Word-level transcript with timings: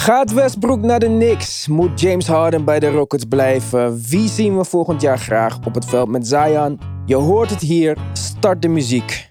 Gaat 0.00 0.32
Westbrook 0.32 0.80
naar 0.80 0.98
de 0.98 1.06
Knicks? 1.06 1.68
Moet 1.68 2.00
James 2.00 2.26
Harden 2.26 2.64
bij 2.64 2.80
de 2.80 2.90
Rockets 2.90 3.24
blijven? 3.24 4.00
Wie 4.08 4.28
zien 4.28 4.56
we 4.56 4.64
volgend 4.64 5.00
jaar 5.00 5.18
graag 5.18 5.58
op 5.66 5.74
het 5.74 5.84
veld 5.84 6.08
met 6.08 6.26
Zion? 6.26 6.80
Je 7.06 7.14
hoort 7.14 7.50
het 7.50 7.60
hier. 7.60 7.96
Start 8.12 8.62
de 8.62 8.68
muziek. 8.68 9.27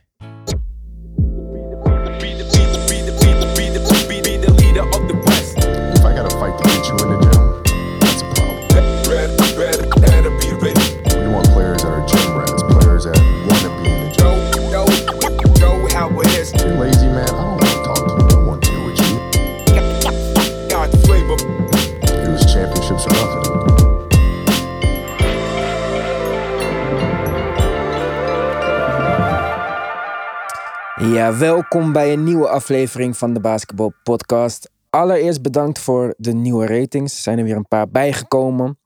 Welkom 31.37 31.91
bij 31.91 32.13
een 32.13 32.23
nieuwe 32.23 32.47
aflevering 32.47 33.17
van 33.17 33.33
de 33.33 33.39
Basketball 33.39 33.91
Podcast. 34.03 34.69
Allereerst 34.89 35.41
bedankt 35.41 35.79
voor 35.79 36.13
de 36.17 36.33
nieuwe 36.33 36.65
ratings. 36.65 37.15
Er 37.15 37.21
zijn 37.21 37.37
er 37.37 37.43
weer 37.43 37.55
een 37.55 37.67
paar 37.67 37.89
bijgekomen. 37.89 38.79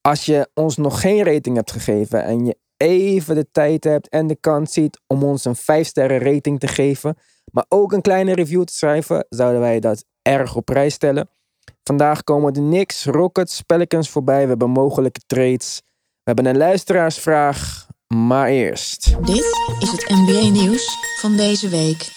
Als 0.00 0.24
je 0.24 0.48
ons 0.54 0.76
nog 0.76 1.00
geen 1.00 1.24
rating 1.24 1.56
hebt 1.56 1.72
gegeven 1.72 2.24
en 2.24 2.44
je 2.44 2.56
even 2.76 3.34
de 3.34 3.50
tijd 3.52 3.84
hebt 3.84 4.08
en 4.08 4.26
de 4.26 4.36
kans 4.36 4.72
ziet 4.72 5.00
om 5.06 5.22
ons 5.22 5.44
een 5.44 5.56
5 5.56 5.86
sterren 5.86 6.18
rating 6.18 6.60
te 6.60 6.68
geven, 6.68 7.16
maar 7.52 7.64
ook 7.68 7.92
een 7.92 8.02
kleine 8.02 8.34
review 8.34 8.62
te 8.62 8.74
schrijven, 8.74 9.26
zouden 9.28 9.60
wij 9.60 9.80
dat 9.80 10.04
erg 10.22 10.56
op 10.56 10.64
prijs 10.64 10.94
stellen. 10.94 11.28
Vandaag 11.82 12.24
komen 12.24 12.52
de 12.52 12.60
Knicks, 12.60 13.04
Rockets, 13.04 13.62
Pelicans 13.62 14.10
voorbij. 14.10 14.42
We 14.42 14.48
hebben 14.48 14.70
mogelijke 14.70 15.20
trades. 15.26 15.82
We 15.84 16.22
hebben 16.22 16.46
een 16.46 16.56
luisteraarsvraag. 16.56 17.85
Maar 18.14 18.48
eerst. 18.48 19.26
Dit 19.26 19.44
is 19.78 19.90
het 19.90 20.08
NBA-nieuws 20.08 20.96
van 21.20 21.36
deze 21.36 21.68
week. 21.68 22.10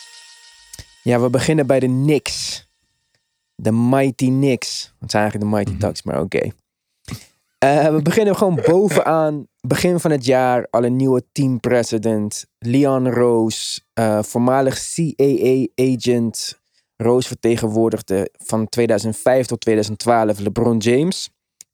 Ja, 1.03 1.19
we 1.19 1.29
beginnen 1.29 1.67
bij 1.67 1.79
de 1.79 1.85
Knicks. 1.85 2.67
De 3.55 3.71
Mighty 3.71 4.27
Knicks. 4.27 4.93
Het 4.99 5.11
zijn 5.11 5.23
eigenlijk 5.23 5.51
de 5.51 5.57
Mighty 5.57 5.77
Ducks, 5.85 6.03
maar 6.03 6.21
oké. 6.21 6.51
Eh, 7.57 7.87
we 7.87 8.01
beginnen 8.01 8.35
gewoon 8.35 8.59
bovenaan. 8.67 9.47
Begin 9.61 9.99
van 9.99 10.11
het 10.11 10.25
jaar. 10.25 10.67
Al 10.69 10.83
een 10.83 10.95
nieuwe 10.95 11.23
team 11.31 11.59
president. 11.59 12.45
Leon 12.59 13.09
Rose. 13.11 13.81
eh, 13.93 14.23
voormalig 14.23 14.93
CAA-agent. 14.93 16.59
Rose 16.97 17.27
vertegenwoordigde 17.27 18.29
van 18.37 18.69
2005 18.69 19.45
tot 19.45 19.61
2012 19.61 20.39
LeBron 20.39 20.77
James. 20.77 21.29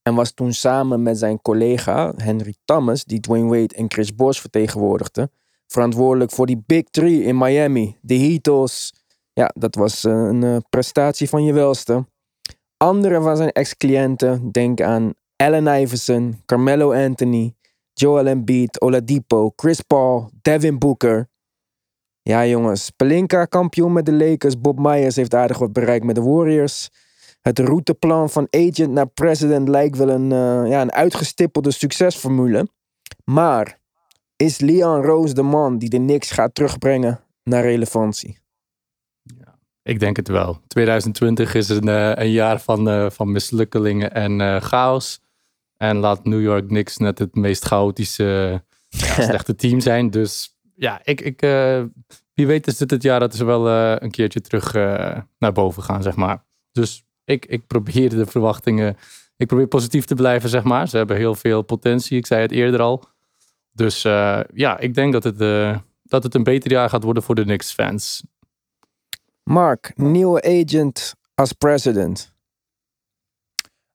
En 0.08 0.16
was 0.16 0.32
toen 0.32 0.54
samen 0.54 1.04
met 1.04 1.18
zijn 1.18 1.42
collega 1.42 2.14
Henry 2.18 2.56
Thomas, 2.66 3.04
die 3.04 3.20
Dwayne 3.20 3.48
Wade 3.50 3.76
en 3.76 3.92
Chris 3.92 4.16
Bosh 4.16 4.40
vertegenwoordigde, 4.40 5.30
verantwoordelijk 5.68 6.32
voor 6.32 6.46
die 6.46 6.64
Big 6.66 6.84
Three 6.84 7.24
in 7.24 7.38
Miami. 7.38 7.98
De 8.02 8.18
Heatles. 8.18 8.94
Ja, 9.34 9.52
dat 9.56 9.76
was 9.76 10.04
eh, 10.04 10.14
een 10.14 10.44
eh, 10.44 10.58
prestatie 10.70 11.30
van 11.30 11.44
je 11.44 11.54
welste. 11.54 12.06
Andere 12.78 13.22
van 13.22 13.38
zijn 13.38 13.52
ex-cliënten, 13.52 14.52
denk 14.52 14.82
aan 14.82 15.14
Allen 15.36 15.82
Iverson, 15.82 16.42
Carmelo 16.46 16.94
Anthony, 16.94 17.56
Joel 17.94 18.28
Embiid, 18.28 18.82
Oladipo, 18.82 19.54
Chris 19.56 19.82
Paul, 19.82 20.30
Devin 20.42 20.80
Booker. 20.80 21.30
Ja 22.22 22.46
jongens, 22.46 22.90
Pelinka 22.90 23.46
kampioen 23.46 23.94
met 23.94 24.06
de 24.06 24.14
Lakers, 24.14 24.62
Bob 24.62 24.80
Myers 24.80 25.16
heeft 25.16 25.34
aardig 25.34 25.58
wat 25.58 25.74
bereikt 25.74 26.06
met 26.06 26.16
de 26.16 26.22
Warriors. 26.22 26.90
Het 27.46 27.60
routeplan 27.60 28.30
van 28.30 28.48
agent 28.50 28.92
naar 28.92 29.08
president 29.08 29.68
lijkt 29.68 29.98
wel 29.98 30.10
een, 30.10 30.32
eh, 30.32 30.70
ja, 30.70 30.82
een 30.82 30.92
uitgestippelde 30.92 31.72
succesformule. 31.72 32.68
Maar 33.24 33.80
is 34.36 34.60
Leon 34.60 35.02
Rose 35.02 35.34
de 35.34 35.42
man 35.42 35.78
die 35.78 35.90
de 35.90 35.98
Knicks 35.98 36.32
gaat 36.32 36.56
terugbrengen 36.56 37.20
naar 37.44 37.64
relevantie? 37.64 38.40
Ik 39.84 40.00
denk 40.00 40.16
het 40.16 40.28
wel. 40.28 40.62
2020 40.68 41.54
is 41.54 41.70
een, 41.70 41.88
eh, 41.88 42.12
een 42.16 42.32
jaar 42.32 42.62
van, 42.62 42.90
eh, 42.90 43.10
van 43.10 43.32
mislukkelingen 43.32 44.14
en 44.14 44.62
chaos. 44.62 45.22
En 45.78 45.98
laat 45.98 46.26
New 46.26 46.42
York 46.42 46.68
Knicks 46.68 46.98
net 46.98 47.20
het 47.20 47.36
meest 47.36 47.66
chaotische, 47.66 48.64
ja, 48.90 49.22
slechte 49.30 49.56
team 49.56 49.80
zijn. 49.80 50.10
Dus 50.10 50.58
ja, 50.76 51.02
ik, 51.04 51.22
ik, 51.22 51.40
wie 52.34 52.48
weet 52.48 52.68
is 52.68 52.78
dit 52.78 52.92
het 52.92 53.04
jaar 53.04 53.20
dat 53.20 53.36
ze 53.36 53.46
wel 53.46 53.70
een 53.70 54.12
keertje 54.12 54.42
terug 54.42 54.74
naar 55.38 55.52
boven 55.54 55.84
gaan, 55.84 56.04
zeg 56.04 56.16
maar. 56.16 56.44
Dus 56.72 57.05
ik, 57.26 57.46
ik 57.46 57.68
probeer 57.68 58.10
de 58.10 58.26
verwachtingen, 58.26 58.98
ik 59.38 59.48
probeer 59.48 59.68
positief 59.68 60.06
te 60.06 60.16
blijven, 60.16 60.50
zeg 60.50 60.64
maar. 60.64 60.88
Ze 60.88 60.98
hebben 60.98 61.18
heel 61.18 61.36
veel 61.36 61.62
potentie, 61.62 62.18
ik 62.18 62.26
zei 62.26 62.42
het 62.42 62.52
eerder 62.52 62.82
al. 62.82 63.04
Dus 63.72 64.04
eh, 64.04 64.40
ja, 64.54 64.80
ik 64.80 64.94
denk 64.94 65.14
dat 65.14 65.24
het, 65.24 65.42
eh, 65.42 65.78
dat 66.04 66.24
het 66.24 66.36
een 66.36 66.44
beter 66.44 66.72
jaar 66.72 66.90
gaat 66.90 67.04
worden 67.04 67.24
voor 67.24 67.36
de 67.36 67.44
Knicks 67.44 67.74
fans. 67.74 68.24
Mark, 69.44 69.92
nieuwe 69.96 70.42
agent 70.44 71.16
als 71.34 71.54
president. 71.54 72.34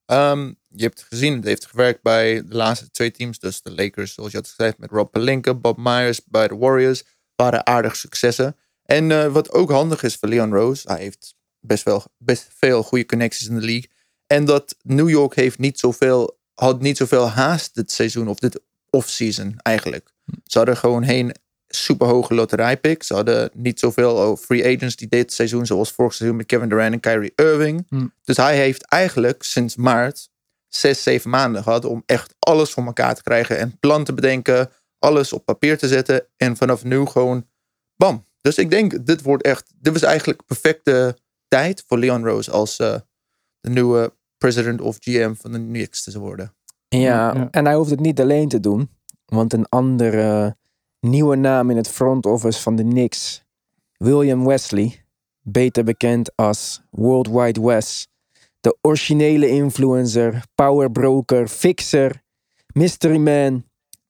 Ehm, 0.05 0.53
je 0.69 0.83
hebt 0.83 1.07
gezien, 1.09 1.35
het 1.35 1.45
heeft 1.45 1.67
gewerkt 1.67 2.03
bij 2.03 2.47
de 2.47 2.55
laatste 2.55 2.91
twee 2.91 3.11
teams. 3.11 3.39
Dus 3.39 3.63
de 3.63 3.75
Lakers, 3.75 4.15
zoals 4.15 4.31
je 4.31 4.37
had 4.37 4.49
gezegd, 4.49 4.79
met 4.79 4.91
Rob 4.91 5.11
Pelinka, 5.11 5.55
Bob 5.55 5.77
Myers 5.79 6.25
bij 6.25 6.49
de 6.49 6.57
Warriors. 6.57 7.05
Waren 7.37 7.67
aardig 7.67 7.97
successen. 7.97 8.57
En 8.83 9.11
eh, 9.11 9.33
wat 9.33 9.53
ook 9.53 9.71
handig 9.71 10.03
is 10.03 10.17
voor 10.17 10.29
Leon 10.29 10.53
Rose, 10.53 10.89
hij 10.93 11.01
heeft 11.01 11.35
best 11.61 11.85
wel 11.85 12.05
best 12.19 12.49
veel 12.57 12.83
goede 12.83 13.07
connecties 13.07 13.49
in 13.49 13.55
de 13.55 13.65
league. 13.67 13.91
En 14.27 14.45
dat 14.45 14.77
New 14.83 15.09
York 15.09 15.35
heeft 15.35 15.59
niet 15.59 15.79
zoveel, 15.79 16.39
had 16.55 16.81
niet 16.81 16.97
zoveel 16.97 17.29
haast 17.29 17.75
dit 17.75 17.93
seizoen 17.93 18.29
of 18.29 18.39
dit 18.39 18.61
off-season 18.91 19.55
eigenlijk. 19.63 20.11
Ze 20.45 20.59
hadden 20.59 20.77
gewoon 20.77 21.05
geen 21.05 21.35
superhoge 21.69 22.35
loterijpick. 22.35 23.03
Ze 23.03 23.15
hadden 23.15 23.51
niet 23.53 23.79
zoveel 23.79 24.15
oh, 24.15 24.37
free 24.37 24.77
agents 24.77 24.97
die 24.97 25.09
dit 25.09 25.33
seizoen, 25.33 25.67
zoals 25.67 25.93
vorig 25.93 26.15
seizoen 26.15 26.37
met 26.37 26.47
Kevin 26.47 26.69
Durant 26.69 26.93
en 26.93 27.01
Kyrie 27.01 27.33
Irving. 27.35 27.87
Hmm. 27.89 28.13
Dus 28.25 28.37
hij 28.37 28.57
heeft 28.57 28.85
eigenlijk 28.85 29.43
sinds 29.43 29.77
maart 29.77 30.31
zes, 30.69 31.03
zeven 31.03 31.31
maanden 31.31 31.63
gehad 31.63 31.85
om 31.85 32.03
echt 32.07 32.35
alles 32.39 32.71
voor 32.71 32.85
elkaar 32.85 33.15
te 33.15 33.23
krijgen. 33.23 33.59
En 33.59 33.79
plan 33.79 34.05
te 34.05 34.15
bedenken, 34.15 34.71
alles 34.99 35.33
op 35.33 35.45
papier 35.45 35.79
te 35.79 35.89
zetten. 35.89 36.27
En 36.37 36.57
vanaf 36.57 36.85
nu 36.85 37.07
gewoon 37.07 37.47
bam. 37.97 38.25
Dus 38.41 38.57
ik 38.57 38.71
denk, 38.71 39.07
dit 39.07 39.23
wordt 39.23 39.43
echt, 39.43 39.73
dit 39.77 39.93
was 39.93 40.03
eigenlijk 40.03 40.47
perfecte 40.47 41.17
tijd 41.51 41.85
voor 41.87 41.99
Leon 41.99 42.25
Rose 42.25 42.51
als 42.51 42.77
eh, 42.79 42.95
de 43.61 43.71
nieuwe 43.71 44.15
president 44.39 44.81
of 44.81 44.97
GM 45.01 45.35
van 45.35 45.53
de 45.53 45.59
Knicks 45.59 46.03
te 46.03 46.19
worden. 46.19 46.55
Ja, 46.89 47.35
Ja. 47.35 47.49
en 47.51 47.65
hij 47.65 47.75
hoeft 47.75 47.91
het 47.91 48.01
niet 48.01 48.21
alleen 48.21 48.49
te 48.49 48.61
doen. 48.61 48.91
Want 49.25 49.53
een 49.53 49.69
andere 49.69 50.57
nieuwe 51.01 51.37
naam 51.37 51.71
in 51.71 51.77
het 51.77 51.89
front 51.89 52.27
office 52.27 52.61
van 52.63 52.77
de 52.77 52.83
Knicks, 52.83 53.45
William 53.97 54.47
Wesley, 54.47 55.05
beter 55.41 55.85
bekend 55.85 56.37
als 56.37 56.83
Worldwide 56.91 57.61
Wes, 57.61 58.09
de 58.61 58.77
originele 58.81 59.49
influencer, 59.49 60.45
powerbroker, 60.55 61.49
fixer, 61.49 62.23
mystery 62.73 63.17
man. 63.19 63.65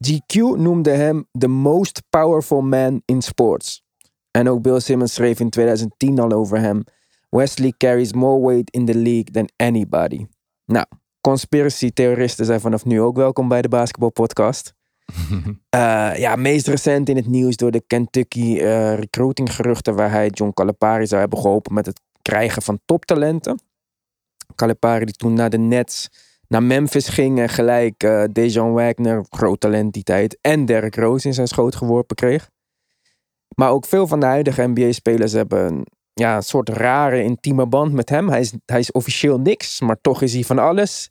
GQ 0.06 0.34
noemde 0.56 0.90
hem 0.90 1.28
the 1.38 1.48
most 1.48 2.02
powerful 2.10 2.60
man 2.60 3.02
in 3.04 3.22
sports. 3.22 3.82
En 4.30 4.48
ook 4.48 4.62
Bill 4.62 4.80
Simmons 4.80 5.14
schreef 5.14 5.40
in 5.40 5.50
2010 5.50 6.18
al 6.18 6.32
over 6.32 6.58
hem. 6.60 6.84
Wesley 7.30 7.74
carries 7.76 8.12
more 8.12 8.40
weight 8.46 8.70
in 8.70 8.84
the 8.86 8.94
league 8.94 9.30
than 9.32 9.48
anybody. 9.56 10.26
Nou, 10.64 10.86
conspiracy-theoristen 11.20 12.44
zijn 12.44 12.60
vanaf 12.60 12.84
nu 12.84 13.00
ook 13.00 13.16
welkom 13.16 13.48
bij 13.48 13.62
de 13.62 13.68
Basketball 13.68 14.10
Podcast. 14.10 14.72
Eh, 15.70 16.16
ja, 16.16 16.36
meest 16.36 16.66
recent 16.66 17.08
in 17.08 17.16
het 17.16 17.26
nieuws 17.26 17.56
door 17.56 17.70
de 17.70 17.82
Kentucky 17.86 18.58
eh 18.58 18.94
recruitinggeruchten 18.94 19.94
waar 19.94 20.10
hij 20.10 20.28
John 20.28 20.52
Calipari 20.52 21.06
zou 21.06 21.20
hebben 21.20 21.38
geholpen 21.38 21.74
met 21.74 21.86
het 21.86 22.00
krijgen 22.22 22.62
van 22.62 22.80
toptalenten. 22.84 23.62
Calipari 24.54 25.04
die 25.04 25.14
toen 25.14 25.34
naar 25.34 25.50
de 25.50 25.58
Nets 25.58 26.08
naar 26.48 26.62
Memphis 26.62 27.08
ging 27.08 27.38
en 27.38 27.48
gelijk 27.48 28.02
eh 28.02 28.24
Dejan 28.32 28.72
Wagner, 28.72 29.24
groot 29.28 29.60
talent 29.60 29.92
die 29.92 30.02
tijd, 30.02 30.38
en 30.40 30.64
Derrick 30.64 30.96
Rose 30.96 31.26
in 31.26 31.34
zijn 31.34 31.48
schoot 31.48 31.76
geworpen 31.76 32.16
kreeg. 32.16 32.50
Maar 33.56 33.70
ook 33.70 33.86
veel 33.86 34.06
van 34.06 34.20
de 34.20 34.26
huidige 34.26 34.66
NBA-spelers 34.66 35.32
hebben 35.32 35.84
ja, 36.20 36.36
een 36.36 36.42
soort 36.42 36.68
rare 36.68 37.22
intieme 37.22 37.66
band 37.66 37.92
met 37.92 38.08
hem. 38.08 38.28
Hij 38.28 38.40
is, 38.40 38.52
hij 38.66 38.78
is 38.78 38.92
officieel 38.92 39.38
niks, 39.38 39.80
maar 39.80 40.00
toch 40.00 40.22
is 40.22 40.32
hij 40.32 40.42
van 40.42 40.58
alles. 40.58 41.10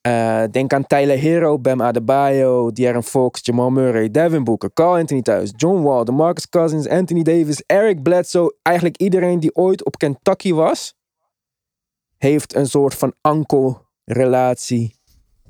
Eh, 0.00 0.42
denk 0.50 0.72
aan 0.72 0.86
Tyler 0.86 1.18
Hero, 1.18 1.58
Bam 1.58 1.82
Adebayo, 1.82 2.72
De'Aaron 2.72 3.02
Fox, 3.02 3.40
Jamal 3.42 3.70
Murray, 3.70 4.10
Devin 4.10 4.44
Booker, 4.44 4.72
Carl 4.72 4.96
Anthony 4.96 5.22
Thuis, 5.22 5.52
John 5.56 5.82
Wall, 5.82 6.04
DeMarcus 6.04 6.48
Cousins, 6.48 6.88
Anthony 6.88 7.22
Davis, 7.22 7.62
Eric 7.66 8.02
Bledsoe. 8.02 8.54
Eigenlijk 8.62 8.96
iedereen 8.96 9.40
die 9.40 9.54
ooit 9.54 9.84
op 9.84 9.98
Kentucky 9.98 10.52
was, 10.52 10.94
heeft 12.18 12.54
een 12.54 12.66
soort 12.66 12.94
van 12.94 13.14
ankelrelatie 13.20 14.94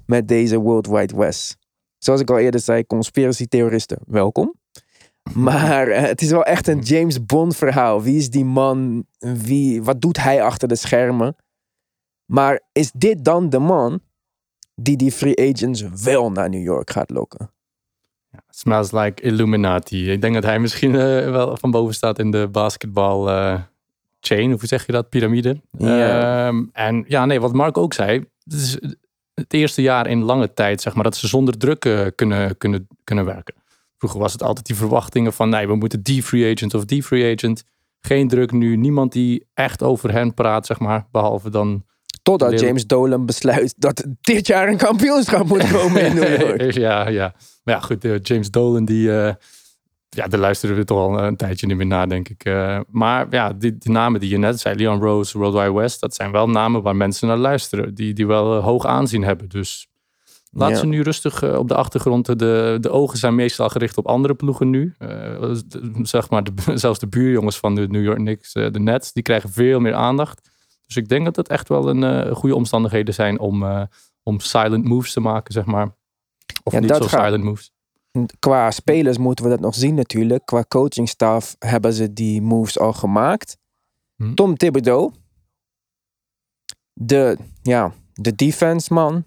met 0.06 0.28
deze 0.28 0.58
World 0.58 0.87
Wide 0.87 1.16
West. 1.16 1.56
Zoals 1.98 2.20
ik 2.20 2.31
al 2.31 2.38
eerder 2.38 2.60
zei, 2.60 2.87
conspiracy-theoristen, 2.87 3.98
welkom. 4.06 4.54
Maar 5.34 5.88
eh, 5.88 6.02
het 6.02 6.23
is 6.23 6.31
wel 6.31 6.44
echt 6.44 6.67
een 6.67 6.81
James 6.81 7.26
Bond 7.26 7.56
verhaal. 7.56 8.02
Wie 8.02 8.17
is 8.17 8.31
die 8.31 8.44
man? 8.44 9.06
Wie, 9.19 9.82
wat 9.82 10.00
doet 10.00 10.23
hij 10.23 10.43
achter 10.43 10.69
de 10.69 10.76
schermen? 10.76 11.37
Maar 12.25 12.61
is 12.73 12.90
dit 12.93 13.25
dan 13.25 13.50
de 13.50 13.58
man 13.58 14.00
die 14.75 14.96
die 14.96 15.12
free 15.12 15.52
agents 15.52 15.84
wel 16.02 16.31
naar 16.32 16.49
New 16.49 16.62
York 16.62 16.90
gaat 16.90 17.11
lokken? 17.11 17.50
Smells 18.49 18.93
like 18.93 19.23
Illuminati. 19.23 20.11
Ik 20.11 20.20
denk 20.20 20.34
dat 20.34 20.44
hij 20.44 20.58
misschien 20.58 20.94
eh, 20.94 21.31
wel 21.31 21.56
van 21.56 21.70
boven 21.70 21.94
staat 21.94 22.19
in 22.19 22.31
de 22.31 22.49
basketbal 22.49 23.31
eh, 23.31 23.61
chain. 24.20 24.50
Hoe 24.50 24.67
zeg 24.67 24.87
je 24.87 24.93
dat? 24.93 25.08
Piramide. 25.08 25.61
Ehm, 25.79 26.64
en 26.72 27.05
ja, 27.08 27.26
nee, 27.26 27.40
wat 27.40 27.52
Mark 27.52 27.79
ook 27.79 27.94
zei. 27.94 28.25
Het 28.44 28.52
is 28.52 28.79
het 29.34 29.52
eerste 29.52 29.82
jaar 29.82 30.06
in 30.06 30.22
lange 30.22 30.52
tijd, 30.52 30.81
zeg 30.81 30.94
maar, 30.94 31.05
dat 31.05 31.17
ze 31.17 31.26
zonder 31.26 31.58
druk 31.58 31.81
kunnen, 32.14 32.56
kunnen, 32.58 32.88
kunnen 33.05 33.25
werken. 33.25 33.55
Vroeger 33.98 34.20
was 34.20 34.32
het 34.32 34.43
altijd 34.43 34.66
die 34.66 34.76
verwachtingen 34.76 35.32
van, 35.32 35.48
nee, 35.48 35.66
we 35.66 35.75
moeten 35.75 36.02
die 36.02 36.22
free 36.22 36.52
agent 36.54 36.75
of 36.75 36.84
die 36.84 37.02
free 37.02 37.34
agent. 37.34 37.64
Geen 38.00 38.28
druk 38.28 38.52
nu. 38.52 38.76
Niemand 38.76 39.12
die 39.12 39.46
echt 39.54 39.82
over 39.82 40.12
hen 40.12 40.34
praat, 40.34 40.66
zeg 40.66 40.78
maar. 40.78 41.06
Behalve 41.10 41.50
dan 41.50 41.84
Totdat 42.26 42.60
James 42.60 42.87
Dolan 42.87 43.26
besluit 43.26 43.75
dat 43.76 44.04
dit 44.20 44.46
jaar 44.46 44.69
een 44.69 44.76
kampioenschap 44.76 45.46
moet 45.46 45.70
komen 45.70 46.02
in 46.02 46.14
New 46.14 46.40
York. 46.40 46.72
ja, 46.87 47.08
ja. 47.08 47.34
Maar 47.64 47.75
ja, 47.75 47.81
goed, 47.81 48.04
eh, 48.04 48.14
James 48.22 48.50
Dolan, 48.50 48.84
die, 48.84 49.10
eh, 49.10 49.34
ja, 50.08 50.26
daar 50.26 50.40
luisteren 50.40 50.76
we 50.76 50.84
toch 50.84 50.98
al 50.98 51.22
een 51.22 51.37
tijdje 51.37 51.66
niet 51.66 51.76
meer 51.76 51.87
naar, 51.87 52.08
denk 52.08 52.28
ik. 52.28 52.44
Eh, 52.44 52.81
maar 52.90 53.26
ja, 53.31 53.52
die, 53.52 53.78
die 53.78 53.93
namen 53.93 54.20
die 54.20 54.31
je 54.31 54.38
net 54.38 54.60
zei, 54.60 54.76
Leon 54.76 55.00
Rose, 55.00 55.38
World 55.38 55.54
Wide 55.54 55.72
West, 55.72 56.00
dat 56.00 56.14
zijn 56.14 56.31
wel 56.31 56.48
namen 56.48 56.82
waar 56.82 56.96
mensen 56.96 57.28
naar 57.28 57.37
luisteren, 57.37 57.94
die, 57.94 58.12
die 58.14 58.26
wel 58.26 58.54
hoog 58.54 58.87
aanzien 58.87 59.22
hebben. 59.22 59.48
Dus 59.48 59.88
laat 60.56 60.70
Ja. 60.70 60.76
ze 60.76 60.87
nu 60.87 61.00
rustig 61.03 61.43
eh, 61.43 61.58
op 61.58 61.69
de 61.69 61.75
achtergrond. 61.75 62.26
De, 62.38 62.79
de 62.81 62.91
ogen 62.91 63.19
zijn 63.19 63.35
meestal 63.35 63.69
gericht 63.69 63.97
op 63.99 64.06
andere 64.06 64.35
ploegen 64.35 64.70
nu. 64.70 64.94
Eh, 64.99 65.08
de- 65.67 65.91
zeg 66.03 66.31
maar, 66.31 66.44
de, 66.44 66.53
zelfs 66.79 66.99
de 66.99 67.06
buurjongens 67.08 67.58
van 67.58 67.75
de 67.75 67.88
New 67.88 68.03
York 68.05 68.19
Knicks, 68.19 68.53
eh, 68.53 68.70
de 68.70 68.81
Nets, 68.81 69.12
die 69.12 69.23
krijgen 69.23 69.50
veel 69.50 69.81
meer 69.81 69.94
aandacht. 69.94 70.50
Dus 70.87 70.97
ik 70.97 71.08
denk 71.08 71.25
dat 71.25 71.37
het 71.37 71.49
echt 71.49 71.69
wel 71.69 71.88
een 71.88 72.35
goede 72.35 72.55
omstandigheden 72.55 73.14
zijn 73.14 73.38
om, 73.38 73.64
om 74.23 74.41
silent 74.41 74.85
moves 74.85 75.12
te 75.12 75.20
maken, 75.20 75.53
zeg 75.53 75.64
maar. 75.64 75.94
Of 76.62 76.73
Ja, 76.73 76.79
niet 76.79 76.88
dat 76.88 77.03
zo 77.03 77.08
gaat- 77.08 77.25
silent 77.25 77.44
moves. 77.44 77.70
Qua 78.38 78.70
spelers 78.70 79.19
moeten 79.19 79.44
we 79.44 79.50
dat 79.50 79.61
nog 79.61 79.75
zien 79.75 79.94
natuurlijk. 79.94 80.44
Qua 80.47 80.64
coachingstaf 80.69 81.56
hebben 81.58 81.93
ze 81.93 82.12
die 82.12 82.43
moves 82.43 82.79
al 82.79 82.93
gemaakt. 82.93 83.56
Hm. 84.17 84.35
Tom 84.35 84.56
Thibodeau. 84.56 85.12
De, 86.93 87.37
ja, 87.62 87.93
de 88.12 88.35
defense 88.35 88.93
man. 88.94 89.25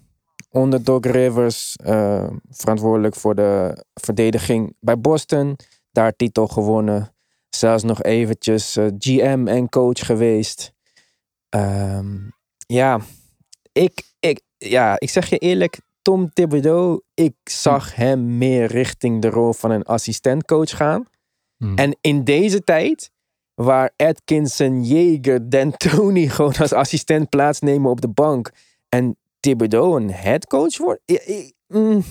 Onder 0.50 0.84
Doc 0.84 1.04
Rivers. 1.04 1.76
eh, 1.76 2.28
verantwoordelijk 2.50 3.14
voor 3.14 3.34
de 3.34 3.84
verdediging 3.94 4.76
bij 4.80 4.98
Boston. 4.98 5.56
Daar 5.92 6.16
titel 6.16 6.46
gewonnen. 6.46 7.14
Zelfs 7.48 7.82
nog 7.82 8.02
eventjes 8.02 8.76
eh, 8.76 8.86
GM 8.98 9.44
en 9.46 9.68
coach 9.68 10.06
geweest. 10.06 10.72
Ehm, 11.48 12.16
ja, 12.66 13.00
ik, 13.72 14.02
ik, 14.20 14.40
ja, 14.58 15.00
ik 15.00 15.10
zeg 15.10 15.28
je 15.28 15.38
eerlijk. 15.38 15.80
Tom 16.02 16.32
Thibodeau, 16.32 17.00
ik 17.14 17.34
zag 17.44 17.94
hem 17.94 18.38
meer 18.38 18.66
richting 18.66 19.22
de 19.22 19.28
rol 19.28 19.52
van 19.52 19.70
een 19.70 19.84
assistentcoach 19.84 20.76
gaan. 20.76 21.04
Hm. 21.56 21.74
En 21.74 21.96
in 22.00 22.24
deze 22.24 22.64
tijd, 22.64 23.10
waar 23.54 23.90
Atkinson, 23.96 24.84
Jaeger, 24.84 25.50
D'Antoni 25.50 26.28
gewoon 26.28 26.56
als 26.56 26.72
assistent 26.72 27.28
plaatsnemen 27.28 27.90
op 27.90 28.00
de 28.00 28.08
bank. 28.08 28.50
En 28.88 29.16
Thibodeau 29.40 30.00
een 30.02 30.10
headcoach 30.10 30.76
wordt. 30.78 31.02
Ja, 31.04 31.20
ik- 31.24 31.54
mm, 31.66 32.02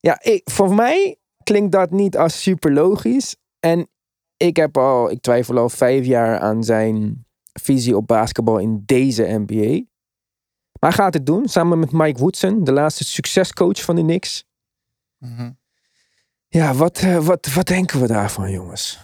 ja, 0.00 0.22
ik, 0.22 0.50
voor 0.50 0.74
mij 0.74 1.16
klinkt 1.42 1.72
dat 1.72 1.90
niet 1.90 2.16
als 2.16 2.42
super 2.42 2.72
logisch. 2.72 3.36
En 3.60 3.88
ik 4.36 4.56
heb 4.56 4.76
al, 4.76 5.10
ik 5.10 5.20
twijfel 5.20 5.56
al 5.58 5.68
vijf 5.68 6.06
jaar 6.06 6.38
aan 6.38 6.64
zijn 6.64 7.26
visie 7.60 7.96
op 7.96 8.06
basketbal 8.06 8.58
in 8.58 8.82
deze 8.86 9.22
NBA. 9.46 9.84
Maar 10.80 10.90
hij 10.90 11.04
gaat 11.04 11.14
het 11.14 11.26
doen, 11.26 11.48
samen 11.48 11.78
met 11.78 11.92
Mike 11.92 12.20
Woodson, 12.20 12.64
de 12.64 12.72
laatste 12.72 13.04
succescoach 13.04 13.82
van 13.82 13.94
de 13.96 14.02
Knicks. 14.02 14.44
Mhm. 15.18 15.50
Ja, 16.48 16.74
wat, 16.74 16.98
eh, 16.98 17.18
wat, 17.24 17.46
wat 17.54 17.66
denken 17.66 18.00
we 18.00 18.06
daarvan, 18.06 18.50
jongens? 18.50 19.00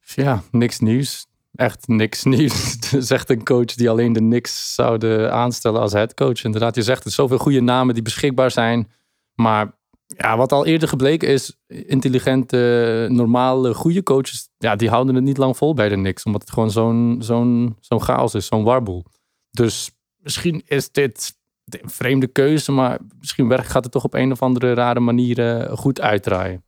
Ja, 0.00 0.42
niks 0.50 0.78
nieuws. 0.78 1.26
Echt 1.52 1.88
niks 1.88 2.24
nieuws. 2.34 2.76
zegt 2.98 3.30
een 3.30 3.44
coach 3.44 3.74
die 3.74 3.90
alleen 3.90 4.12
de 4.12 4.20
Knicks 4.20 4.74
zouden 4.74 5.32
aanstellen 5.32 5.80
als 5.80 5.92
headcoach. 5.92 6.44
Inderdaad, 6.44 6.74
je 6.74 6.82
zegt 6.82 7.04
het, 7.04 7.12
zoveel 7.12 7.38
goede 7.38 7.60
namen 7.60 7.94
die 7.94 8.02
beschikbaar 8.02 8.50
zijn. 8.50 8.90
Maar 9.34 9.78
ja, 10.06 10.36
wat 10.36 10.52
al 10.52 10.66
eerder 10.66 10.88
gebleken 10.88 11.28
is, 11.28 11.56
intelligente, 11.66 13.06
normale, 13.10 13.74
goede 13.74 14.02
coaches, 14.02 14.48
ja, 14.58 14.76
die 14.76 14.88
houden 14.88 15.14
het 15.14 15.24
niet 15.24 15.36
lang 15.36 15.56
vol 15.56 15.74
bij 15.74 15.88
de 15.88 15.94
Knicks. 15.94 16.24
Omdat 16.24 16.40
het 16.40 16.50
gewoon 16.50 16.70
zo'n 16.70 17.16
zo'n 17.18 17.76
zo'n 17.80 18.02
chaos 18.02 18.34
is, 18.34 18.46
zo'n 18.46 18.64
warboel. 18.64 19.04
Dus 19.50 19.90
misschien 20.16 20.62
is 20.64 20.90
dit 20.90 21.38
een 21.64 21.90
vreemde 21.90 22.26
keuze, 22.26 22.72
maar 22.72 22.98
misschien 23.18 23.64
gaat 23.64 23.84
het 23.84 23.92
toch 23.92 24.04
op 24.04 24.14
een 24.14 24.32
of 24.32 24.42
andere 24.42 24.74
rare 24.74 25.00
manier 25.00 25.38
eh, 25.38 25.76
goed 25.76 26.00
uitdraaien. 26.00 26.64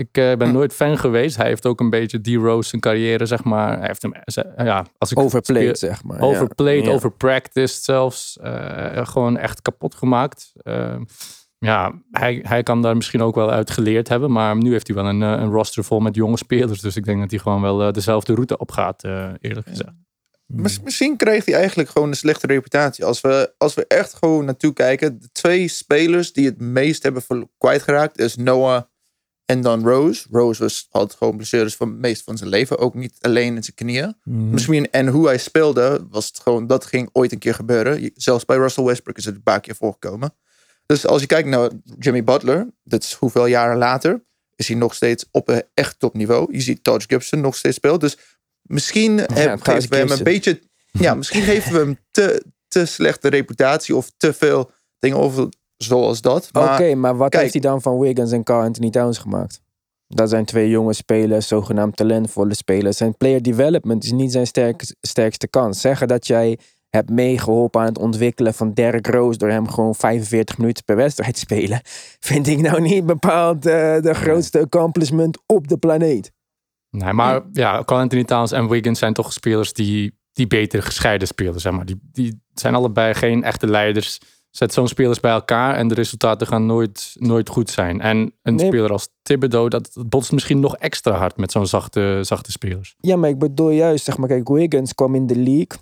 Ik 0.00 0.16
eh, 0.16 0.36
ben 0.36 0.52
nooit 0.52 0.72
fan 0.72 0.98
geweest. 0.98 1.36
Hij 1.36 1.46
heeft 1.46 1.66
ook 1.66 1.80
een 1.80 1.90
beetje 1.90 2.20
D-Rose 2.20 2.68
zijn 2.68 2.80
carrière, 2.80 3.26
zeg 3.26 3.44
maar. 3.44 3.78
Hij 3.78 3.86
heeft 3.86 4.02
hem, 4.02 4.12
ze- 4.24 4.52
ja, 4.56 4.86
als 4.98 5.10
ik 5.10 5.18
Overplayed, 5.18 5.78
zeg 5.78 6.04
maar. 6.04 6.20
overplayed, 6.20 6.84
Ja. 6.84 6.90
overpracticed 6.92 7.82
zelfs. 7.84 8.38
Eh, 8.38 9.06
gewoon 9.06 9.36
echt 9.36 9.62
kapot 9.62 9.94
gemaakt. 9.94 10.52
Eh, 10.56 10.96
ja, 11.58 12.02
hij, 12.10 12.40
hij 12.42 12.62
kan 12.62 12.82
daar 12.82 12.96
misschien 12.96 13.22
ook 13.22 13.34
wel 13.34 13.50
uit 13.50 13.70
geleerd 13.70 14.08
hebben. 14.08 14.32
Maar 14.32 14.56
nu 14.56 14.70
heeft 14.72 14.86
hij 14.86 14.96
wel 14.96 15.06
een, 15.06 15.22
eh, 15.22 15.28
een 15.30 15.50
roster 15.50 15.84
vol 15.84 16.00
met 16.00 16.14
jonge 16.14 16.36
spelers. 16.36 16.80
Dus 16.80 16.96
ik 16.96 17.04
denk 17.04 17.20
dat 17.20 17.30
hij 17.30 17.38
gewoon 17.40 17.62
wel 17.62 17.82
eh, 17.82 17.92
dezelfde 17.92 18.32
route 18.34 18.58
opgaat, 18.58 19.04
eh 19.04 19.28
eerlijk 19.40 19.68
gezegd. 19.68 19.92
Mis- 20.46 20.80
Misschien 20.80 21.16
kreeg 21.16 21.44
hij 21.44 21.54
eigenlijk 21.54 21.88
gewoon 21.88 22.08
een 22.08 22.14
slechte 22.16 22.46
reputatie. 22.46 23.04
Als 23.04 23.20
we, 23.20 23.52
als 23.58 23.74
we 23.74 23.84
echt 23.86 24.14
gewoon 24.14 24.44
naartoe 24.44 24.72
kijken. 24.72 25.20
De 25.20 25.28
twee 25.32 25.68
spelers 25.68 26.32
die 26.32 26.46
het 26.46 26.60
meest 26.60 27.02
hebben 27.02 27.22
kwijtgeraakt 27.58 28.18
is 28.18 28.36
Noah 28.36 28.82
en 29.50 29.60
dan 29.60 29.84
Rose. 29.88 30.26
Rose 30.30 30.62
was, 30.62 30.86
had 30.90 31.14
gewoon 31.14 31.36
blessures 31.36 31.76
van 31.76 31.88
het 31.88 31.98
meest 31.98 32.22
van 32.22 32.36
zijn 32.36 32.50
leven. 32.50 32.78
Ook 32.78 32.94
niet 32.94 33.16
alleen 33.20 33.56
in 33.56 33.62
zijn 33.62 33.76
knieën. 33.76 34.14
Mhm. 34.24 34.50
Misschien, 34.50 34.90
en 34.90 35.08
hoe 35.08 35.26
hij 35.26 35.38
speelde, 35.38 36.06
was 36.10 36.26
het 36.26 36.38
gewoon, 36.38 36.66
dat 36.66 36.84
ging 36.84 37.08
ooit 37.12 37.32
een 37.32 37.38
keer 37.38 37.54
gebeuren. 37.54 38.10
Zelfs 38.14 38.44
bij 38.44 38.56
Russell 38.56 38.84
Westbrook 38.84 39.16
is 39.16 39.24
het 39.24 39.34
een 39.34 39.42
paar 39.42 39.60
keer 39.60 39.74
voorgekomen. 39.74 40.34
Dus 40.86 41.06
als 41.06 41.20
je 41.20 41.26
kijkt 41.26 41.48
naar 41.48 41.70
Jimmy 41.98 42.24
Butler, 42.24 42.68
dat 42.82 43.02
is 43.02 43.12
hoeveel 43.12 43.46
jaren 43.46 43.78
later, 43.78 44.24
is 44.56 44.68
hij 44.68 44.76
nog 44.76 44.94
steeds 44.94 45.24
op 45.30 45.48
een 45.48 45.62
echt 45.74 45.98
topniveau. 45.98 46.52
Je 46.52 46.60
ziet 46.60 46.84
Taj 46.84 47.00
Gibson 47.06 47.40
nog 47.40 47.56
steeds 47.56 47.76
spelen. 47.76 47.98
Dus 47.98 48.18
misschien 48.62 49.16
Taj 49.16 49.58
geven 49.58 49.90
we 49.90 49.96
hem 49.96 50.10
een 50.10 50.22
beetje, 50.22 50.60
ja, 50.90 51.14
misschien 51.14 51.42
geven 51.52 51.72
we 51.72 51.78
hem 51.78 51.98
te, 52.10 52.44
te 52.68 52.86
slechte 52.86 53.28
reputatie 53.28 53.96
of 53.96 54.10
te 54.16 54.32
veel 54.32 54.70
dingen 54.98 55.18
over 55.18 55.48
zoals 55.84 56.20
dat. 56.20 56.48
Oké, 56.52 56.66
Maar 56.66 56.96
maar 56.96 57.16
wat 57.16 57.30
kijk- 57.30 57.42
heeft 57.42 57.52
hij 57.54 57.62
dan 57.62 57.82
van 57.82 57.98
Wiggins 57.98 58.32
en 58.32 58.42
Carl 58.42 58.62
Anthony 58.64 58.90
Towns 58.90 59.18
gemaakt? 59.18 59.60
Dat 60.06 60.28
zijn 60.28 60.44
twee 60.44 60.68
jonge 60.68 60.92
spelers, 60.92 61.48
zogenaamd 61.48 61.96
talentvolle 61.96 62.54
spelers. 62.54 62.96
Zijn 62.96 63.16
player 63.16 63.42
development 63.42 64.04
is 64.04 64.12
niet 64.12 64.32
zijn 64.32 64.46
sterk, 64.46 64.94
sterkste 65.00 65.48
kans. 65.48 65.80
Zeggen 65.80 66.08
dat 66.08 66.26
jij 66.26 66.58
hebt 66.88 67.10
meegeholpen 67.10 67.80
aan 67.80 67.86
het 67.86 67.98
ontwikkelen 67.98 68.54
van 68.54 68.72
Derrick 68.72 69.06
Rose 69.06 69.38
door 69.38 69.48
hem 69.50 69.68
gewoon 69.68 69.94
45 69.94 70.58
minuten 70.58 70.84
per 70.84 70.96
wedstrijd 70.96 71.34
te 71.34 71.40
spelen, 71.40 71.80
vind 72.30 72.46
ik 72.46 72.60
nou 72.60 72.80
niet 72.80 73.06
bepaald 73.06 73.66
eh, 73.66 74.00
de 74.00 74.14
grootste 74.14 74.58
accomplishment 74.60 75.38
op 75.46 75.68
de 75.68 75.76
planeet. 75.76 76.32
Nee, 76.90 77.12
maar 77.12 77.40
ja, 77.52 77.82
Carl 77.84 78.00
Anthony 78.00 78.24
Towns 78.24 78.52
en 78.52 78.68
Wiggins 78.68 78.98
zijn 78.98 79.12
toch 79.14 79.32
spelers 79.32 79.72
die, 79.72 80.18
die 80.32 80.46
beter 80.46 80.82
gescheiden 80.82 81.26
spelen, 81.28 81.60
zeg 81.60 81.72
maar. 81.72 81.84
Die, 81.86 82.00
die 82.12 82.42
zijn 82.54 82.74
allebei 82.74 83.14
geen 83.14 83.42
echte 83.44 83.66
leiders. 83.66 84.18
Zet 84.50 84.72
zo'n 84.72 84.88
spelers 84.88 85.20
bij 85.20 85.30
elkaar 85.32 85.74
en 85.76 85.88
de 85.88 85.94
resultaten 85.94 86.46
gaan 86.46 86.66
nooit, 86.66 87.12
nooit 87.18 87.48
goed 87.48 87.70
zijn. 87.70 88.00
En 88.00 88.32
een 88.42 88.54
Nee. 88.54 88.66
speler 88.66 88.90
als 88.92 89.08
Thibodeau, 89.22 89.68
dat, 89.68 89.90
dat 89.94 90.08
botst 90.08 90.32
misschien 90.32 90.60
nog 90.60 90.76
extra 90.76 91.12
hard 91.12 91.36
met 91.36 91.52
zo'n 91.52 91.66
zachte, 91.66 92.18
zachte 92.22 92.50
spelers. 92.50 92.94
Ja, 93.00 93.16
maar 93.16 93.28
ik 93.30 93.38
bedoel 93.38 93.70
juist, 93.70 94.04
zeg 94.04 94.16
maar, 94.18 94.28
kijk, 94.28 94.48
Wiggins 94.48 94.94
kwam 94.94 95.14
in 95.14 95.26
de 95.26 95.36
league. 95.36 95.78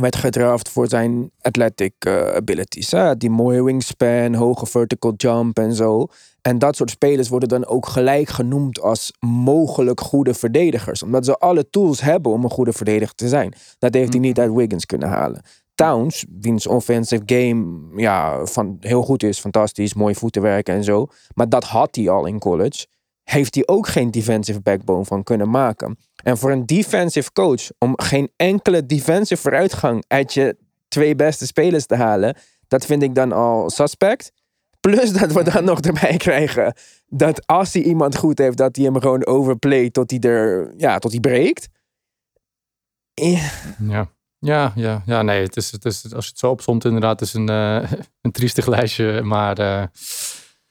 Werd 0.00 0.16
gedraft 0.16 0.68
voor 0.68 0.88
zijn 0.88 1.30
athletic 1.40 1.92
eh, 1.98 2.26
abilities. 2.34 2.90
Hè? 2.90 3.16
Die 3.16 3.30
mooie 3.30 3.62
wingspan, 3.64 4.34
hoge 4.34 4.66
vertical 4.66 5.12
jump 5.16 5.58
en 5.58 5.74
zo. 5.74 6.06
En 6.42 6.58
dat 6.58 6.76
soort 6.76 6.90
spelers 6.90 7.28
worden 7.28 7.48
dan 7.48 7.66
ook 7.66 7.86
gelijk 7.86 8.28
genoemd 8.28 8.80
als 8.80 9.12
mogelijk 9.20 10.00
goede 10.00 10.34
verdedigers. 10.34 11.02
Omdat 11.02 11.24
ze 11.24 11.38
alle 11.38 11.70
tools 11.70 12.00
hebben 12.00 12.32
om 12.32 12.44
een 12.44 12.50
goede 12.50 12.72
verdediger 12.72 13.14
te 13.14 13.28
zijn. 13.28 13.54
Dat 13.78 13.94
heeft 13.94 14.12
hij 14.12 14.20
niet 14.20 14.38
uit 14.38 14.52
Wiggins 14.52 14.86
kunnen 14.86 15.08
halen. 15.08 15.42
Towns, 15.74 16.24
wiens 16.40 16.66
offensive 16.66 17.22
game 17.26 17.78
ja, 18.00 18.46
van, 18.46 18.76
heel 18.80 19.02
goed 19.02 19.22
is, 19.22 19.38
fantastisch, 19.38 19.94
mooi 19.94 20.14
voetenwerk 20.14 20.68
en 20.68 20.84
zo. 20.84 21.06
Maar 21.34 21.48
dat 21.48 21.64
had 21.64 21.96
hij 21.96 22.08
al 22.08 22.26
in 22.26 22.38
college. 22.38 22.86
Heeft 23.22 23.54
hij 23.54 23.66
ook 23.66 23.88
geen 23.88 24.10
defensive 24.10 24.60
backbone 24.60 25.04
van 25.04 25.22
kunnen 25.22 25.50
maken. 25.50 25.98
En 26.22 26.38
voor 26.38 26.50
een 26.50 26.66
defensive 26.66 27.32
coach, 27.32 27.70
om 27.78 27.92
geen 28.00 28.30
enkele 28.36 28.86
defensive 28.86 29.42
vooruitgang 29.42 30.04
uit 30.08 30.34
je 30.34 30.56
twee 30.88 31.14
beste 31.14 31.46
spelers 31.46 31.86
te 31.86 31.96
halen, 31.96 32.36
dat 32.68 32.86
vind 32.86 33.02
ik 33.02 33.14
dan 33.14 33.32
al 33.32 33.70
suspect. 33.70 34.32
Plus 34.80 35.12
dat 35.12 35.32
we 35.32 35.42
dan 35.42 35.64
nog 35.64 35.80
erbij 35.80 36.16
krijgen 36.16 36.74
dat 37.06 37.46
als 37.46 37.72
hij 37.72 37.82
iemand 37.82 38.16
goed 38.16 38.38
heeft, 38.38 38.56
dat 38.56 38.76
hij 38.76 38.84
hem 38.84 39.00
gewoon 39.00 39.26
overplayt 39.26 39.92
tot 39.92 40.10
hij 40.10 40.20
er, 40.20 40.72
ja, 40.76 40.98
tot 40.98 41.10
hij 41.10 41.20
breekt. 41.20 41.68
Ja, 43.78 44.10
Ja. 44.44 44.72
Ja, 44.74 44.82
ja, 44.82 45.02
ja, 45.06 45.22
nee, 45.22 45.42
het 45.42 45.56
is, 45.56 45.70
het 45.72 45.84
is, 45.84 46.02
als 46.14 46.24
je 46.24 46.30
het 46.30 46.38
zo 46.38 46.50
opzomt, 46.50 46.84
inderdaad, 46.84 47.20
het 47.20 47.28
is 47.28 47.34
een, 47.34 47.48
eh, 47.48 47.92
een 48.22 48.32
triestig 48.32 48.66
lijstje. 48.66 49.22
Maar 49.22 49.58
eh, 49.58 49.82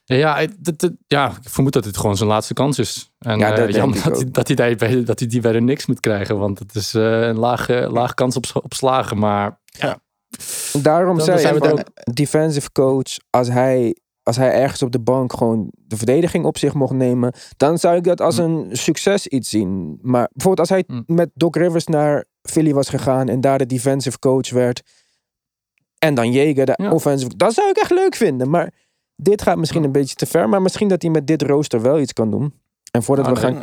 ja, 0.04 0.38
het- 0.38 0.56
het- 0.64 0.82
het- 0.82 0.96
ja, 1.08 1.30
ik 1.30 1.50
vermoed 1.50 1.74
dat 1.74 1.84
dit 1.84 1.98
gewoon 1.98 2.18
zijn 2.18 2.30
laatste 2.30 2.54
kans 2.54 2.80
is. 2.80 3.12
En 3.20 3.40
Ja, 3.40 3.48
ja, 3.56 3.56
dat 3.56 3.76
jammer 3.76 3.96
dat, 4.04 4.06
hij, 4.06 4.26
ook. 4.28 4.34
dat, 4.34 4.48
hij 4.48 4.56
die 4.68 4.76
bij, 4.76 5.04
dat 5.04 5.20
hij 5.20 5.28
die 5.28 5.42
bij 5.42 5.52
de 5.52 5.62
niks 5.62 5.86
moet 5.86 6.00
krijgen. 6.00 6.38
Want 6.38 6.60
het 6.60 6.76
is 6.76 6.94
eh, 6.94 7.22
een 7.22 7.40
lage, 7.40 7.88
lage 7.92 8.14
kans 8.14 8.36
op, 8.36 8.46
op 8.54 8.74
slagen. 8.74 9.18
Maar 9.18 9.60
Daarom 10.82 11.18
Dan 11.18 11.26
zei 11.26 11.56
ik 11.56 11.64
van, 11.64 11.86
defensive 12.14 12.72
coach, 12.72 13.18
als 13.30 13.48
hij, 13.48 13.96
als 14.24 14.38
hij 14.38 14.52
ergens 14.54 14.82
op 14.82 14.92
de 14.92 15.00
bank 15.00 15.34
gewoon 15.34 15.72
de 15.76 15.98
verdediging 15.98 16.46
op 16.46 16.58
zich 16.58 16.74
mocht 16.74 16.94
nemen, 16.94 17.34
dan 17.58 17.78
zou 17.78 17.96
ik 17.96 18.04
dat 18.04 18.22
als 18.22 18.38
een 18.38 18.68
succes 18.72 19.28
iets 19.28 19.50
zien. 19.50 20.00
Maar 20.02 20.30
bijvoorbeeld 20.34 20.70
als 20.70 20.70
hij 20.70 20.84
Hm. 21.06 21.14
met 21.16 21.30
Doc 21.34 21.56
Rivers 21.56 21.86
naar 21.86 22.26
Philly 22.42 22.74
was 22.74 22.90
gegaan 22.90 23.30
en 23.30 23.42
daar 23.42 23.58
de 23.58 23.66
defensive 23.66 24.20
coach 24.20 24.50
werd 24.50 24.82
en 25.98 26.14
dan 26.14 26.32
Jager 26.32 26.66
de 26.66 26.74
Ja. 26.76 26.92
offensive, 26.92 27.36
dat 27.38 27.54
zou 27.54 27.70
ik 27.70 27.78
echt 27.78 27.92
leuk 27.92 28.16
vinden. 28.16 28.50
Maar 28.50 28.74
dit 29.16 29.42
gaat 29.42 29.58
misschien 29.58 29.84
een 29.84 29.92
beetje 29.92 30.16
te 30.16 30.26
ver, 30.26 30.50
maar 30.50 30.62
misschien 30.62 30.88
dat 30.88 31.02
hij 31.02 31.12
met 31.12 31.28
dit 31.28 31.42
rooster 31.42 31.82
wel 31.82 32.00
iets 32.00 32.14
kan 32.14 32.32
doen. 32.32 32.54
En 32.92 33.04
voordat 33.04 33.26
Ah, 33.28 33.34
we 33.34 33.40
gaan 33.40 33.56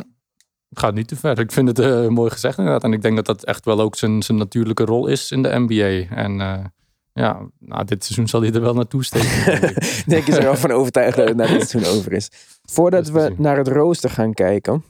het 0.69 0.79
gaat 0.79 0.93
niet 0.93 1.07
te 1.07 1.15
ver. 1.15 1.39
Ik 1.39 1.51
vind 1.51 1.67
het 1.67 1.79
eh, 1.79 2.07
mooi 2.07 2.29
gezegd 2.29 2.57
inderdaad. 2.57 2.83
En 2.83 2.93
ik 2.93 3.01
denk 3.01 3.15
dat 3.15 3.25
dat 3.25 3.43
echt 3.43 3.65
wel 3.65 3.79
ook 3.81 3.95
zijn, 3.95 4.23
zijn 4.23 4.37
natuurlijke 4.37 4.83
rol 4.85 5.07
is 5.07 5.31
in 5.31 5.41
de 5.43 5.59
NBA. 5.59 6.15
En 6.15 6.41
eh, 6.41 6.65
ja, 7.13 7.41
nou, 7.59 7.85
dit 7.85 8.03
seizoen 8.03 8.27
zal 8.27 8.41
hij 8.41 8.51
er 8.51 8.61
wel 8.61 8.73
naartoe 8.73 9.03
steken. 9.03 9.45
denk 9.45 9.63
ik. 9.77 10.03
denk 10.07 10.25
ik 10.27 10.33
er 10.33 10.43
wel 10.43 10.55
van 10.55 10.71
overtuigd 10.71 11.17
dat 11.17 11.27
het 11.27 11.37
naar 11.37 11.47
dit 11.47 11.69
seizoen 11.69 11.97
over 11.97 12.11
is. 12.13 12.29
Voordat 12.61 13.09
we 13.09 13.33
naar 13.37 13.57
het 13.57 13.67
rooster 13.67 14.09
gaan 14.09 14.33
kijken, 14.33 14.83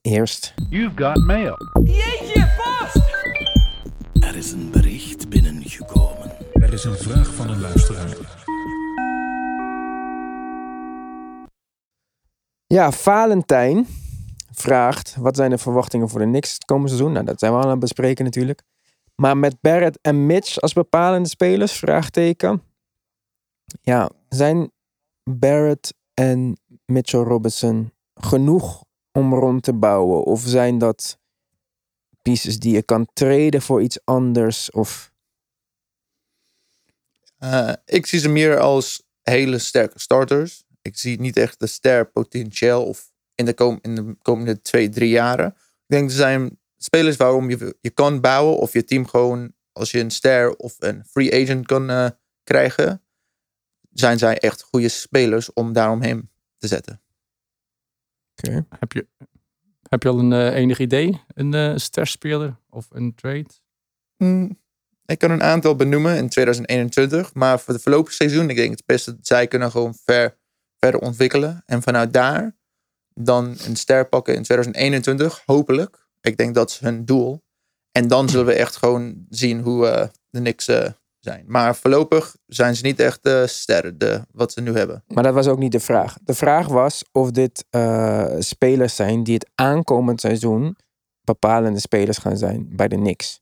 eerst 0.00 0.54
You've 0.70 1.02
got 1.04 1.16
mail. 1.26 1.56
Er 4.36 4.42
is 4.42 4.52
een 4.52 4.70
bericht 4.70 5.28
binnengekomen. 5.28 6.30
Er 6.52 6.72
is 6.72 6.84
een 6.84 6.96
vraag 6.96 7.34
van 7.34 7.50
een 7.50 7.60
luisteraar. 7.60 8.16
Ja, 12.66 12.92
Valentijn 12.92 13.86
vraagt: 14.50 15.16
wat 15.18 15.36
zijn 15.36 15.50
de 15.50 15.58
verwachtingen 15.58 16.08
voor 16.08 16.20
de 16.20 16.26
Knicks 16.26 16.52
het 16.52 16.64
komende 16.64 16.88
seizoen? 16.88 17.12
Nou, 17.12 17.24
dat 17.24 17.38
zijn 17.38 17.52
we 17.52 17.58
al 17.58 17.64
aan 17.64 17.70
het 17.70 17.78
bespreken 17.78 18.24
natuurlijk. 18.24 18.62
Maar 19.14 19.36
met 19.36 19.60
Barrett 19.60 19.98
en 20.02 20.26
Mitch 20.26 20.60
als 20.60 20.72
bepalende 20.72 21.28
spelers? 21.28 21.72
Vraagteken. 21.72 22.62
Ja, 23.82 24.10
zijn 24.28 24.70
Barrett 25.30 25.94
en 26.14 26.58
Mitchell 26.84 27.20
Robinson 27.20 27.92
genoeg 28.14 28.84
om 29.12 29.34
rond 29.34 29.62
te 29.62 29.74
bouwen? 29.74 30.24
Of 30.24 30.40
zijn 30.40 30.78
dat 30.78 31.18
pieces 32.30 32.58
die 32.58 32.72
je 32.72 32.82
kan 32.82 33.08
treden 33.12 33.62
voor 33.62 33.82
iets 33.82 33.98
anders? 34.04 34.70
Of 34.70 35.14
Eh, 37.38 37.72
ik 37.84 38.06
zie 38.06 38.18
ze 38.18 38.28
meer 38.28 38.58
als 38.58 39.02
hele 39.22 39.58
sterke 39.58 39.98
starters. 39.98 40.64
Ik 40.82 40.96
zie 40.96 41.20
niet 41.20 41.36
echt 41.36 41.60
de 41.60 41.66
ster 41.66 42.10
potentieel 42.10 42.84
of 42.84 43.12
in 43.34 43.44
de, 43.44 43.54
kom 43.54 43.78
in 43.82 43.94
de 43.94 44.16
komende 44.22 44.60
twee, 44.60 44.88
drie 44.88 45.08
jaren. 45.08 45.46
Ik 45.56 45.86
denk 45.86 46.08
er 46.08 46.16
zijn 46.16 46.58
spelers 46.76 47.16
waarom 47.16 47.50
je, 47.50 47.76
je 47.80 47.90
kan 47.90 48.20
bouwen 48.20 48.56
of 48.58 48.72
je 48.72 48.84
team 48.84 49.06
gewoon 49.06 49.52
als 49.72 49.90
je 49.90 50.00
een 50.00 50.10
ster 50.10 50.56
of 50.56 50.76
een 50.78 51.04
free 51.04 51.42
agent 51.42 51.66
kan 51.66 51.90
eh, 51.90 52.10
krijgen, 52.42 53.02
zijn 53.92 54.18
zij 54.18 54.38
echt 54.38 54.62
goede 54.62 54.88
spelers 54.88 55.52
om 55.52 55.72
daaromheen 55.72 56.30
te 56.56 56.66
zetten. 56.66 57.00
Oké. 58.36 58.66
heb, 58.78 58.92
je, 58.92 59.06
heb 59.88 60.02
je 60.02 60.08
al 60.08 60.18
een 60.18 60.32
eh, 60.32 60.54
enig 60.54 60.78
idee? 60.78 61.20
Een 61.34 61.54
eh 61.54 61.72
sterspeler 61.76 62.56
of 62.70 62.86
een 62.90 63.14
trade? 63.14 63.46
Hmm, 64.16 64.58
ik 65.06 65.18
kan 65.18 65.30
een 65.30 65.42
aantal 65.42 65.76
benoemen 65.76 66.16
in 66.16 66.28
2021, 66.28 67.34
maar 67.34 67.60
voor 67.60 67.74
het 67.74 67.82
voorlopige 67.82 68.14
seizoen, 68.14 68.50
ik 68.50 68.56
denk 68.56 68.70
het 68.70 68.86
beste 68.86 69.14
dat 69.14 69.26
zij 69.26 69.46
kunnen 69.46 69.70
gewoon 69.70 69.94
ver, 70.04 70.38
verder 70.78 71.00
ontwikkelen. 71.00 71.62
En 71.66 71.82
vanuit 71.82 72.12
daar 72.12 72.56
dan 73.14 73.56
een 73.66 73.76
ster 73.76 74.08
pakken 74.08 74.34
in 74.34 74.42
2021, 74.42 75.42
hopelijk. 75.44 76.08
Ik 76.20 76.36
denk 76.36 76.54
dat 76.54 76.70
is 76.70 76.78
hun 76.78 77.04
doel. 77.04 77.44
En 77.92 78.08
dan 78.08 78.28
zullen 78.28 78.46
we 78.46 78.52
echt 78.52 78.76
gewoon 78.76 79.26
zien 79.28 79.60
hoe 79.60 79.86
eh, 79.86 80.08
de 80.30 80.38
Knicks 80.38 80.68
zijn. 81.26 81.44
Maar 81.46 81.76
voorlopig 81.76 82.36
zijn 82.46 82.76
ze 82.76 82.82
niet 82.82 83.00
echt 83.00 83.18
de 83.22 83.46
sterren, 83.46 83.98
de, 83.98 84.22
wat 84.32 84.52
ze 84.52 84.60
nu 84.60 84.76
hebben. 84.76 85.04
Maar 85.06 85.22
dat 85.22 85.34
was 85.34 85.46
ook 85.46 85.58
niet 85.58 85.72
de 85.72 85.80
vraag. 85.80 86.16
De 86.24 86.34
vraag 86.34 86.66
was 86.66 87.04
of 87.12 87.30
dit 87.30 87.64
eh, 87.70 88.34
spelers 88.38 88.96
zijn 88.96 89.22
die 89.24 89.34
het 89.34 89.50
aankomend 89.54 90.20
seizoen 90.20 90.76
bepalende 91.20 91.80
spelers 91.80 92.18
gaan 92.18 92.36
zijn 92.36 92.68
bij 92.76 92.88
de 92.88 92.96
Knicks. 92.96 93.40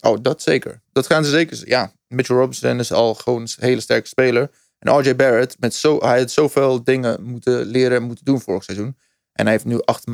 Oh, 0.00 0.16
dat 0.22 0.42
zeker. 0.42 0.82
Dat 0.92 1.06
gaan 1.06 1.24
ze 1.24 1.30
zeker. 1.30 1.68
Ja, 1.68 1.92
Mitchell 2.08 2.36
Robinson 2.36 2.78
is 2.78 2.92
al 2.92 3.14
gewoon 3.14 3.40
een 3.40 3.48
hele 3.56 3.80
sterke 3.80 4.08
speler. 4.08 4.50
En 4.78 4.98
RJ 4.98 5.16
Barrett, 5.16 5.56
met 5.58 5.74
zo, 5.74 5.98
hij 5.98 6.18
had 6.18 6.30
zoveel 6.30 6.84
dingen 6.84 7.22
moeten 7.22 7.64
leren 7.64 7.96
en 7.96 8.02
moeten 8.02 8.24
doen 8.24 8.40
vorig 8.40 8.64
seizoen. 8.64 8.96
En 9.32 9.44
hij 9.44 9.52
heeft 9.52 9.64
nu 9.64 9.80
acht, 9.84 10.04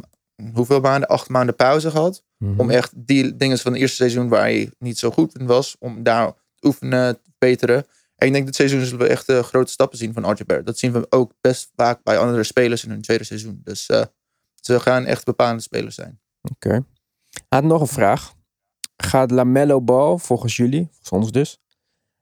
hoeveel 0.52 0.81
maanden? 0.81 1.09
Acht 1.09 1.29
maanden 1.29 1.57
pauze 1.57 1.91
gehad. 1.91 2.23
Om 2.56 2.70
echt 2.70 2.92
die 2.96 3.37
dingen 3.37 3.58
van 3.58 3.72
het 3.72 3.80
eerste 3.80 3.96
seizoen 3.96 4.28
waar 4.28 4.40
hij 4.40 4.70
niet 4.78 4.99
zo 4.99 5.11
goed 5.11 5.38
in 5.38 5.46
was, 5.46 5.76
om 5.78 6.02
daar 6.02 6.32
te 6.54 6.66
oefenen, 6.66 7.22
te 7.22 7.30
beteren. 7.38 7.87
En 8.16 8.26
ik 8.26 8.32
denk 8.32 8.46
dit 8.46 8.54
seizoen 8.54 8.84
zullen 8.84 9.06
we 9.06 9.12
echt 9.12 9.28
eh, 9.28 9.42
grote 9.42 9.72
stappen 9.72 9.99
zien 9.99 10.12
van 10.12 10.30
RJ 10.30 10.44
Barrett. 10.46 10.66
Dat 10.66 10.78
zien 10.78 10.92
we 10.92 11.06
ook 11.11 11.32
best 11.40 11.70
vaak 11.76 12.02
bij 12.02 12.18
andere 12.18 12.42
spelers 12.42 12.84
in 12.84 12.90
hun 12.90 13.00
tweede 13.00 13.25
seizoen. 13.25 13.61
Dus 13.64 13.87
eh, 13.87 14.04
ze 14.54 14.80
gaan 14.80 15.04
echt 15.04 15.25
bepalende 15.25 15.62
spelers 15.62 15.94
zijn. 15.94 16.20
Oké. 16.42 16.84
Had 17.49 17.64
nog 17.64 17.80
een 17.80 17.87
vraag. 17.87 18.34
Gaat 18.96 19.30
LaMelo 19.30 19.80
Ball, 19.80 20.18
volgens 20.18 20.56
jullie, 20.56 20.88
volgens 20.90 21.11
ons 21.11 21.32
dus, 21.32 21.58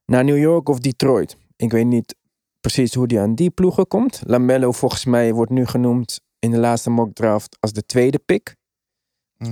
naar 0.05 0.25
New 0.25 0.39
York 0.39 0.69
of 0.69 0.79
Detroit? 0.79 1.37
Ik 1.57 1.71
weet 1.71 1.87
niet 1.87 2.15
precies 2.61 2.95
hoe 2.95 3.07
die 3.07 3.21
aan 3.21 3.35
die 3.35 3.51
ploegen 3.51 3.87
komt. 3.87 4.23
LaMelo 4.27 4.73
volgens 4.73 5.05
mij 5.05 5.33
wordt 5.33 5.51
nu 5.51 5.67
genoemd 5.67 6.21
in 6.39 6.51
de 6.51 6.59
laatste 6.59 6.91
mock 6.91 7.15
draft 7.15 7.57
als 7.61 7.73
de 7.73 7.87
tweede 7.87 8.19
pick. 8.19 8.57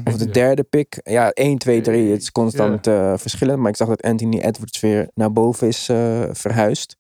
Of 0.04 0.16
de 0.16 0.25
Ja. 0.26 0.33
derde 0.33 0.62
pick. 0.62 1.00
Ja, 1.02 1.30
1, 1.30 1.59
2, 1.59 1.80
3. 1.80 2.11
Het 2.11 2.23
is 2.23 2.33
constant 2.33 2.87
eh, 2.87 3.16
verschillend. 3.16 3.59
Maar 3.59 3.71
ik 3.71 3.76
zag 3.76 3.88
dat 3.88 4.02
Anthony 4.02 4.38
Edwards 4.40 4.80
weer 4.80 5.11
naar 5.14 5.33
boven 5.33 5.68
is 5.68 5.88
eh, 5.88 6.25
verhuisd. 6.33 6.97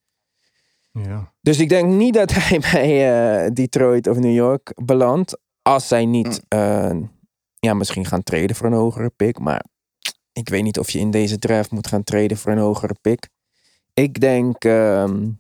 Ja. 0.92 1.32
Dus 1.40 1.58
ik 1.58 1.68
denk 1.68 1.92
niet 1.92 2.14
dat 2.14 2.32
hij 2.34 2.58
bij 2.58 2.90
eh, 3.44 3.50
Detroit 3.52 4.06
of 4.06 4.18
New 4.18 4.34
York 4.34 4.72
belandt. 4.84 5.38
Als 5.62 5.88
zij 5.88 6.06
niet 6.06 6.42
eh, 6.48 6.96
ja, 7.58 7.74
misschien 7.74 8.04
gaan 8.04 8.22
treden 8.22 8.56
voor 8.56 8.66
een 8.66 8.72
hogere 8.72 9.10
pick. 9.16 9.38
Maar 9.38 9.64
ik 10.32 10.48
weet 10.48 10.62
niet 10.62 10.78
of 10.78 10.90
je 10.90 10.98
in 10.98 11.10
deze 11.10 11.38
draft 11.38 11.70
moet 11.70 11.86
gaan 11.86 12.04
treden 12.04 12.36
voor 12.36 12.52
een 12.52 12.58
hogere 12.58 12.96
pick. 13.00 13.28
Ik 13.94 14.20
denk... 14.20 14.64
ehm, 14.64 15.30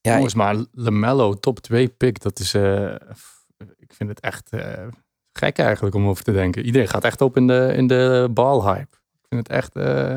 ja, 0.00 0.14
Jongens, 0.14 0.34
maar 0.34 0.64
LaMelo, 0.72 1.34
top 1.34 1.58
2 1.60 1.88
pick, 1.88 2.20
dat 2.20 2.38
is... 2.38 2.54
eh, 2.54 2.94
ik 3.76 3.92
vind 3.94 4.08
het 4.08 4.20
echt 4.20 4.50
eh, 4.50 4.86
gek 5.40 5.58
eigenlijk 5.58 5.94
om 5.94 6.08
over 6.08 6.24
te 6.24 6.32
denken. 6.32 6.64
Iedereen 6.64 6.88
gaat 6.88 7.04
echt 7.04 7.20
op 7.20 7.36
in 7.36 7.46
de, 7.46 7.72
in 7.76 7.86
de 7.86 8.28
balhype. 8.32 8.96
Ik 9.20 9.26
vind 9.28 9.48
het 9.48 9.56
echt... 9.56 9.76
eh, 9.76 10.16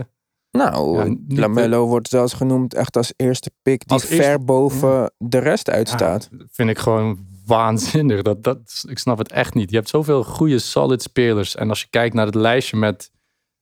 nou, 0.52 1.10
Ja, 1.28 1.40
Lamello 1.42 1.88
wordt 1.88 2.08
zelfs 2.08 2.34
genoemd 2.34 2.74
echt 2.74 2.98
als 2.98 3.14
eerste 3.16 3.52
pick 3.62 3.88
die 3.88 3.98
eerste- 4.00 4.16
ver 4.16 4.44
boven 4.44 5.12
de 5.18 5.38
rest 5.38 5.70
uitstaat. 5.70 6.30
Ja, 6.32 6.46
vind 6.52 6.70
ik 6.70 6.78
gewoon 6.78 7.26
waanzinnig. 7.46 8.22
Dat, 8.22 8.44
dat, 8.44 8.84
ik 8.88 9.00
snap 9.00 9.18
het 9.18 9.32
echt 9.32 9.54
niet. 9.54 9.70
Je 9.70 9.76
hebt 9.76 9.90
zoveel 9.90 10.24
goede 10.24 10.60
solid 10.60 11.02
spelers. 11.02 11.56
En 11.56 11.70
als 11.70 11.82
je 11.82 11.88
kijkt 11.90 12.16
naar 12.16 12.26
het 12.26 12.36
lijstje 12.36 12.78
met 12.78 13.12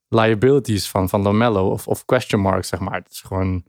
liabilities 0.07 0.89
van, 0.89 1.09
van 1.09 1.21
Lamello 1.21 1.69
of, 1.69 1.87
of 1.87 2.05
question 2.05 2.41
marks, 2.41 2.67
zeg 2.67 2.79
maar. 2.79 2.93
Het 2.93 3.11
is 3.11 3.21
gewoon... 3.21 3.63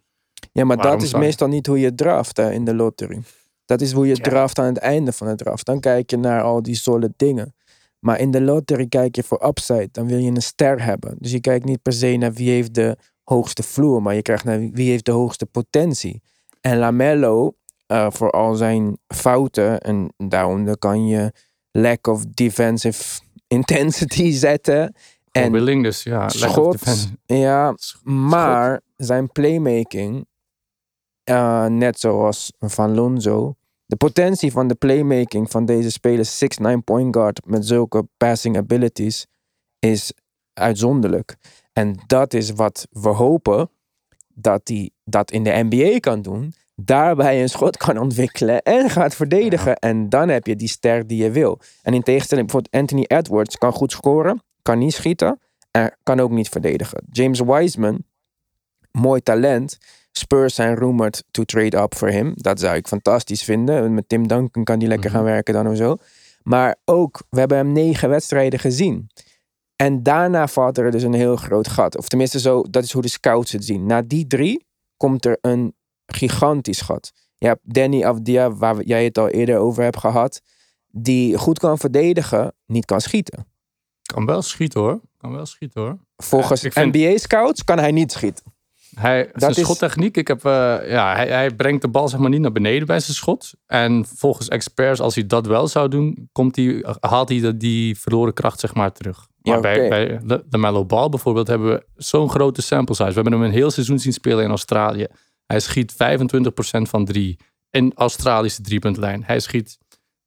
Ja, 0.53 0.65
maar 0.65 0.77
dat 0.77 1.03
is 1.03 1.15
meestal 1.15 1.49
niet 1.49 1.67
hoe 1.67 1.81
je 1.81 1.95
draft 1.95 2.37
hè, 2.37 2.51
in 2.53 2.65
de 2.65 2.75
lottery. 2.75 3.23
Dat 3.65 3.81
is 3.81 3.93
hoe 3.93 4.07
je 4.07 4.17
draft 4.17 4.59
aan 4.59 4.65
het 4.65 4.79
einde 4.79 5.13
van 5.13 5.27
het 5.27 5.39
draft. 5.39 5.67
Dan 5.67 5.81
kijk 5.81 6.11
je 6.11 6.17
naar 6.17 6.43
al 6.43 6.63
die 6.63 6.75
solid 6.75 7.13
dingen. 7.17 7.55
Maar 8.05 8.21
in 8.21 8.31
de 8.31 8.41
lottery 8.41 8.87
kijk 8.87 9.17
je 9.17 9.23
voor 9.23 9.47
upside. 9.47 9.89
Dan 9.93 10.07
wil 10.07 10.19
je 10.19 10.31
een 10.31 10.43
ster 10.43 10.85
hebben. 10.85 11.17
Dus 11.19 11.31
je 11.31 11.41
kijkt 11.41 11.65
niet 11.65 11.83
per 11.83 11.93
se 11.93 12.17
naar 12.17 12.33
wie 12.33 12.51
heeft 12.51 12.75
de 12.75 12.97
hoogste 13.23 13.63
vloer. 13.63 14.03
Maar 14.03 14.15
je 14.15 14.23
krijgt 14.23 14.45
naar 14.45 14.71
wie 14.71 14.91
heeft 14.91 15.05
de 15.05 15.13
hoogste 15.13 15.47
potentie. 15.47 16.23
En 16.61 16.79
Lamello, 16.79 17.55
eh, 17.87 18.07
voor 18.11 18.31
al 18.31 18.55
zijn 18.55 18.99
fouten. 19.07 19.81
En 19.81 20.13
daaronder 20.17 20.79
kan 20.79 21.07
je 21.07 21.33
lack 21.71 22.07
of 22.07 22.25
defensive 22.25 23.21
intensity 23.59 24.31
zetten. 24.31 24.95
En 25.31 25.43
En 25.43 25.53
willing, 25.53 25.83
dus 25.83 26.03
ja. 26.03 26.29
schot, 26.29 27.09
ja, 27.25 27.75
maar 28.03 28.81
zijn 28.97 29.33
playmaking, 29.33 30.27
eh, 31.25 31.67
net 31.67 32.01
zoals 32.01 32.53
van 32.59 32.95
Lonzo, 32.95 33.57
de 33.93 33.99
potentie 33.99 34.53
van 34.53 34.69
de 34.69 34.75
playmaking 34.75 35.51
van 35.51 35.65
deze 35.65 35.91
speler, 35.91 36.27
6'9 36.77 36.85
point 36.85 37.17
guard 37.17 37.41
met 37.47 37.67
zulke 37.67 38.09
passing 38.17 38.57
abilities, 38.57 39.27
is 39.79 40.13
uitzonderlijk. 40.53 41.37
En 41.73 41.97
dat 42.07 42.35
is 42.35 42.51
wat 42.51 42.87
we 42.91 43.09
hopen 43.09 43.71
dat 44.35 44.61
hij 44.65 44.91
dat 45.05 45.31
in 45.31 45.45
de 45.45 45.67
NBA 45.71 45.99
kan 45.99 46.23
doen. 46.23 46.55
Daarbij 46.75 47.43
een 47.43 47.49
schot 47.49 47.77
kan 47.77 47.99
ontwikkelen 47.99 48.63
en 48.63 48.91
gaat 48.91 49.15
verdedigen. 49.15 49.77
En 49.77 50.09
dan 50.09 50.29
heb 50.29 50.47
je 50.47 50.57
die 50.57 50.69
ster 50.69 51.07
die 51.07 51.23
je 51.23 51.31
wil. 51.31 51.61
En 51.83 51.95
in 51.95 52.03
tegenstelling, 52.03 52.47
bijvoorbeeld 52.47 52.83
Anthony 52.83 53.05
Edwards 53.19 53.59
kan 53.59 53.73
goed 53.73 53.93
scoren, 53.93 54.43
kan 54.63 54.79
niet 54.79 54.95
schieten. 54.95 55.41
En 55.71 55.97
kan 56.03 56.21
ook 56.21 56.31
niet 56.31 56.49
verdedigen. 56.49 57.05
James 57.11 57.41
Wiseman, 57.41 58.05
mooi 58.91 59.21
talent. 59.21 59.79
Spurs 60.13 60.55
zijn 60.55 60.75
rumored 60.75 61.25
to 61.31 61.45
trade 61.45 61.77
up 61.79 61.95
for 61.95 62.09
him. 62.09 62.33
Dat 62.37 62.61
zou 62.61 62.77
ik 62.77 62.87
fantastisch 62.87 63.43
vinden. 63.43 63.95
Met 63.95 64.09
Tim 64.09 64.27
Duncan 64.29 64.65
kan 64.65 64.79
die 64.79 64.89
lekker 64.89 65.09
Mhm. 65.11 65.17
gaan 65.19 65.27
werken 65.27 65.55
dan 65.55 65.69
of 65.69 65.77
zo. 65.77 65.97
Maar 66.43 66.77
ook, 66.85 67.23
we 67.31 67.39
hebben 67.39 67.57
hem 67.57 67.73
negen 67.73 68.09
wedstrijden 68.09 68.59
gezien. 68.59 69.11
En 69.77 70.03
daarna 70.03 70.47
valt 70.47 70.79
er 70.79 70.91
dus 70.91 71.03
een 71.03 71.13
heel 71.15 71.37
groot 71.37 71.69
gat. 71.69 71.97
Of 71.97 72.09
tenminste, 72.09 72.41
zo, 72.41 72.63
dat 72.71 72.85
is 72.85 72.93
hoe 72.93 73.03
de 73.03 73.09
scouts 73.09 73.53
het 73.53 73.65
zien. 73.65 73.87
Na 73.87 74.03
die 74.03 74.27
drie 74.27 74.67
komt 74.97 75.25
er 75.25 75.39
een 75.41 75.75
gigantisch 76.07 76.81
gat. 76.81 77.13
Je 77.39 77.47
hebt 77.47 77.61
Danny 77.75 78.05
Avdia, 78.05 78.53
waar 78.53 78.83
jij 78.83 79.05
het 79.05 79.19
al 79.19 79.29
eerder 79.29 79.57
over 79.59 79.83
hebt 79.83 79.99
gehad. 79.99 80.41
Die 80.89 81.39
goed 81.39 81.59
kan 81.59 81.79
verdedigen, 81.79 82.55
niet 82.67 82.85
kan 82.85 83.01
schieten. 83.01 83.47
Kan 84.03 84.27
wel 84.27 84.43
schieten 84.43 84.81
hoor. 84.81 85.01
Kan 85.19 85.33
wel 85.33 85.47
schieten 85.47 85.81
hoor. 85.81 85.99
Volgens 86.17 86.61
Ja, 86.61 86.71
vind- 86.71 86.95
NBA-scouts 86.95 87.65
kan 87.65 87.79
hij 87.79 87.91
niet 87.93 88.13
schieten. 88.13 88.52
Hij, 88.95 89.31
zijn 89.35 89.51
is- 89.51 89.59
schottechniek, 89.61 90.17
ik 90.17 90.29
heb, 90.29 90.45
eh, 90.45 90.77
ja, 90.91 91.15
hij, 91.15 91.29
hij 91.29 91.51
brengt 91.51 91.83
de 91.83 91.89
bal 91.89 92.09
zeg 92.09 92.21
maar 92.21 92.31
niet 92.31 92.41
naar 92.41 92.53
beneden 92.53 92.87
bij 92.87 93.01
zijn 93.01 93.17
schot. 93.17 93.51
En 93.67 94.07
volgens 94.17 94.49
experts, 94.49 95.01
als 95.01 95.15
hij 95.15 95.27
dat 95.27 95.47
wel 95.47 95.69
zou 95.69 95.89
doen, 95.89 96.29
komt 96.33 96.57
hij, 96.57 96.85
haalt 97.01 97.29
hij 97.29 97.41
de- 97.41 97.57
die 97.57 97.99
verloren 97.99 98.35
kracht 98.35 98.61
zeg 98.61 98.75
maar 98.75 98.93
terug. 98.93 99.27
Maar 99.43 99.61
bij, 99.61 99.89
bij 99.89 100.21
de, 100.25 100.45
de 100.49 100.59
Mellow 100.59 100.87
Ball 100.87 101.09
bijvoorbeeld 101.09 101.47
hebben 101.47 101.69
we 101.73 101.87
zo'n 101.97 102.31
grote 102.31 102.63
sample 102.63 102.95
size. 102.95 103.09
We 103.09 103.15
hebben 103.15 103.33
hem 103.33 103.43
een 103.43 103.51
heel 103.51 103.71
seizoen 103.71 103.99
zien 103.99 104.13
spelen 104.13 104.45
in 104.45 104.51
Australië. 104.51 105.07
Hij 105.47 105.61
schiet 105.61 105.93
25% 105.93 105.97
van 106.83 107.05
drie 107.05 107.39
in 107.71 107.93
Australische 107.95 108.63
driepuntlijn. 108.63 109.23
Hij 109.25 109.41
schiet 109.41 109.79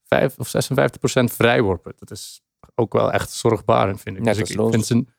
5 0.04 0.36
of 0.38 0.48
56% 0.48 1.24
vrijworpen. 1.24 1.94
Dat 2.00 2.12
is 2.12 2.42
ook 2.76 2.94
wel 2.94 3.12
echt 3.12 3.32
zorgbarend, 3.32 4.02
vind 4.02 4.18
ik. 4.18 4.24
Net 4.24 4.36
dus 4.38 4.50
ik, 4.50 4.56
vind 4.72 4.86
zijn, 4.86 5.10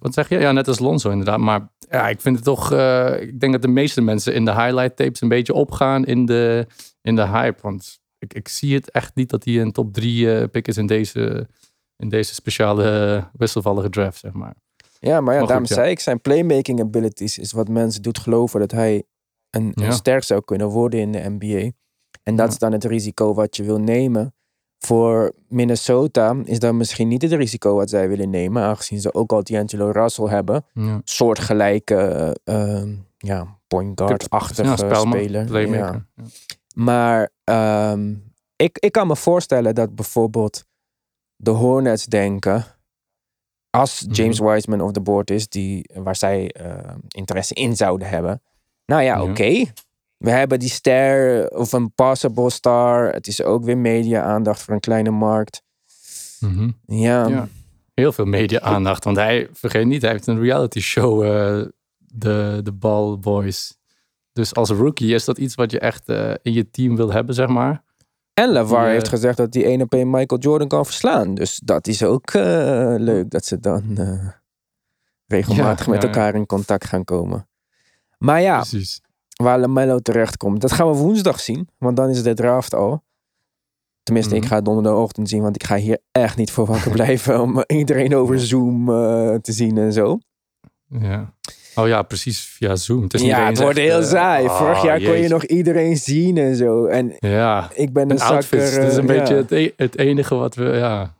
wat 0.00 0.14
zeg 0.14 0.28
je? 0.28 0.38
Ja, 0.38 0.52
net 0.52 0.68
als 0.68 0.78
Lonzo 0.78 1.10
inderdaad. 1.10 1.38
Maar 1.38 1.68
ja, 1.78 2.08
ik 2.08 2.20
vind 2.20 2.34
het 2.36 2.44
toch... 2.44 2.72
eh, 2.72 3.20
ik 3.20 3.40
denk 3.40 3.52
dat 3.52 3.62
de 3.62 3.68
meeste 3.68 4.00
mensen 4.00 4.34
in 4.34 4.44
de 4.44 4.54
highlight 4.54 4.96
tapes 4.96 5.20
een 5.20 5.28
beetje 5.28 5.52
opgaan 5.54 6.04
in 6.04 6.26
de, 6.26 6.66
in 7.00 7.16
de 7.16 7.26
hype. 7.26 7.58
Want 7.62 8.00
ik, 8.18 8.34
ik 8.34 8.48
zie 8.48 8.74
het 8.74 8.90
echt 8.90 9.14
niet 9.14 9.30
dat 9.30 9.44
hij 9.44 9.60
een 9.60 9.72
top 9.72 9.92
3 9.92 10.34
eh, 10.38 10.48
pick 10.50 10.68
is 10.68 10.76
in 10.76 10.86
deze, 10.86 11.48
in 11.96 12.08
deze 12.08 12.34
speciale 12.34 13.14
eh, 13.16 13.24
wisselvallige 13.32 13.88
draft, 13.90 14.18
zeg 14.18 14.32
maar. 14.32 14.54
Ja, 14.98 15.20
maar 15.20 15.34
ja, 15.34 15.38
Maar 15.38 15.48
daarom 15.48 15.66
goed, 15.66 15.68
ja. 15.68 15.74
zei 15.74 15.90
ik, 15.90 16.00
zijn 16.00 16.20
playmaking 16.20 16.80
abilities 16.80 17.38
is 17.38 17.52
wat 17.52 17.68
mensen 17.68 18.02
doet 18.02 18.18
geloven 18.18 18.60
dat 18.60 18.70
hij 18.70 19.02
een, 19.50 19.72
Ja. 19.74 19.86
een 19.86 19.92
ster 19.92 20.22
zou 20.22 20.44
kunnen 20.44 20.66
worden 20.68 21.00
in 21.00 21.12
de 21.12 21.28
NBA. 21.38 21.70
En 22.22 22.36
dat 22.36 22.46
Ja. 22.46 22.52
is 22.52 22.58
dan 22.58 22.72
het 22.72 22.84
risico 22.84 23.34
wat 23.34 23.56
je 23.56 23.62
wil 23.62 23.78
nemen. 23.80 24.34
Voor 24.86 25.32
Minnesota 25.48 26.36
is 26.44 26.58
dat 26.58 26.74
misschien 26.74 27.08
niet 27.08 27.22
het 27.22 27.32
risico 27.32 27.74
wat 27.74 27.90
zij 27.90 28.08
willen 28.08 28.30
nemen, 28.30 28.62
aangezien 28.62 29.00
ze 29.00 29.14
ook 29.14 29.32
al 29.32 29.42
D'Angelo 29.42 29.90
Russell 29.90 30.26
hebben. 30.28 30.64
Ja. 30.72 31.00
Soortgelijke 31.04 31.96
eh, 32.44 32.80
eh, 32.80 32.88
ja, 33.18 33.58
point 33.68 34.00
guard-achtige 34.00 34.68
Ja, 34.86 34.94
speler. 34.94 35.68
Ja. 35.74 36.06
Maar 36.74 37.30
ehm, 37.44 38.14
ik, 38.56 38.78
ik 38.78 38.92
kan 38.92 39.06
me 39.06 39.16
voorstellen 39.16 39.74
dat 39.74 39.94
bijvoorbeeld 39.94 40.64
de 41.36 41.50
Hornets 41.50 42.04
denken. 42.06 42.64
Als 43.70 44.02
Mhm. 44.04 44.12
James 44.14 44.38
Wiseman 44.38 44.80
of 44.80 44.90
de 44.90 45.00
board 45.00 45.30
is, 45.30 45.48
die, 45.48 45.90
waar 45.94 46.16
zij 46.16 46.50
eh, 46.50 46.94
interesse 47.08 47.54
in 47.54 47.76
zouden 47.76 48.08
hebben. 48.08 48.42
Nou 48.86 49.02
ja, 49.02 49.16
Ja. 49.16 49.22
oké. 49.22 49.64
We 50.22 50.30
hebben 50.30 50.58
die 50.58 50.68
ster 50.68 51.48
of 51.48 51.72
een 51.72 51.94
passable 51.94 52.50
star. 52.50 53.12
Het 53.12 53.26
is 53.26 53.42
ook 53.42 53.64
weer 53.64 53.78
media-aandacht 53.78 54.62
voor 54.62 54.74
een 54.74 54.80
kleine 54.80 55.10
markt. 55.10 55.62
Mhm. 56.40 56.70
Ja, 56.86 57.26
Ja. 57.26 57.48
Heel 57.94 58.12
veel 58.12 58.24
media-aandacht. 58.24 59.04
Want 59.04 59.16
hij, 59.16 59.48
vergeet 59.52 59.86
niet, 59.86 60.02
hij 60.02 60.10
heeft 60.10 60.26
een 60.26 60.40
reality 60.40 60.80
show, 60.80 61.22
eh, 61.22 61.66
de, 61.98 62.60
de 62.62 62.72
Ball 62.72 63.18
Boys. 63.18 63.78
Dus 64.32 64.54
als 64.54 64.70
rookie 64.70 65.14
is 65.14 65.24
dat 65.24 65.38
iets 65.38 65.54
wat 65.54 65.70
je 65.70 65.78
echt 65.78 66.08
eh, 66.08 66.34
in 66.42 66.52
je 66.52 66.70
team 66.70 66.96
wil 66.96 67.12
hebben, 67.12 67.34
zeg 67.34 67.48
maar. 67.48 67.84
En 68.34 68.48
LeVar 68.48 68.78
Die, 68.78 68.86
eh, 68.86 68.92
heeft 68.92 69.08
gezegd 69.08 69.36
dat 69.36 69.54
hij 69.54 69.64
één 69.64 69.80
op 69.80 69.94
één 69.94 70.10
Michael 70.10 70.40
Jordan 70.40 70.68
kan 70.68 70.84
verslaan. 70.84 71.34
Dus 71.34 71.60
dat 71.64 71.86
is 71.86 72.02
ook 72.02 72.30
eh, 72.30 72.94
leuk 72.98 73.30
dat 73.30 73.44
ze 73.44 73.60
dan 73.60 73.98
eh, 73.98 74.28
regelmatig 75.26 75.86
Ja, 75.86 75.92
met 75.92 76.02
ja, 76.02 76.08
ja. 76.08 76.14
elkaar 76.14 76.34
in 76.34 76.46
contact 76.46 76.84
gaan 76.84 77.04
komen. 77.04 77.48
Maar 78.18 78.40
ja, 78.40 78.56
Precies. 78.56 79.00
Waar 79.36 79.58
LaMelo 79.58 79.98
terecht 79.98 80.36
komt, 80.36 80.60
dat 80.60 80.72
gaan 80.72 80.90
we 80.90 80.96
woensdag 80.96 81.40
zien. 81.40 81.68
Want 81.78 81.96
dan 81.96 82.08
is 82.08 82.22
de 82.22 82.34
draft 82.34 82.74
al. 82.74 83.02
Tenminste, 84.02 84.34
ik 84.34 84.40
Mhm. 84.40 84.50
ga 84.50 84.56
het 84.56 84.64
donderdagochtend 84.64 85.28
zien, 85.28 85.42
want 85.42 85.54
ik 85.54 85.64
ga 85.64 85.76
hier 85.76 85.98
echt 86.12 86.36
niet 86.36 86.50
voor 86.50 86.66
wakker 86.66 86.90
blijven 87.00 87.40
om 87.40 87.64
iedereen 87.66 88.14
over 88.16 88.40
Zoom 88.40 88.88
eh, 88.88 89.34
te 89.34 89.52
zien 89.52 89.78
en 89.78 89.92
zo. 89.92 90.18
Ja. 91.00 91.32
Oh 91.74 91.88
ja, 91.88 92.02
precies, 92.02 92.40
via 92.40 92.76
Zoom. 92.76 93.02
Het 93.02 93.14
is 93.14 93.20
niet 93.20 93.30
ja, 93.30 93.46
het 93.46 93.58
wordt 93.60 93.78
echt, 93.78 93.88
heel 93.88 94.00
eh, 94.00 94.06
saai. 94.06 94.44
oh, 94.46 94.58
Vorig 94.58 94.82
jaar 94.82 95.00
kon 95.02 95.16
je 95.18 95.28
nog 95.28 95.44
iedereen 95.44 95.96
zien 95.96 96.36
en 96.38 96.56
zo. 96.56 96.84
En 96.86 97.16
Ja, 97.18 97.70
ik 97.74 97.92
ben 97.92 98.02
een, 98.02 98.10
een 98.10 98.18
zakker. 98.18 98.34
outfit. 98.36 98.74
Dat 98.74 98.90
is 98.90 98.96
een 98.96 99.08
eh, 99.08 99.18
beetje 99.18 99.34
het, 99.34 99.50
e- 99.50 99.70
het 99.76 99.98
enige 99.98 100.34
wat 100.34 100.54
we, 100.54 100.64
ja... 100.64 101.14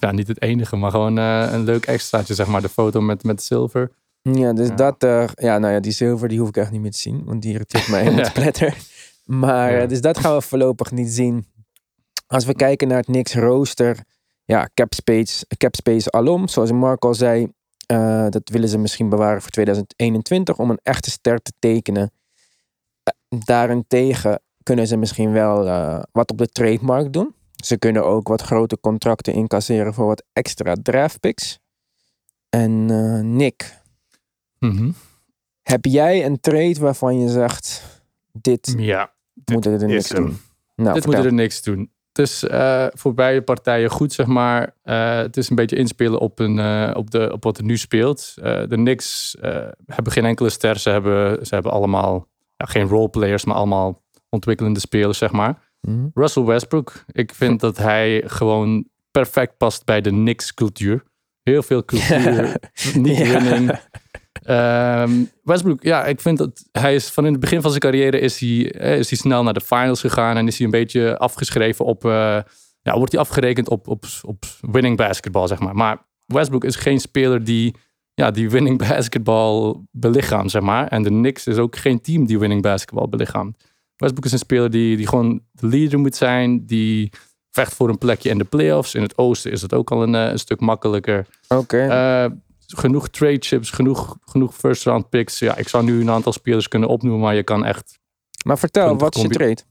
Nou, 0.00 0.14
niet 0.14 0.28
het 0.28 0.42
enige, 0.42 0.76
maar 0.76 0.90
gewoon 0.90 1.16
een 1.16 1.64
leuk 1.64 1.86
extraatje, 1.86 2.34
zeg 2.34 2.46
maar. 2.46 2.62
De 2.62 2.68
foto 2.68 3.00
met, 3.00 3.24
met 3.24 3.42
zilver. 3.42 3.90
Ja, 4.34 4.52
dus 4.52 4.68
Ja. 4.68 4.74
dat, 4.74 5.02
eh, 5.02 5.28
ja, 5.34 5.58
nou 5.58 5.72
ja, 5.74 5.80
die 5.80 5.92
zilver 5.92 6.28
die 6.28 6.38
hoef 6.38 6.48
ik 6.48 6.56
echt 6.56 6.70
niet 6.70 6.80
meer 6.80 6.90
te 6.90 6.98
zien, 6.98 7.24
want 7.24 7.42
die 7.42 7.52
irriteert 7.52 7.88
mij 7.88 8.02
helemaal 8.02 8.24
te 8.32 8.32
pletter. 8.32 8.76
Maar, 9.24 9.72
Ja. 9.72 9.82
eh, 9.82 9.88
dus 9.88 10.00
dat 10.00 10.18
gaan 10.18 10.34
we 10.34 10.42
voorlopig 10.42 10.90
niet 10.90 11.08
zien. 11.10 11.46
Als 12.26 12.44
we 12.44 12.54
kijken 12.54 12.88
naar 12.88 12.96
het 12.96 13.06
Knicks 13.06 13.34
rooster, 13.34 13.98
ja, 14.44 14.68
capspace, 14.74 15.46
capspace 15.56 16.10
alom, 16.10 16.48
zoals 16.48 16.72
Mark 16.72 17.04
al 17.04 17.14
zei, 17.14 17.52
eh, 17.86 18.26
dat 18.28 18.48
willen 18.48 18.68
ze 18.68 18.78
misschien 18.78 19.08
bewaren 19.08 19.42
voor 19.42 19.50
2021 19.50 20.58
om 20.58 20.70
een 20.70 20.80
echte 20.82 21.10
ster 21.10 21.42
te 21.42 21.52
tekenen. 21.58 22.10
Daarentegen 23.28 24.40
kunnen 24.62 24.86
ze 24.86 24.96
misschien 24.96 25.32
wel 25.32 25.64
wat 26.12 26.30
op 26.30 26.38
de 26.38 26.46
trademark 26.48 27.12
doen. 27.12 27.34
Ze 27.64 27.78
kunnen 27.78 28.04
ook 28.04 28.28
wat 28.28 28.42
grote 28.42 28.80
contracten 28.80 29.32
incasseren 29.32 29.94
voor 29.94 30.06
wat 30.06 30.24
extra 30.32 30.74
draftpicks. 30.82 31.58
En 32.48 32.86
eh, 32.90 33.20
Mhm. 34.58 34.90
heb 35.62 35.84
jij 35.84 36.24
een 36.26 36.40
trade 36.40 36.76
waarvan 36.80 37.20
je 37.20 37.28
zegt, 37.28 37.82
dit 38.32 38.74
Ja, 38.78 39.12
moeten 39.44 39.72
we 39.72 39.78
er 39.78 39.88
niks 39.88 40.08
hem. 40.08 40.24
doen? 40.26 40.38
Nou, 40.74 40.94
dit 40.94 41.06
moeten 41.06 41.24
er 41.24 41.32
niks 41.32 41.62
doen. 41.62 41.90
Het 42.12 42.26
is 42.28 42.44
eh, 42.44 42.86
voor 42.92 43.14
beide 43.14 43.42
partijen 43.42 43.90
goed, 43.90 44.12
zeg 44.12 44.26
maar. 44.26 44.74
Eh, 44.82 45.16
het 45.16 45.36
is 45.36 45.50
een 45.50 45.56
beetje 45.56 45.76
inspelen 45.76 46.20
op, 46.20 46.38
een, 46.38 46.58
eh, 46.58 46.90
op, 46.94 47.10
de, 47.10 47.32
op 47.32 47.44
wat 47.44 47.58
er 47.58 47.64
nu 47.64 47.76
speelt. 47.76 48.32
De 48.34 48.66
Knicks 48.68 49.36
hebben 49.86 50.12
geen 50.12 50.24
enkele 50.24 50.50
ster. 50.50 50.78
Ze 50.78 50.90
hebben, 50.90 51.46
ze 51.46 51.54
hebben 51.54 51.72
allemaal, 51.72 52.28
ja, 52.56 52.66
geen 52.66 52.86
roleplayers, 52.88 53.44
maar 53.44 53.56
allemaal 53.56 54.02
ontwikkelende 54.28 54.80
spelers, 54.80 55.18
zeg 55.18 55.32
maar. 55.32 55.70
Mhm. 55.80 56.06
Russell 56.14 56.42
Westbrook, 56.44 57.04
ik 57.12 57.34
vind 57.34 57.60
dat 57.60 57.76
hij 57.78 58.22
gewoon 58.26 58.88
perfect 59.10 59.56
past 59.56 59.84
bij 59.84 60.00
de 60.00 60.10
Knicks 60.10 60.54
cultuur. 60.54 61.04
Heel 61.42 61.62
veel 61.62 61.84
cultuur, 61.84 62.56
niet 62.94 63.16
Ja. 63.16 63.80
Ehm, 64.46 65.24
Westbrook, 65.42 65.82
ja, 65.82 66.04
ik 66.04 66.20
vind 66.20 66.38
dat 66.38 66.64
hij 66.72 66.94
is 66.94 67.08
van 67.08 67.26
in 67.26 67.32
het 67.32 67.40
begin 67.40 67.60
van 67.60 67.70
zijn 67.70 67.82
carrière 67.82 68.18
is 68.18 68.38
hij, 68.38 68.48
is 68.98 69.10
hij 69.10 69.18
snel 69.18 69.42
naar 69.42 69.54
de 69.54 69.60
finals 69.60 70.00
gegaan 70.00 70.36
en 70.36 70.46
is 70.46 70.56
hij 70.56 70.64
een 70.64 70.72
beetje 70.72 71.18
afgeschreven 71.18 71.84
op, 71.84 72.04
eh, 72.04 72.38
ja, 72.82 72.96
wordt 72.96 73.12
hij 73.12 73.20
afgerekend 73.20 73.68
op, 73.68 73.88
op, 73.88 74.04
op 74.22 74.44
winning 74.60 74.96
basketball, 74.96 75.46
zeg 75.46 75.58
maar. 75.58 75.74
Maar 75.74 76.06
Westbrook 76.26 76.64
is 76.64 76.76
geen 76.76 77.00
speler 77.00 77.44
die, 77.44 77.74
ja, 78.14 78.30
die 78.30 78.50
winning 78.50 78.78
basketball 78.88 79.74
belichaamt, 79.90 80.50
zeg 80.50 80.62
maar. 80.62 80.88
En 80.88 81.02
de 81.02 81.08
Knicks 81.08 81.46
is 81.46 81.56
ook 81.56 81.76
geen 81.76 82.00
team 82.00 82.26
die 82.26 82.38
winning 82.38 82.62
basketball 82.62 83.08
belichaamt. 83.08 83.56
Westbrook 83.96 84.24
is 84.24 84.32
een 84.32 84.38
speler 84.38 84.70
die, 84.70 84.96
die 84.96 85.06
gewoon 85.06 85.40
de 85.52 85.66
leader 85.66 85.98
moet 85.98 86.16
zijn, 86.16 86.66
die 86.66 87.10
vecht 87.50 87.74
voor 87.74 87.88
een 87.88 87.98
plekje 87.98 88.30
in 88.30 88.38
de 88.38 88.44
playoffs. 88.44 88.94
In 88.94 89.02
het 89.02 89.18
oosten 89.18 89.52
is 89.52 89.62
het 89.62 89.74
ook 89.74 89.90
al 89.90 90.02
een, 90.02 90.14
eh, 90.14 90.30
een 90.30 90.38
stuk 90.38 90.60
makkelijker. 90.60 91.26
Oké. 91.48 91.86
Eh, 91.86 92.30
genoeg 92.66 93.08
trade 93.08 93.36
chips, 93.40 93.70
genoeg, 93.70 94.16
genoeg 94.24 94.54
first 94.54 94.84
round 94.84 95.08
picks. 95.08 95.38
Ja, 95.38 95.56
ik 95.56 95.68
zou 95.68 95.84
nu 95.84 96.00
een 96.00 96.10
aantal 96.10 96.32
spelers 96.32 96.68
kunnen 96.68 96.88
opnoemen, 96.88 97.20
maar 97.20 97.34
je 97.34 97.42
kan 97.42 97.64
echt. 97.64 97.98
maar 98.44 98.58
vertel, 98.58 98.96
wat 98.96 99.16
is 99.16 99.22
je 99.22 99.28
trade? 99.28 99.62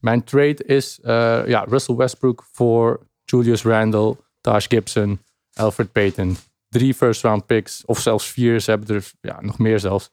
Mijn 0.00 0.24
trade 0.24 0.64
is 0.64 1.00
eh, 1.00 1.46
ja, 1.46 1.64
Russell 1.68 1.94
Westbrook 1.94 2.44
voor 2.52 3.06
Julius 3.24 3.62
Randle, 3.62 4.16
Taj 4.40 4.60
Gibson, 4.60 5.20
Alfred 5.52 5.92
Payton. 5.92 6.36
Drie 6.68 6.94
first 6.94 7.22
round 7.22 7.46
picks, 7.46 7.84
of 7.84 8.00
zelfs 8.00 8.30
vier. 8.30 8.60
Ze 8.60 8.70
hebben 8.70 8.96
er 8.96 9.10
ja, 9.20 9.40
nog 9.40 9.58
meer 9.58 9.80
zelfs. 9.80 10.10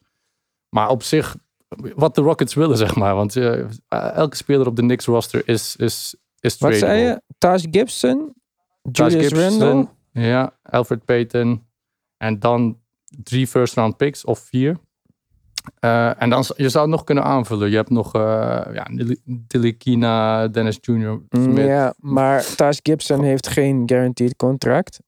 Maar 0.68 0.88
op 0.88 1.02
zich, 1.02 1.36
wat 1.94 2.14
de 2.14 2.20
Rockets 2.20 2.54
willen, 2.54 2.76
zeg 2.86 2.96
maar. 2.96 3.14
Want 3.14 3.36
eh, 3.36 3.64
elke 3.88 4.36
speler 4.36 4.66
op 4.66 4.76
de 4.76 4.82
Knicks 4.82 5.04
roster 5.04 5.48
is, 5.48 5.76
is, 5.76 6.14
is 6.40 6.58
Wat 6.58 6.74
zei 6.74 7.00
je? 7.00 7.20
Taj 7.38 7.66
Gibson? 7.70 8.34
Taj 8.92 9.10
Julius 9.10 9.32
Gibson, 9.32 9.60
Randle? 9.60 9.88
Ja, 10.12 10.58
Alfred 10.62 11.04
Payton. 11.04 11.65
En 12.16 12.38
dan 12.38 12.78
drie 13.22 13.46
first 13.46 13.74
round 13.74 13.96
picks 13.96 14.24
of 14.24 14.38
vier. 14.38 14.76
Eh, 15.80 16.22
en 16.22 16.30
dan, 16.30 16.44
je 16.56 16.68
zou 16.68 16.84
het 16.84 16.94
nog 16.94 17.04
kunnen 17.04 17.24
aanvullen. 17.24 17.70
Je 17.70 17.76
hebt 17.76 17.90
nog 17.90 18.14
uh, 18.14 18.22
ja, 18.72 18.86
Dilikina, 19.24 20.48
Dennis 20.48 20.78
Jr. 20.80 21.20
Smith. 21.30 21.66
Ja, 21.66 21.94
maar 21.98 22.54
Taj 22.56 22.78
Gibson 22.82 23.22
heeft 23.22 23.48
geen 23.48 23.82
guaranteed 23.86 24.36
contract. 24.36 25.00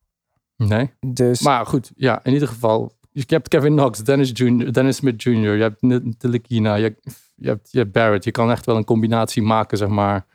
Nee. 0.57 0.90
Dus 1.07 1.40
Maar 1.42 1.66
goed, 1.66 1.92
ja, 1.97 2.21
in 2.25 2.33
ieder 2.33 2.49
geval. 2.49 2.97
Je 3.12 3.25
hebt 3.27 3.49
Kevin 3.49 3.73
Knox, 3.73 3.99
Dennis, 3.99 4.31
Jr., 4.35 4.73
Dennis 4.73 4.97
Smith 4.97 5.23
Jr., 5.23 5.55
je 5.55 5.62
hebt 5.62 6.21
Telekina, 6.21 6.75
je, 6.75 6.97
je, 7.35 7.49
hebt, 7.49 7.68
je 7.73 7.79
hebt 7.79 7.92
Barrett. 7.92 8.25
Je 8.25 8.31
kan 8.31 8.51
echt 8.51 8.66
wel 8.66 8.77
een 8.77 8.85
combinatie 8.85 9.42
maken, 9.42 9.79
zeg 9.79 9.88
maar, 9.88 10.27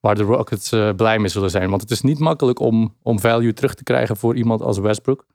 waar 0.00 0.14
de 0.14 0.22
Rockets 0.22 0.72
eh, 0.72 0.94
blij 0.94 1.18
mee 1.18 1.28
zullen 1.28 1.50
zijn. 1.50 1.70
Want 1.70 1.82
het 1.82 1.90
is 1.90 2.00
niet 2.00 2.18
makkelijk 2.18 2.60
om, 2.60 2.96
om 3.02 3.20
value 3.20 3.52
terug 3.52 3.74
te 3.74 3.82
krijgen 3.82 4.16
voor 4.16 4.36
iemand 4.36 4.62
als 4.62 4.78
Westbrook. 4.78 5.26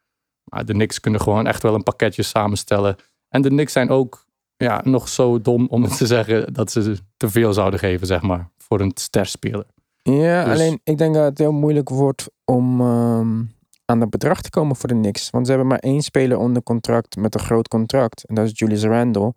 Maar 0.54 0.66
de 0.66 0.74
Knicks 0.74 1.00
kunnen 1.00 1.22
gewoon 1.22 1.48
echt 1.48 1.64
wel 1.64 1.74
een 1.74 1.84
pakketje 1.84 2.24
samenstellen. 2.24 2.96
En 3.30 3.42
de 3.42 3.50
Knicks 3.50 3.74
zijn 3.74 3.90
ook 3.90 4.26
ja, 4.58 4.82
nog 4.84 5.10
zo 5.10 5.42
dom 5.42 5.68
om 5.70 5.88
te 5.88 6.06
zeggen 6.08 6.54
dat 6.54 6.72
ze 6.72 6.98
te 7.18 7.30
veel 7.30 7.54
zouden 7.54 7.80
geven, 7.80 8.08
zeg 8.08 8.22
maar, 8.22 8.50
voor 8.58 8.80
een 8.82 8.92
sterspeler. 8.94 9.66
Ja, 10.02 10.44
Dus- 10.46 10.54
alleen 10.54 10.80
ik 10.84 10.98
denk 10.98 11.14
dat 11.16 11.24
het 11.24 11.38
heel 11.38 11.52
moeilijk 11.52 11.90
wordt 11.90 12.30
om 12.46 12.82
ehm, 12.82 13.42
aan 13.86 14.00
dat 14.00 14.10
bedrag 14.10 14.42
te 14.42 14.50
komen 14.50 14.76
voor 14.76 14.90
de 14.90 14.96
Knicks. 14.96 15.30
Want 15.30 15.46
ze 15.46 15.52
hebben 15.52 15.70
maar 15.70 15.80
één 15.80 16.02
speler 16.02 16.38
onder 16.38 16.64
contract 16.64 17.16
met 17.16 17.34
een 17.34 17.42
groot 17.42 17.68
contract. 17.68 18.24
En 18.24 18.36
dat 18.36 18.46
is 18.46 18.52
Julius 18.56 18.84
Randle. 18.84 19.34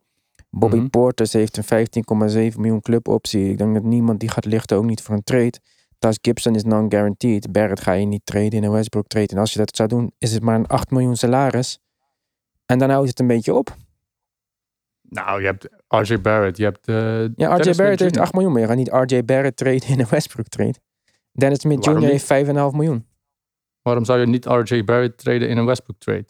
Bobby 0.50 0.76
Mhm. 0.76 0.88
Portis 0.88 1.33
heeft 1.33 1.57
een 1.57 1.64
15,7 1.64 2.61
miljoen 2.61 2.81
cluboptie. 2.81 3.50
Ik 3.50 3.59
denk 3.59 3.74
dat 3.74 3.83
niemand 3.83 4.20
die 4.20 4.31
gaat 4.31 4.44
lichten, 4.44 4.76
ook 4.76 4.85
niet 4.85 5.02
voor 5.02 5.14
een 5.14 5.24
trade. 5.24 5.59
Thus 5.99 6.19
Gibson 6.23 6.55
is 6.55 6.65
non-guaranteed. 6.65 7.53
Barrett 7.53 7.81
ga 7.81 7.93
je 7.93 8.07
niet 8.07 8.21
traden 8.27 8.51
in 8.51 8.65
een 8.65 8.71
Westbrook 8.71 9.07
trade. 9.07 9.27
En 9.29 9.39
als 9.39 9.53
je 9.53 9.59
dat 9.59 9.77
zou 9.77 9.89
doen, 9.89 10.13
is 10.19 10.33
het 10.33 10.43
maar 10.43 10.55
een 10.55 10.67
8 10.67 10.91
miljoen 10.91 11.17
salaris. 11.17 11.79
En 12.67 12.79
dan 12.79 12.91
houdt 12.91 13.09
het 13.09 13.21
een 13.21 13.27
beetje 13.27 13.55
op. 13.55 13.77
Nou, 15.09 15.41
je 15.41 15.47
hebt 15.47 15.69
RJ 15.89 16.21
Barrett, 16.21 16.57
je 16.57 16.65
hebt... 16.65 16.89
eh, 16.89 17.21
Ja, 17.37 17.57
RJ 17.57 17.75
Barrett 17.75 18.01
heeft 18.01 18.15
Jr.. 18.15 18.21
8 18.21 18.33
miljoen, 18.33 18.53
maar 18.53 18.61
je 18.61 18.67
gaat 18.67 18.77
niet 18.77 18.89
RJ 18.93 19.25
Barrett 19.25 19.57
traden 19.57 19.89
in 19.89 20.01
een 20.01 20.07
Westbrook 20.11 20.47
trade. 20.49 20.75
Dennis 21.33 21.61
Smith 21.61 21.85
Jr. 21.85 22.01
heeft 22.01 22.25
5,5 22.35 22.51
miljoen. 22.53 23.07
Waarom 23.83 24.05
zou 24.05 24.21
je 24.21 24.27
niet 24.27 24.45
RJ 24.45 24.85
Barrett 24.85 25.19
traden 25.19 25.49
in 25.49 25.57
een 25.57 25.65
Westbrook 25.67 25.99
trade? 25.99 26.25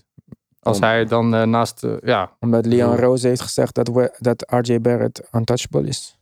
Als 0.61 0.77
Om- 0.77 0.83
hij 0.83 1.05
dan 1.05 1.35
eh, 1.35 1.43
naast, 1.43 1.85
eh, 1.85 1.95
ja, 2.01 2.37
Omdat 2.41 2.67
Leon. 2.67 2.97
Rose 2.97 3.27
heeft 3.29 3.41
gezegd 3.41 3.75
dat, 3.75 3.89
we, 3.89 4.17
dat 4.19 4.45
RJ 4.51 4.81
Barrett 4.81 5.29
untouchable 5.33 5.87
is. 5.87 6.16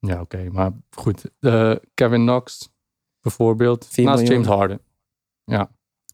Ja 0.00 0.20
oké, 0.20 0.48
maar 0.50 0.72
goed. 0.90 1.30
Eh, 1.40 1.74
Kevin 1.94 2.20
Knox 2.20 2.68
bijvoorbeeld, 3.20 3.86
4 3.86 4.04
naast 4.04 4.18
miljoen. 4.18 4.42
James 4.42 4.56
Harden. 4.56 4.80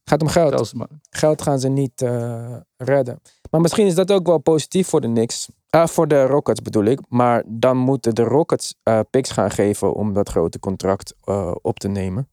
Gaat 0.05 0.23
om 0.23 0.29
geld. 0.29 0.73
Geld 1.11 1.43
gaan 1.43 1.59
ze 1.59 1.69
niet 1.69 2.03
eh, 2.03 2.57
redden. 2.77 3.21
Maar 3.51 3.61
misschien 3.61 3.87
is 3.87 3.95
dat 3.95 4.13
ook 4.13 4.27
wel 4.27 4.39
positief 4.39 4.89
voor 4.89 5.01
de 5.01 5.07
Knicks. 5.07 5.49
Ah, 5.71 5.87
voor 5.87 6.09
de 6.09 6.27
Rockets 6.27 6.63
bedoel 6.63 6.85
ik. 6.85 7.01
Maar 7.09 7.43
dan 7.47 7.77
moeten 7.77 8.15
de 8.15 8.23
Rockets 8.23 8.75
picks 9.11 9.31
gaan 9.31 9.51
geven 9.51 9.95
om 9.95 10.13
dat 10.13 10.29
grote 10.29 10.59
contract 10.59 11.17
op 11.63 11.79
te 11.79 11.89
nemen. 11.89 12.29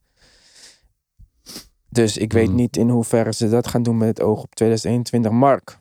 Dus 1.89 2.17
ik 2.17 2.33
weet 2.33 2.47
Hmm. 2.47 2.55
niet 2.55 2.77
in 2.77 2.89
hoeverre 2.89 3.33
ze 3.33 3.49
dat 3.49 3.67
gaan 3.67 3.83
doen 3.83 3.97
met 3.97 4.07
het 4.07 4.21
oog 4.21 4.43
op 4.43 4.55
2021. 4.55 5.31
Mark. 5.31 5.77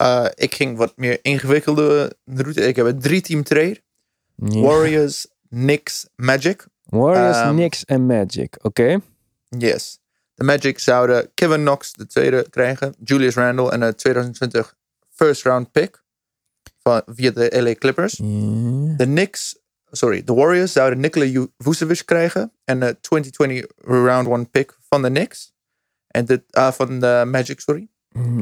Eh, 0.00 0.26
ik 0.34 0.54
ging 0.54 0.76
wat 0.76 0.92
meer 0.96 1.18
ingewikkelde 1.22 2.16
route. 2.24 2.66
Ik 2.66 2.76
heb 2.76 2.86
een 2.86 3.00
drie-team 3.00 3.42
trade. 3.42 3.80
Ja. 4.34 4.60
Warriors, 4.60 5.26
Knicks, 5.48 6.06
Magic. 6.16 6.66
Warriors, 6.84 7.36
Ehm, 7.36 7.54
Knicks 7.54 7.84
en 7.84 8.06
Magic. 8.06 8.56
Oké. 8.62 9.00
Yes. 9.48 9.98
De 10.34 10.44
Magic 10.44 10.78
zouden 10.78 11.30
Kevin 11.34 11.60
Knox 11.60 11.92
de 11.92 12.06
tweede 12.06 12.46
krijgen. 12.50 12.94
Julius 13.04 13.34
Randle 13.34 13.70
en 13.70 13.82
een 13.82 13.94
2020 13.94 14.76
first 15.10 15.42
round 15.42 15.72
pick. 15.72 16.02
Van, 16.78 17.02
via 17.06 17.30
de 17.30 17.62
LA 17.62 17.74
Clippers. 17.74 18.12
De 18.96 19.04
Knicks, 19.04 19.58
sorry, 19.90 20.24
de 20.24 20.34
Warriors 20.34 20.72
zouden 20.72 21.00
Nikola 21.00 21.46
Vucevic 21.58 22.02
krijgen. 22.04 22.52
En 22.64 22.82
een 22.82 23.00
2020 23.00 23.66
round 23.76 24.28
one 24.28 24.44
pick 24.44 24.76
van 24.88 25.02
de 25.02 25.08
Knicks. 25.08 25.52
En 26.06 26.24
dit, 26.24 26.42
ah, 26.50 26.72
van 26.72 27.00
de 27.00 27.22
Magic, 27.26 27.60
sorry. 27.60 27.88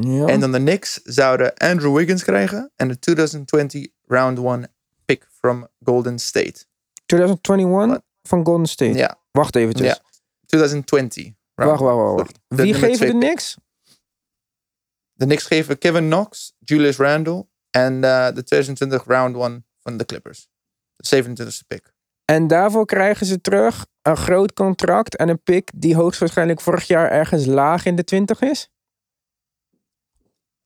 Ja. 0.00 0.26
En 0.26 0.40
dan 0.40 0.52
de 0.52 0.58
Knicks 0.58 1.00
zouden 1.02 1.54
Andrew 1.54 1.96
Wiggins 1.96 2.24
krijgen. 2.24 2.72
En 2.76 2.88
de 2.88 2.98
2020 2.98 3.86
round 4.06 4.38
one 4.38 4.70
pick 5.04 5.26
from 5.30 5.68
Golden 5.84 6.18
State. 6.18 6.64
2021 7.06 7.96
Wat? 7.96 8.02
van 8.22 8.44
Golden 8.44 8.66
State. 8.66 8.98
Ja, 8.98 9.18
Wacht 9.30 9.56
eventjes. 9.56 9.86
Ja. 9.86 9.98
2020. 10.46 11.32
Wacht, 11.54 11.80
wacht, 11.80 12.16
wacht. 12.18 12.38
Wie 12.48 12.74
geven 12.74 13.06
de. 13.06 13.12
Knicks? 13.12 13.56
De 15.12 15.24
Knicks 15.24 15.44
geven 15.44 15.78
Kevin 15.78 16.06
Knox, 16.06 16.54
Julius 16.58 16.96
Randle 16.96 17.46
en 17.70 18.04
eh, 18.04 18.26
de 18.26 18.42
2020 18.42 19.04
round 19.04 19.36
one 19.36 19.62
van 19.78 19.96
de 19.96 20.04
Clippers. 20.04 20.48
De 20.96 21.22
27e 21.22 21.66
pick. 21.66 21.92
En 22.24 22.46
daarvoor 22.46 22.86
krijgen 22.86 23.26
ze 23.26 23.40
terug 23.40 23.86
een 24.02 24.16
groot 24.16 24.52
contract 24.52 25.16
en 25.16 25.28
een 25.28 25.42
pick 25.42 25.70
die 25.74 25.94
hoogstwaarschijnlijk 25.94 26.60
vorig 26.60 26.86
jaar 26.86 27.10
ergens 27.10 27.46
laag 27.46 27.84
in 27.84 27.96
de 27.96 28.04
20 28.04 28.40
is. 28.40 28.70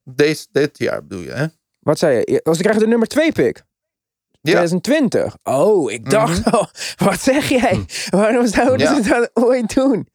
Deze, 0.05 0.47
dit 0.53 0.79
jaar 0.79 1.07
bedoel 1.07 1.25
je, 1.25 1.31
hè? 1.33 1.47
Wat 1.81 1.99
zei 1.99 2.23
je? 2.25 2.41
Als 2.43 2.57
ze 2.57 2.63
krijgen 2.63 2.83
de 2.83 2.89
nummer 2.89 3.09
2 3.09 3.33
pick. 3.33 3.63
Ja. 4.41 4.51
2020. 4.51 5.37
Oh, 5.43 5.91
ik 5.93 6.11
dacht 6.11 6.45
al. 6.53 6.69
Wat 7.09 7.21
zeg 7.21 7.49
jij? 7.49 7.85
Waarom 8.11 8.47
zouden 8.47 8.79
Ja. 8.79 9.03
ze 9.03 9.09
dat 9.09 9.31
ooit 9.35 9.75
doen? 9.75 10.09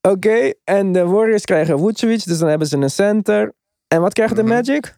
Oké, 0.00 0.52
en 0.64 0.92
de 0.92 1.04
Warriors 1.04 1.44
krijgen 1.44 1.78
Vucevic, 1.78 2.24
dus 2.24 2.38
dan 2.38 2.48
hebben 2.48 2.68
ze 2.68 2.76
een 2.76 2.90
center. 2.90 3.54
En 3.88 4.00
wat 4.00 4.12
krijgen 4.12 4.36
Mhm. 4.36 4.46
de 4.46 4.52
Magic? 4.52 4.96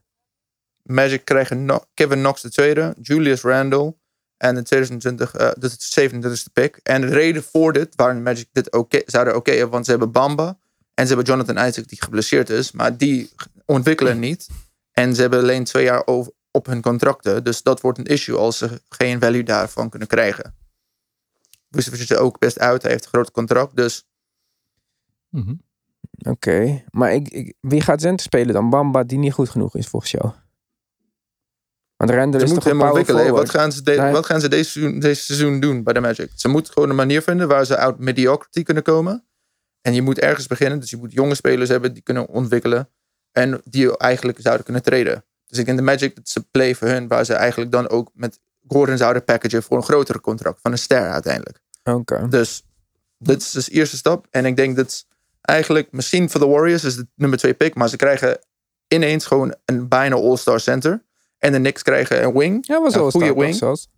Magic 0.83 1.24
krijgen 1.24 1.64
No- 1.64 1.85
Kevin 1.94 2.18
Knox 2.18 2.42
de 2.42 2.50
tweede, 2.50 2.94
Julius 3.02 3.40
Randle 3.42 3.94
en 4.37 4.54
de 4.54 4.62
2020, 4.62 5.35
eh 5.35 5.50
de 5.59 5.70
27e 5.78 6.50
pick. 6.52 6.80
En 6.83 7.00
de 7.00 7.06
reden 7.06 7.42
voor 7.42 7.72
dit, 7.72 7.94
waarom 7.96 8.16
de 8.16 8.22
Magic 8.22 8.48
dit 8.52 8.72
oké 8.72 9.02
zouden 9.06 9.37
oké 9.37 9.50
hebben, 9.50 9.70
want 9.70 9.85
ze 9.85 9.90
hebben 9.90 10.11
Bamba 10.12 10.59
en 10.94 11.06
ze 11.06 11.14
hebben 11.14 11.33
Jonathan 11.35 11.66
Isaac 11.68 11.88
die 11.88 12.02
geblesseerd 12.02 12.50
is, 12.50 12.72
maar 12.72 12.96
die 12.96 13.30
ontwikkelen 13.70 14.18
niet. 14.18 14.48
En 14.92 15.14
ze 15.14 15.20
hebben 15.20 15.38
alleen 15.40 15.64
twee 15.64 15.85
jaar 15.85 16.06
over, 16.06 16.33
op 16.50 16.66
hun 16.66 16.83
contracten, 16.83 17.44
dus 17.44 17.62
dat 17.62 17.80
wordt 17.80 17.98
een 17.98 18.04
issue 18.04 18.37
als 18.37 18.59
ze 18.59 18.83
geen 18.88 19.20
value 19.20 19.42
daarvan 19.42 19.88
kunnen 19.90 20.09
krijgen. 20.09 20.54
Vucevic 21.70 22.00
is 22.00 22.11
er 22.11 22.18
ook 22.18 22.38
best 22.38 22.59
uit, 22.59 22.83
hij 22.83 22.90
heeft 22.90 23.04
een 23.04 23.11
groot 23.11 23.30
contract, 23.30 23.76
dus 23.76 24.04
Mhm. 25.28 25.54
Oké, 26.28 26.85
maar 26.90 27.12
ik, 27.14 27.28
ik- 27.28 27.54
wie 27.61 27.80
gaat 27.80 28.00
center 28.00 28.26
spelen 28.26 28.54
dan? 28.54 28.70
Bamba, 28.70 29.04
die 29.04 29.18
niet 29.18 29.33
goed 29.33 29.48
genoeg 29.48 29.74
is 29.76 29.87
volgens 29.87 30.11
jou. 30.12 30.33
Want 31.96 32.11
Randall 32.11 32.42
is 32.42 32.50
toch 32.52 32.62
power 32.62 32.87
ontwikkelen. 32.87 33.20
forward? 33.24 33.46
Wat 33.46 33.61
gaan 33.61 33.72
ze, 33.72 33.83
de- 33.83 33.90
Nee. 33.96 34.12
wat 34.12 34.26
gaan 34.26 34.40
ze 34.40 34.48
deze, 34.48 34.70
seizoen, 34.70 34.98
deze 35.00 35.22
seizoen 35.22 35.61
doen 35.61 35.83
bij 35.83 35.92
de 35.92 36.00
Magic? 36.00 36.30
Ze 36.35 36.48
moeten 36.48 36.72
gewoon 36.72 36.90
een 36.90 36.96
manier 36.96 37.22
vinden 37.22 37.48
waar 37.48 37.64
ze 37.64 37.76
uit 37.76 37.98
mediocrity 37.98 38.62
kunnen 38.62 38.83
komen. 38.83 39.26
En 39.80 39.94
je 39.94 40.02
moet 40.02 40.18
ergens 40.18 40.46
beginnen. 40.46 40.80
Dus 40.80 40.90
je 40.90 40.96
moet 40.96 41.12
jonge 41.12 41.35
spelers 41.35 41.68
hebben 41.68 41.92
die 41.94 42.02
kunnen 42.02 42.28
ontwikkelen. 42.28 42.90
En 43.32 43.60
die 43.64 43.96
eigenlijk 43.96 44.38
zouden 44.40 44.64
kunnen 44.64 44.82
treden. 44.82 45.24
Dus 45.46 45.58
ik 45.58 45.64
denk 45.64 45.78
de 45.78 45.84
Magic, 45.84 46.16
dat 46.16 46.28
ze 46.28 46.42
play 46.50 46.74
voor 46.74 46.88
hun. 46.88 47.08
Waar 47.08 47.24
ze 47.24 47.34
eigenlijk 47.34 47.72
dan 47.72 47.88
ook 47.88 48.10
met 48.14 48.40
Gordon 48.66 48.96
zouden 48.96 49.24
packagen 49.24 49.62
voor 49.62 49.76
een 49.76 49.82
grotere 49.82 50.20
contract. 50.20 50.60
Van 50.60 50.72
een 50.72 50.78
ster 50.78 51.10
uiteindelijk. 51.10 51.60
Oké. 51.84 52.28
Dus 52.28 52.62
dit 53.18 53.40
is 53.40 53.50
dus 53.50 53.64
de 53.64 53.72
eerste 53.72 53.96
stap. 53.96 54.26
En 54.30 54.44
ik 54.44 54.56
denk 54.56 54.76
dat 54.76 55.06
eigenlijk 55.40 55.92
misschien 55.92 56.30
voor 56.30 56.40
de 56.40 56.46
Warriors 56.46 56.84
is 56.84 56.96
het 56.96 57.06
nummer 57.14 57.38
twee 57.38 57.54
pick. 57.54 57.74
Maar 57.74 57.88
ze 57.88 57.96
krijgen 57.96 58.38
ineens 58.88 59.26
gewoon 59.26 59.54
een 59.64 59.88
bijna 59.88 60.16
all-star 60.16 60.60
center. 60.60 61.04
En 61.38 61.52
de 61.52 61.58
Knicks 61.58 61.82
krijgen 61.82 62.22
een 62.22 62.32
wing. 62.32 62.66
Ja, 62.66 62.80
was 62.80 62.94
Een 62.94 63.10
goede 63.10 63.34
wing. 63.34 63.54
zelfs. 63.54 63.88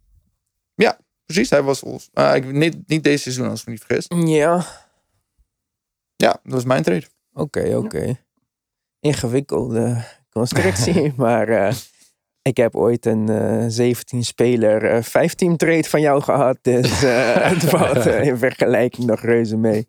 Precies, 1.24 1.50
hij 1.50 1.62
was 1.62 1.84
all 1.84 2.00
ah, 2.12 2.36
ik, 2.36 2.52
niet, 2.52 2.88
niet 2.88 3.04
deze 3.04 3.22
seizoen 3.22 3.48
als 3.48 3.60
ik 3.60 3.66
me 3.66 3.72
niet 3.72 3.84
vergis. 3.84 4.06
Ja, 4.08 4.66
Ja, 6.16 6.40
dat 6.42 6.52
was 6.52 6.64
mijn 6.64 6.82
trade. 6.82 7.06
oké, 7.32 7.76
oké. 7.76 8.18
Ingewikkelde 9.02 10.04
constructie, 10.30 11.12
maar 11.16 11.48
eh, 11.48 11.74
ik 12.42 12.56
heb 12.56 12.76
ooit 12.76 13.06
een 13.06 13.28
eh 13.28 13.94
17-speler 13.94 14.84
eh 14.84 15.02
15 15.02 15.56
trade 15.56 15.84
van 15.84 16.00
jou 16.00 16.22
gehad, 16.22 16.58
dus 16.62 17.02
eh, 17.02 17.34
het 17.50 17.64
valt 17.64 18.06
eh, 18.06 18.24
in 18.26 18.36
vergelijking 18.38 19.06
nog 19.06 19.20
reuze 19.20 19.56
mee. 19.56 19.88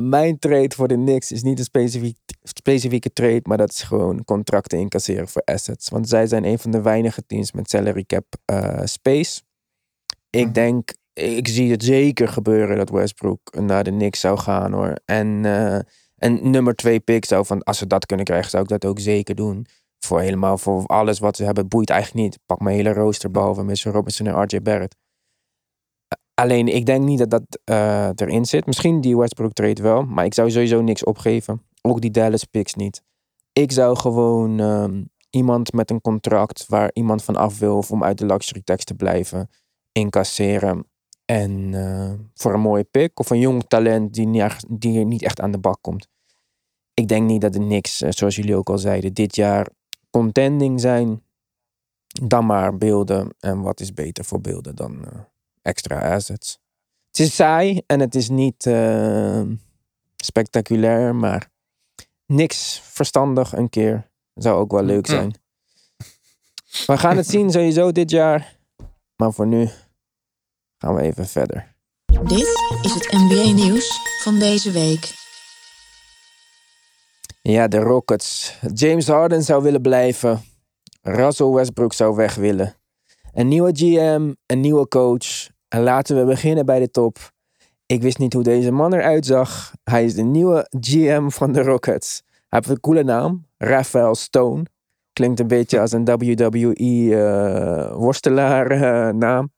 Mijn 0.00 0.38
trade 0.38 0.74
voor 0.74 0.88
de 0.88 0.94
Knicks 0.94 1.32
is 1.32 1.42
niet 1.42 1.58
een 1.58 1.64
specifiek, 1.64 2.16
specifieke 2.42 3.12
trade, 3.12 3.40
maar 3.42 3.56
dat 3.56 3.70
is 3.70 3.82
gewoon 3.82 4.24
contracten 4.24 4.78
incasseren 4.78 5.28
voor 5.28 5.42
assets. 5.44 5.88
Want 5.88 6.08
zij 6.08 6.26
zijn 6.26 6.44
een 6.44 6.58
van 6.58 6.70
de 6.70 6.80
weinige 6.82 7.26
teams 7.26 7.52
met 7.52 7.70
salary 7.70 8.04
cap 8.06 8.24
space. 8.84 9.40
Ik 10.30 10.44
Mhm. 10.44 10.52
denk, 10.52 10.94
ik 11.12 11.48
zie 11.48 11.70
het 11.70 11.84
zeker 11.84 12.28
gebeuren 12.28 12.76
dat 12.76 12.90
Westbrook 12.90 13.40
naar 13.60 13.84
de 13.84 13.90
Knicks 13.90 14.20
zou 14.20 14.38
gaan 14.38 14.72
hoor. 14.72 14.94
En 15.04 15.44
een 16.24 16.50
nummer 16.50 16.74
twee 16.74 17.00
pick 17.00 17.24
zou 17.24 17.46
van, 17.46 17.62
als 17.62 17.78
ze 17.78 17.86
dat 17.86 18.06
kunnen 18.06 18.24
krijgen, 18.24 18.50
zou 18.50 18.62
ik 18.62 18.68
dat 18.68 18.84
ook 18.84 18.98
zeker 18.98 19.34
doen. 19.34 19.66
Voor 19.98 20.20
helemaal, 20.20 20.58
voor 20.58 20.86
alles 20.86 21.18
wat 21.18 21.36
ze 21.36 21.44
hebben, 21.44 21.68
boeit 21.68 21.90
eigenlijk 21.90 22.24
niet. 22.24 22.38
Pak 22.46 22.60
mijn 22.60 22.76
hele 22.76 22.92
rooster 22.92 23.30
behalve 23.30 23.64
Mitchell 23.64 23.92
Robinson 23.92 24.26
en 24.26 24.42
RJ 24.42 24.60
Barrett. 24.62 24.96
Alleen, 26.34 26.68
ik 26.68 26.86
denk 26.86 27.04
niet 27.04 27.18
dat 27.18 27.30
dat 27.30 27.60
eh, 27.64 28.08
erin 28.14 28.44
zit. 28.44 28.66
Misschien 28.66 29.00
die 29.00 29.16
Westbrook 29.16 29.52
trade 29.52 29.82
wel, 29.82 30.02
maar 30.02 30.24
ik 30.24 30.34
zou 30.34 30.50
sowieso 30.50 30.82
niks 30.82 31.04
opgeven. 31.04 31.62
Ook 31.82 32.00
die 32.00 32.10
Dallas 32.10 32.44
picks 32.44 32.74
niet. 32.74 33.02
Ik 33.52 33.72
zou 33.72 33.96
gewoon 33.96 34.60
ehm, 34.60 35.02
iemand 35.30 35.72
met 35.72 35.90
een 35.90 36.00
contract 36.00 36.66
waar 36.68 36.90
iemand 36.92 37.24
van 37.24 37.36
af 37.36 37.58
wil 37.58 37.84
om 37.90 38.04
uit 38.04 38.18
de 38.18 38.26
luxury 38.26 38.60
tax 38.64 38.84
te 38.84 38.94
blijven, 38.94 39.50
incasseren. 39.92 40.86
En 41.24 41.74
eh, 41.74 42.12
voor 42.34 42.54
een 42.54 42.60
mooie 42.60 42.84
pick 42.84 43.18
of 43.20 43.30
een 43.30 43.38
jong 43.38 43.64
talent 43.68 44.14
die 44.14 44.48
die 44.68 45.04
niet 45.04 45.22
echt 45.22 45.40
aan 45.40 45.50
de 45.50 45.58
bak 45.58 45.78
komt. 45.80 46.08
Ik 46.94 47.08
denk 47.08 47.26
niet 47.26 47.40
dat 47.40 47.52
de 47.52 47.58
Knicks, 47.58 48.00
eh, 48.00 48.10
zoals 48.12 48.36
jullie 48.36 48.56
ook 48.56 48.70
al 48.70 48.78
zeiden, 48.78 49.14
dit 49.14 49.36
jaar 49.36 49.68
contending 50.10 50.80
zijn. 50.80 51.22
Dan 52.22 52.46
maar 52.46 52.78
beelden. 52.78 53.34
En 53.40 53.60
wat 53.60 53.80
is 53.80 53.94
beter 53.94 54.24
voor 54.24 54.40
beelden 54.40 54.74
dan 54.76 55.04
eh, 55.04 55.18
extra 55.62 56.14
assets? 56.14 56.58
Het 57.06 57.18
is 57.18 57.34
saai 57.34 57.80
en 57.86 58.00
het 58.00 58.14
is 58.14 58.28
niet 58.28 58.66
eh, 58.66 59.42
spectaculair, 60.16 61.14
maar 61.14 61.50
niks 62.26 62.80
verstandig 62.84 63.52
een 63.56 63.68
keer. 63.68 64.10
Zou 64.34 64.58
ook 64.60 64.70
wel 64.72 64.82
leuk 64.82 65.06
Ja. 65.06 65.12
zijn. 65.12 65.34
We 66.86 66.98
gaan 66.98 67.16
het 67.16 67.26
zien 67.28 67.50
sowieso 67.50 67.92
dit 67.92 68.10
jaar. 68.10 68.58
Maar 69.16 69.32
voor 69.32 69.46
nu 69.46 69.68
gaan 70.78 70.94
we 70.94 71.02
even 71.02 71.26
verder. 71.26 71.74
Dit 72.22 72.48
is 72.82 72.94
het 72.94 73.08
NBA-nieuws 73.12 74.00
van 74.22 74.38
deze 74.38 74.70
week. 74.70 75.21
Ja, 77.42 77.68
de 77.68 77.78
Rockets. 77.78 78.58
James 78.74 79.06
Harden 79.06 79.42
zou 79.42 79.62
willen 79.62 79.82
blijven. 79.82 80.40
Russell 81.00 81.46
Westbrook 81.46 81.92
zou 81.92 82.16
weg 82.16 82.34
willen. 82.34 82.74
Een 83.32 83.48
nieuwe 83.48 83.70
GM, 83.72 84.32
een 84.46 84.60
nieuwe 84.60 84.88
coach. 84.88 85.48
En 85.68 85.82
laten 85.82 86.16
we 86.16 86.24
beginnen 86.24 86.66
bij 86.66 86.78
de 86.78 86.90
top. 86.90 87.32
Ik 87.86 88.02
wist 88.02 88.18
niet 88.18 88.32
hoe 88.32 88.42
deze 88.42 88.70
man 88.70 88.94
eruit 88.94 89.26
zag. 89.26 89.72
Hij 89.84 90.04
is 90.04 90.14
de 90.14 90.22
nieuwe 90.22 90.66
GM 90.80 91.28
van 91.28 91.52
de 91.52 91.62
Rockets. 91.62 92.22
Hij 92.26 92.34
heeft 92.48 92.68
een 92.68 92.80
coole 92.80 93.04
naam. 93.04 93.46
Raphael 93.58 94.14
Stone. 94.14 94.62
Klinkt 95.12 95.40
een 95.40 95.46
beetje 95.46 95.80
als 95.80 95.92
een 95.92 96.04
WWE-worstelaar 96.04 98.70
eh, 98.70 99.08
naam. 99.14 99.52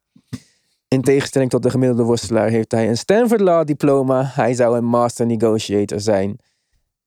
In 0.87 1.01
tegenstelling 1.01 1.49
tot 1.49 1.63
de 1.63 1.69
gemiddelde 1.69 2.03
worstelaar 2.03 2.49
heeft 2.49 2.71
hij 2.71 2.89
een 2.89 2.97
Stanford 2.97 3.41
Law 3.41 3.65
diploma. 3.65 4.23
Hij 4.23 4.53
zou 4.53 4.77
een 4.77 4.85
master 4.85 5.25
negotiator 5.25 5.99
zijn 5.99 6.39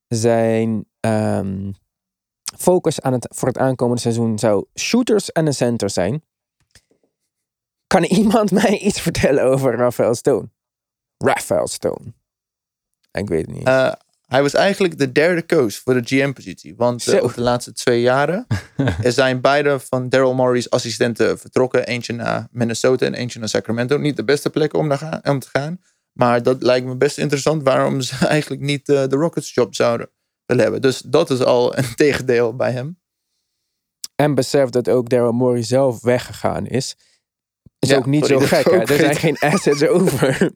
zijn 0.08 0.84
ehm, 1.00 1.72
focus 2.58 3.00
aan 3.00 3.12
het, 3.12 3.26
voor 3.30 3.48
het 3.48 3.58
aankomende 3.58 4.00
seizoen 4.00 4.38
zou 4.38 4.64
shooters 4.78 5.32
en 5.32 5.46
een 5.46 5.54
center 5.54 5.90
zijn. 5.90 6.24
Kan 7.86 8.04
iemand 8.20 8.50
mij 8.50 8.78
iets 8.78 9.00
vertellen 9.00 9.44
over 9.44 9.76
Rafael 9.76 10.14
Stone? 10.14 10.48
Rafael 11.16 11.66
Stone. 11.66 12.14
Ik 13.12 13.28
weet 13.28 13.46
het 13.46 13.56
niet. 13.56 13.66
Eh, 13.66 13.92
hij 14.26 14.42
was 14.42 14.54
eigenlijk 14.54 14.98
de 14.98 15.12
derde 15.12 15.46
coach 15.46 15.74
voor 15.74 15.94
de 15.94 16.02
GM-positie. 16.04 16.76
Want 16.76 17.06
eh, 17.06 17.22
over 17.22 17.36
de 17.36 17.42
laatste 17.42 17.72
twee 17.72 18.00
jaren 18.00 18.46
er 19.02 19.12
zijn 19.12 19.40
beide 19.40 19.78
van 19.78 20.08
Daryl 20.08 20.34
Morey's 20.34 20.68
assistenten 20.68 21.38
vertrokken. 21.38 21.86
Eentje 21.86 22.12
naar 22.12 22.48
Minnesota 22.50 23.06
en 23.06 23.14
eentje 23.14 23.38
naar 23.38 23.48
Sacramento. 23.48 23.98
Niet 23.98 24.16
de 24.16 24.24
beste 24.24 24.50
plek 24.50 24.74
om, 24.74 24.86
naar 24.86 24.98
gaan, 24.98 25.20
om 25.24 25.38
te 25.38 25.48
gaan. 25.52 25.80
Maar 26.18 26.42
dat 26.42 26.62
lijkt 26.62 26.86
me 26.86 26.96
best 26.96 27.18
interessant 27.18 27.62
waarom 27.62 28.00
ze 28.00 28.26
eigenlijk 28.36 28.62
niet 28.62 28.88
eh, 28.88 29.06
de 29.06 29.16
Rockets 29.16 29.54
job 29.54 29.74
zouden 29.74 30.10
willen 30.46 30.62
hebben. 30.62 30.82
Dus 30.82 31.00
dat 31.00 31.30
is 31.30 31.42
al 31.42 31.78
een 31.78 31.94
tegendeel 32.04 32.56
bij 32.56 32.72
hem. 32.72 32.98
en 34.14 34.34
besef 34.34 34.68
dat 34.68 34.88
ook 34.88 35.08
Daryl 35.08 35.32
Morey 35.32 35.62
zelf 35.62 36.02
weggegaan 36.02 36.66
is. 36.66 36.96
Is 37.78 37.88
Ja, 37.88 37.96
ook 37.96 38.06
niet 38.06 38.26
sorry, 38.26 38.46
zo 38.46 38.56
gek. 38.56 38.64
Hè? 38.70 38.78
Er 38.78 38.96
zijn 38.96 39.16
geen 39.16 39.38
assets 39.52 39.86
over. 39.86 40.52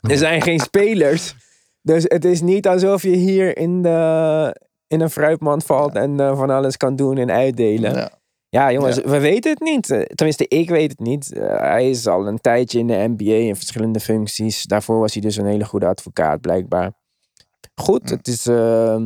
er 0.00 0.16
zijn 0.18 0.42
geen 0.42 0.60
spelers. 0.60 1.34
Dus 1.82 2.04
het 2.08 2.24
is 2.24 2.40
niet 2.40 2.66
alsof 2.66 3.02
je 3.02 3.16
hier 3.16 3.56
in, 3.56 3.82
de, 3.82 4.60
in 4.86 5.00
een 5.00 5.10
fruitmand 5.10 5.64
valt 5.64 5.94
en 5.94 6.20
eh, 6.20 6.36
van 6.36 6.50
alles 6.50 6.76
kan 6.76 6.96
doen 6.96 7.18
en 7.18 7.30
uitdelen. 7.30 7.94
Ja. 7.94 8.22
Ja, 8.54 8.72
jongens, 8.72 8.96
Ja. 8.96 9.02
we 9.02 9.18
weten 9.20 9.50
het 9.50 9.60
niet. 9.60 9.90
Eh, 9.90 10.00
Tenminste, 10.02 10.48
ik 10.48 10.68
weet 10.70 10.90
het 10.90 10.98
niet. 11.00 11.32
Eh, 11.32 11.46
hij 11.58 11.90
is 11.90 12.06
al 12.06 12.26
een 12.26 12.40
tijdje 12.40 12.78
in 12.78 12.86
de 12.86 13.14
NBA 13.16 13.32
in 13.32 13.56
verschillende 13.56 14.00
functies. 14.00 14.62
Daarvoor 14.62 14.98
was 14.98 15.12
hij 15.12 15.22
dus 15.22 15.36
een 15.36 15.46
hele 15.46 15.64
goede 15.64 15.86
advocaat, 15.86 16.40
blijkbaar. 16.40 16.92
Goed, 17.74 18.10
het 18.10 18.28
is. 18.28 18.46
eh, 18.46 18.94
eh, 18.94 19.02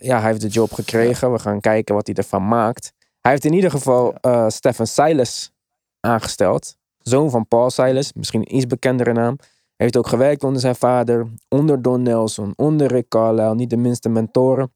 ja, 0.00 0.18
hij 0.20 0.28
heeft 0.28 0.40
de 0.40 0.48
job 0.48 0.72
gekregen. 0.72 1.32
We 1.32 1.38
gaan 1.38 1.60
kijken 1.60 1.94
wat 1.94 2.06
hij 2.06 2.16
ervan 2.16 2.48
maakt. 2.48 2.92
Hij 3.20 3.30
heeft 3.30 3.44
in 3.44 3.52
ieder 3.52 3.70
geval 3.70 4.14
Stefan 4.48 4.86
Silas 4.86 5.52
aangesteld. 6.00 6.76
Zoon 6.98 7.30
van 7.30 7.48
Paul 7.48 7.70
Silas, 7.70 8.12
misschien 8.12 8.40
een 8.40 8.56
iets 8.56 8.66
bekendere 8.66 9.12
naam. 9.12 9.36
Hij 9.38 9.90
heeft 9.90 9.96
ook 9.96 10.06
gewerkt 10.06 10.44
onder 10.44 10.60
zijn 10.60 10.74
vader, 10.74 11.26
onder 11.48 11.82
Don 11.82 12.02
Nelson, 12.02 12.52
onder 12.56 12.86
Rick 12.86 13.08
Carlisle, 13.08 13.54
niet 13.54 13.70
de 13.70 13.76
minste 13.76 14.08
mentoren. 14.08 14.72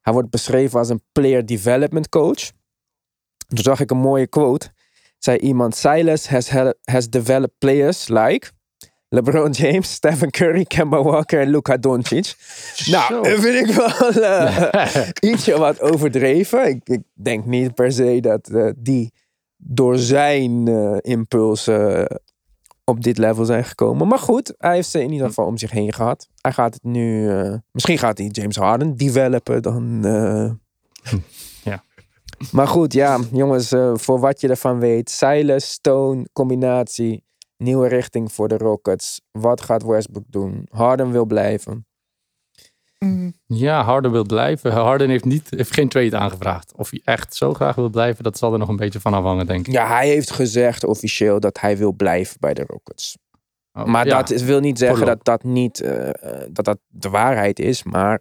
Hij 0.00 0.12
wordt 0.12 0.30
beschreven 0.30 0.78
als 0.78 0.88
een 0.88 1.02
player 1.12 1.46
development 1.46 2.08
coach. 2.08 2.50
Toen 3.48 3.64
zag 3.64 3.80
ik 3.80 3.90
een 3.90 3.96
mooie 3.96 4.26
quote. 4.26 4.70
Zei 5.18 5.38
iemand, 5.38 5.76
Silas 5.76 6.28
has, 6.28 6.50
has 6.84 7.08
developed 7.08 7.58
players 7.58 8.08
like 8.08 8.50
LeBron 9.08 9.50
James, 9.50 9.92
Stephen 9.92 10.30
Curry, 10.30 10.64
Kemba 10.64 11.02
Walker 11.02 11.40
en 11.40 11.50
Luka 11.50 11.76
Doncic. 11.76 12.34
Nou, 12.86 13.14
Zo. 13.14 13.22
dat 13.22 13.40
vind 13.40 13.68
ik 13.68 13.74
wel 13.74 14.10
eh, 14.22 15.08
ietsje 15.32 15.58
wat 15.58 15.80
overdreven. 15.80 16.68
Ik, 16.68 16.80
ik 16.84 17.02
denk 17.14 17.44
niet 17.44 17.74
per 17.74 17.92
se 17.92 18.20
dat 18.20 18.48
eh, 18.48 18.70
die 18.76 19.12
door 19.56 19.98
zijn 19.98 20.68
eh, 20.68 20.96
impulsen 21.00 22.06
op 22.84 23.02
dit 23.02 23.18
level 23.18 23.44
zijn 23.44 23.64
gekomen. 23.64 24.08
Maar 24.08 24.18
goed, 24.18 24.54
hij 24.58 24.74
heeft 24.74 24.88
ze 24.88 25.02
in 25.02 25.12
ieder 25.12 25.26
geval 25.26 25.46
om 25.46 25.58
zich 25.58 25.70
heen 25.70 25.92
gehad. 25.92 26.28
Hij 26.40 26.52
gaat 26.52 26.74
het 26.74 26.82
nu... 26.82 27.30
misschien 27.70 27.98
gaat 27.98 28.18
hij 28.18 28.26
James 28.26 28.56
Harden 28.56 28.96
developen 28.96 29.62
dan... 29.62 30.00
Maar 32.52 32.68
goed, 32.68 32.92
ja, 32.92 33.18
jongens, 33.32 33.72
eh, 33.72 33.92
voor 33.94 34.20
wat 34.20 34.40
je 34.40 34.48
ervan 34.48 34.78
weet. 34.80 35.10
Silas, 35.10 35.70
Stone, 35.70 36.28
combinatie. 36.32 37.24
Nieuwe 37.56 37.88
richting 37.88 38.32
voor 38.32 38.48
de 38.48 38.56
Rockets. 38.56 39.20
Wat 39.30 39.60
gaat 39.60 39.82
Westbrook 39.82 40.24
doen? 40.26 40.68
Harden 40.70 41.10
wil 41.10 41.24
blijven. 41.26 41.86
Ja, 43.46 43.82
Harden 43.82 44.10
wil 44.12 44.24
blijven. 44.24 44.72
Harden 44.72 45.08
heeft, 45.08 45.24
niet, 45.24 45.50
heeft 45.50 45.72
geen 45.74 45.88
trade 45.88 46.16
aangevraagd. 46.16 46.72
Of 46.76 46.90
hij 46.90 47.00
echt 47.04 47.34
zo 47.34 47.54
graag 47.54 47.74
wil 47.74 47.88
blijven, 47.90 48.24
dat 48.24 48.38
zal 48.38 48.52
er 48.52 48.58
nog 48.58 48.68
een 48.68 48.76
beetje 48.76 49.00
van 49.00 49.14
afhangen, 49.14 49.46
denk 49.46 49.66
ik. 49.66 49.72
Ja, 49.72 49.86
hij 49.86 50.08
heeft 50.08 50.30
gezegd 50.30 50.84
officieel 50.84 51.40
dat 51.40 51.60
hij 51.60 51.76
wil 51.76 51.92
blijven 51.92 52.36
bij 52.40 52.54
de 52.54 52.64
Rockets. 52.66 53.18
Oh, 53.72 53.84
Maar 53.84 54.06
ja. 54.06 54.16
dat 54.16 54.30
is- 54.30 54.42
wil 54.42 54.60
niet 54.60 54.78
zeggen 54.78 55.06
dat 55.06 55.24
dat 55.24 55.42
niet 55.42 55.80
eh, 55.80 56.08
eh, 56.08 56.48
dat 56.50 56.64
dat 56.64 56.78
de 56.86 57.08
waarheid 57.10 57.58
is. 57.58 57.82
Maar 57.82 58.20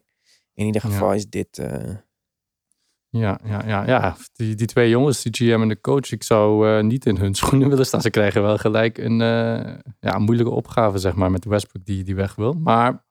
in 0.53 0.65
ieder 0.65 0.81
Ja. 0.85 0.89
geval 0.89 1.13
is 1.13 1.25
dit. 1.29 1.57
eh, 1.57 1.95
Ja, 3.17 3.39
ja, 3.43 3.65
ja, 3.65 3.87
ja. 3.87 4.15
Die, 4.33 4.55
die 4.55 4.67
twee 4.67 4.89
jongens, 4.89 5.23
die 5.23 5.33
GM 5.33 5.61
en 5.61 5.67
de 5.67 5.81
coach, 5.81 6.11
ik 6.11 6.23
zou 6.23 6.69
eh, 6.69 6.83
niet 6.83 7.05
in 7.05 7.17
hun 7.17 7.33
schoenen 7.41 7.69
willen 7.69 7.85
staan. 7.85 8.01
Ze 8.01 8.09
krijgen 8.09 8.41
wel 8.41 8.57
gelijk 8.57 8.97
een 8.97 9.21
eh, 9.21 9.77
ja, 9.99 10.17
moeilijke 10.17 10.51
opgave, 10.51 10.97
zeg 10.97 11.13
maar, 11.15 11.31
met 11.31 11.45
Westbrook 11.45 11.85
die, 11.85 12.03
die 12.03 12.15
weg 12.15 12.35
wil. 12.35 12.53
Maar 12.53 13.05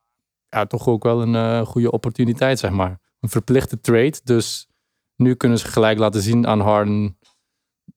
ja, 0.48 0.66
toch 0.66 0.86
ook 0.86 1.02
wel 1.02 1.22
een 1.22 1.34
eh, 1.34 1.66
goede 1.66 1.90
opportuniteit, 1.90 2.58
zeg 2.58 2.70
maar. 2.70 3.00
Een 3.20 3.28
verplichte 3.28 3.80
trade. 3.80 4.20
Dus 4.24 4.68
nu 5.16 5.34
kunnen 5.34 5.58
ze 5.58 5.66
gelijk 5.66 5.98
laten 5.98 6.22
zien 6.22 6.46
aan 6.46 6.60
Harden 6.60 7.18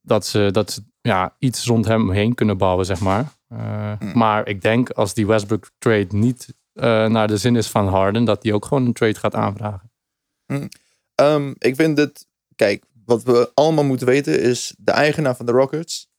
dat 0.02 0.26
ze, 0.26 0.50
dat 0.52 0.72
ze 0.72 0.82
ja, 1.02 1.36
iets 1.40 1.66
rond 1.66 1.86
hem 1.86 2.12
heen 2.12 2.36
kunnen 2.36 2.58
bouwen, 2.58 2.86
zeg 2.86 3.00
maar. 3.00 3.32
Eh, 3.48 4.14
Maar 4.14 4.48
ik 4.48 4.62
denk 4.62 4.90
als 4.90 5.14
die 5.14 5.28
Westbrook 5.28 5.72
trade 5.78 6.08
niet 6.10 6.56
naar 7.10 7.28
de 7.28 7.38
zin 7.38 7.56
is 7.56 7.68
van 7.68 7.88
Harden, 7.88 8.26
dat 8.26 8.44
hij 8.44 8.54
ook 8.54 8.66
gewoon 8.66 8.86
een 8.86 8.94
trade 8.94 9.16
gaat 9.20 9.36
aanvragen. 9.36 9.92
Ehm, 11.18 11.54
ik 11.58 11.76
vind 11.76 11.98
het, 11.98 12.28
kijk, 12.56 12.84
wat 13.06 13.24
we 13.24 13.52
allemaal 13.54 13.84
moeten 13.84 14.08
weten 14.08 14.40
is, 14.40 14.74
de 14.78 14.92
eigenaar 14.92 15.36
van 15.36 15.46
de 15.46 15.52
Rockets 15.52 16.10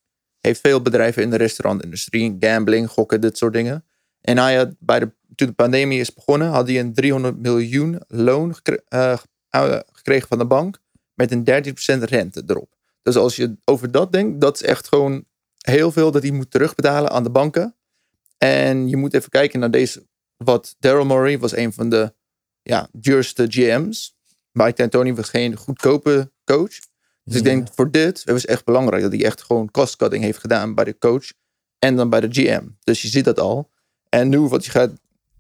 heeft 0.40 0.60
veel 0.60 0.82
bedrijven 0.82 1.22
in 1.22 1.30
de 1.30 1.36
restaurantindustrie, 1.36 2.36
gambling, 2.40 2.90
gokken, 2.90 3.20
dit 3.20 3.38
soort 3.38 3.52
dingen. 3.52 3.84
En 4.20 4.38
hij 4.38 4.56
had 4.56 4.74
bij 4.78 4.98
de, 4.98 5.12
toen 5.34 5.46
de 5.46 5.52
pandemie 5.52 6.00
is 6.00 6.14
begonnen, 6.14 6.48
had 6.48 6.68
hij 6.68 6.78
een 6.78 6.94
300 6.94 7.38
miljoen 7.38 8.00
loon 8.08 8.54
gekre- 8.54 8.82
eh, 8.88 9.18
eh, 9.48 9.78
gekregen 9.92 10.28
van 10.28 10.38
de 10.38 10.46
bank 10.46 10.78
met 11.14 11.32
een 11.32 11.44
13% 11.44 12.02
rente 12.02 12.42
erop. 12.46 12.76
Dus 13.02 13.16
als 13.16 13.36
je 13.36 13.56
over 13.64 13.90
dat 13.90 14.12
denkt, 14.12 14.40
dat 14.40 14.54
is 14.54 14.62
echt 14.62 14.88
gewoon 14.88 15.24
heel 15.58 15.92
veel 15.92 16.10
dat 16.10 16.22
hij 16.22 16.30
moet 16.30 16.50
terugbetalen 16.50 17.10
aan 17.10 17.22
de 17.22 17.30
banken. 17.30 17.76
En 18.38 18.88
je 18.88 18.96
moet 18.96 19.14
even 19.14 19.30
kijken 19.30 19.60
naar 19.60 19.70
deze, 19.70 20.06
wat 20.36 20.76
Daryl 20.78 21.04
Morey 21.04 21.38
was 21.38 21.56
een 21.56 21.72
van 21.72 21.88
de 21.88 22.14
ja, 22.62 22.88
duurste 22.92 23.46
GM's. 23.48 24.17
Mike 24.58 24.72
D'Antoni 24.74 25.14
was 25.14 25.28
geen 25.28 25.56
goedkope 25.56 26.30
coach. 26.44 26.78
Dus 27.24 27.36
ik 27.36 27.44
denk 27.44 27.68
voor 27.74 27.90
dit, 27.90 28.18
het 28.18 28.30
was 28.30 28.44
echt 28.44 28.64
belangrijk 28.64 29.02
dat 29.02 29.12
hij 29.12 29.24
echt 29.24 29.42
gewoon 29.42 29.70
cost 29.70 29.96
cutting 29.96 30.24
heeft 30.24 30.38
gedaan 30.38 30.74
bij 30.74 30.84
de 30.84 30.98
coach 30.98 31.24
en 31.78 31.96
dan 31.96 32.10
bij 32.10 32.20
de 32.20 32.28
GM. 32.30 32.64
Dus 32.84 33.02
je 33.02 33.08
ziet 33.08 33.24
dat 33.24 33.40
al. 33.40 33.70
En 34.08 34.28
nu, 34.28 34.38
wat 34.38 34.64
je 34.64 34.70
gaat, 34.70 34.90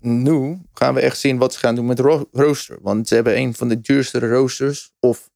nu 0.00 0.58
gaan 0.72 0.94
we 0.94 1.00
echt 1.00 1.18
zien 1.18 1.38
wat 1.38 1.52
ze 1.52 1.58
gaan 1.58 1.74
doen 1.74 1.86
met 1.86 1.98
ro- 1.98 2.28
rooster. 2.32 2.78
Want 2.82 3.08
ze 3.08 3.14
hebben 3.14 3.36
een 3.38 3.54
van 3.54 3.68
de 3.68 3.80
duurste 3.80 4.18
roosters 4.18 4.92
of, 5.00 5.30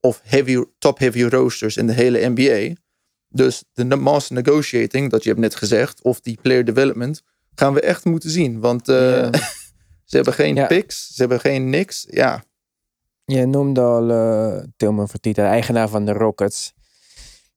of 0.00 0.20
heavy, 0.24 0.64
top 0.78 0.98
heavy 0.98 1.22
roosters 1.22 1.76
in 1.76 1.86
de 1.86 1.92
hele 1.92 2.28
NBA. 2.34 2.74
Dus 3.28 3.64
de 3.72 3.96
master 3.96 4.34
negotiating, 4.42 5.10
dat 5.10 5.22
je 5.22 5.28
hebt 5.28 5.40
net 5.40 5.54
gezegd, 5.54 6.02
of 6.02 6.20
die 6.20 6.38
player 6.42 6.64
development, 6.64 7.22
gaan 7.54 7.74
we 7.74 7.80
echt 7.80 8.04
moeten 8.04 8.30
zien. 8.30 8.60
Want 8.60 8.88
eh, 8.88 8.96
Ja. 9.10 9.30
ze 10.10 10.16
hebben 10.16 10.34
geen 10.34 10.54
Ja. 10.54 10.66
picks, 10.66 11.06
ze 11.06 11.14
hebben 11.20 11.40
geen 11.40 11.70
niks. 11.70 12.06
Ja, 12.10 12.44
Je 13.30 13.46
noemde 13.46 13.80
al 13.80 14.10
eh 14.10 14.64
Tilman 14.76 15.08
Fertitta, 15.08 15.42
de 15.42 15.48
eigenaar 15.48 15.88
van 15.88 16.04
de 16.04 16.12
Rockets. 16.12 16.74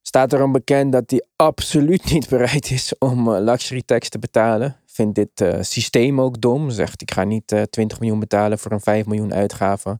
Staat 0.01 0.33
erom 0.33 0.51
bekend 0.51 0.91
dat 0.91 1.09
hij 1.09 1.25
absoluut 1.35 2.11
niet 2.11 2.29
bereid 2.29 2.71
is 2.71 2.93
om 2.99 3.33
eh, 3.33 3.41
luxury 3.41 3.81
tax 3.85 4.09
te 4.09 4.19
betalen. 4.19 4.75
Vindt 4.85 5.15
dit 5.15 5.41
eh, 5.41 5.57
systeem 5.61 6.21
ook 6.21 6.41
dom. 6.41 6.69
Zegt 6.69 7.01
ik 7.01 7.11
ga 7.11 7.23
niet 7.23 7.51
eh 7.51 7.61
20 7.61 7.99
miljoen 7.99 8.19
betalen 8.19 8.59
voor 8.59 8.71
een 8.71 8.81
5 8.81 9.05
miljoen 9.05 9.33
uitgave. 9.33 9.99